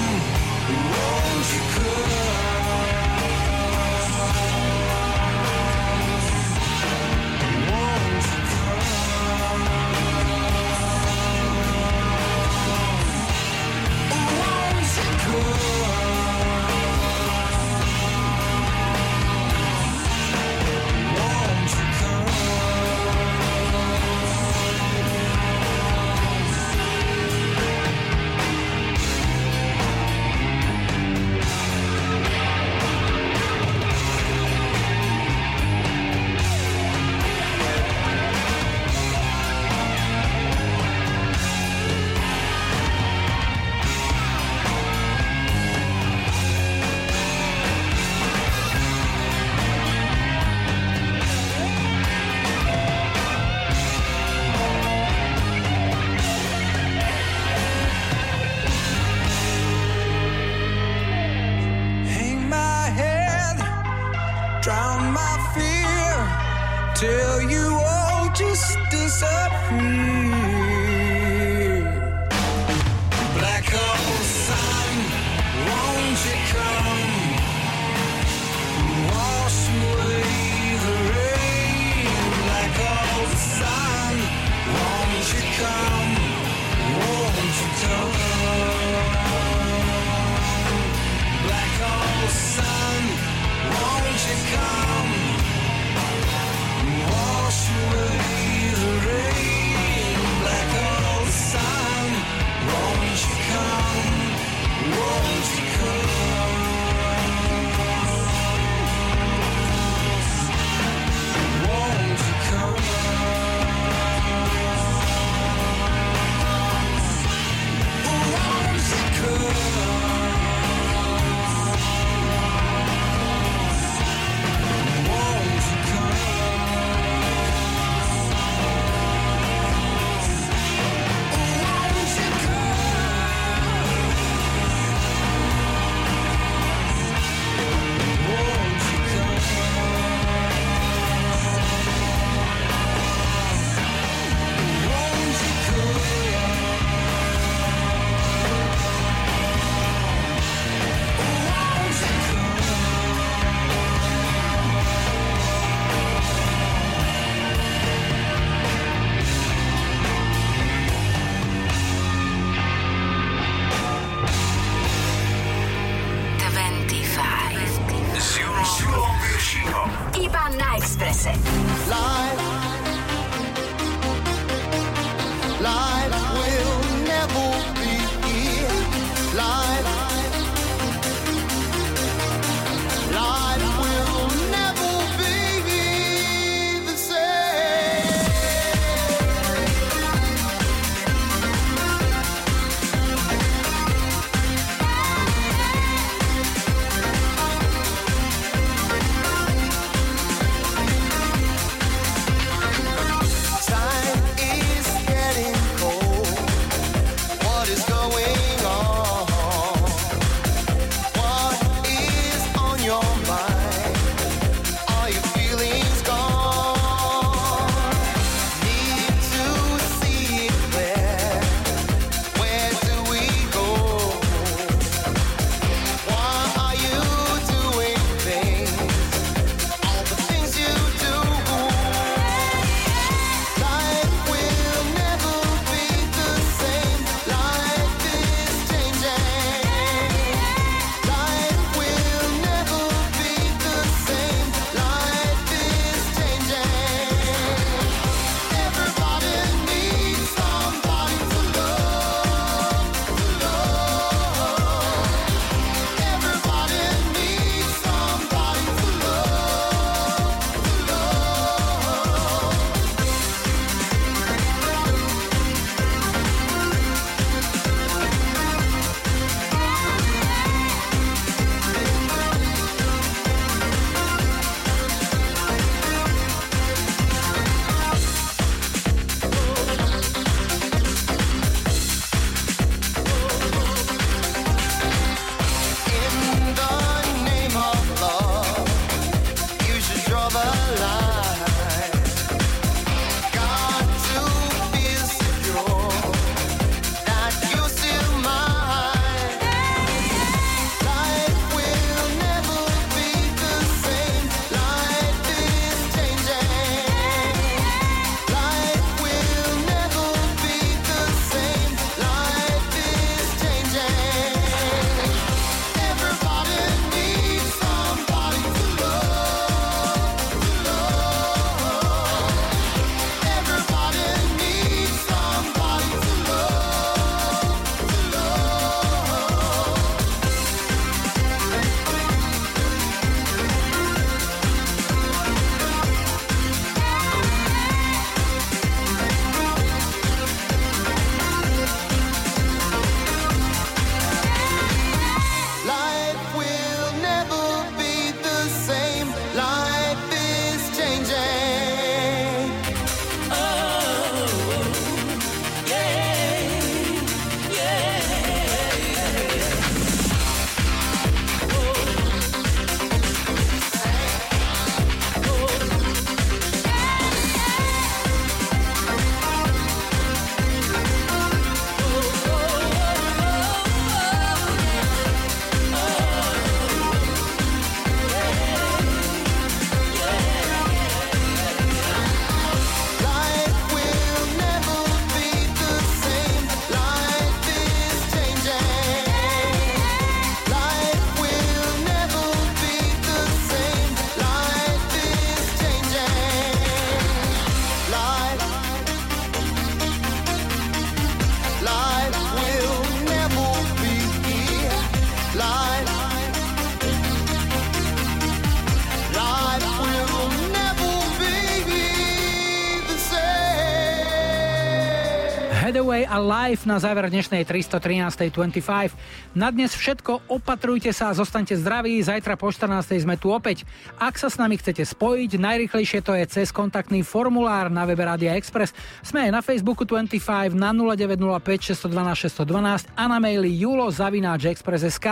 a 416.12 416.20
live 416.20 416.68
na 416.68 416.76
záver 416.76 417.08
dnešnej 417.08 417.48
313. 417.48 418.28
25. 418.28 418.92
Na 419.32 419.48
dnes 419.48 419.72
všetko, 419.72 420.28
opatrujte 420.28 420.92
sa 420.92 421.08
a 421.08 421.16
zostaňte 421.16 421.56
zdraví, 421.56 421.96
zajtra 422.04 422.36
po 422.36 422.52
14. 422.52 423.00
sme 423.00 423.16
tu 423.16 423.32
opäť. 423.32 423.64
Ak 423.96 424.20
sa 424.20 424.28
s 424.28 424.36
nami 424.36 424.60
chcete 424.60 424.84
spojiť, 424.84 425.40
najrychlejšie 425.40 426.04
to 426.04 426.12
je 426.12 426.28
cez 426.28 426.52
kontaktný 426.52 427.00
formulár 427.00 427.72
na 427.72 427.88
webe 427.88 428.04
Radia 428.04 428.36
Express. 428.36 428.76
Sme 429.00 429.24
aj 429.24 429.30
na 429.32 429.40
Facebooku 429.40 429.88
25 429.88 430.52
na 430.52 430.76
0905 430.76 431.80
612 431.80 432.28
612 432.44 432.92
a 432.92 433.04
na 433.08 433.16
maili 433.16 433.56
julo.express.sk. 433.56 435.08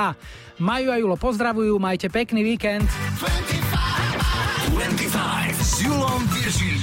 Maju 0.60 0.88
a 0.92 0.96
Julo 1.00 1.16
pozdravujú, 1.16 1.80
majte 1.80 2.12
pekný 2.12 2.44
víkend. 2.44 2.84
25 4.76 5.64
s 5.64 5.80
Julom 5.80 6.20
Viršíkom. 6.28 6.79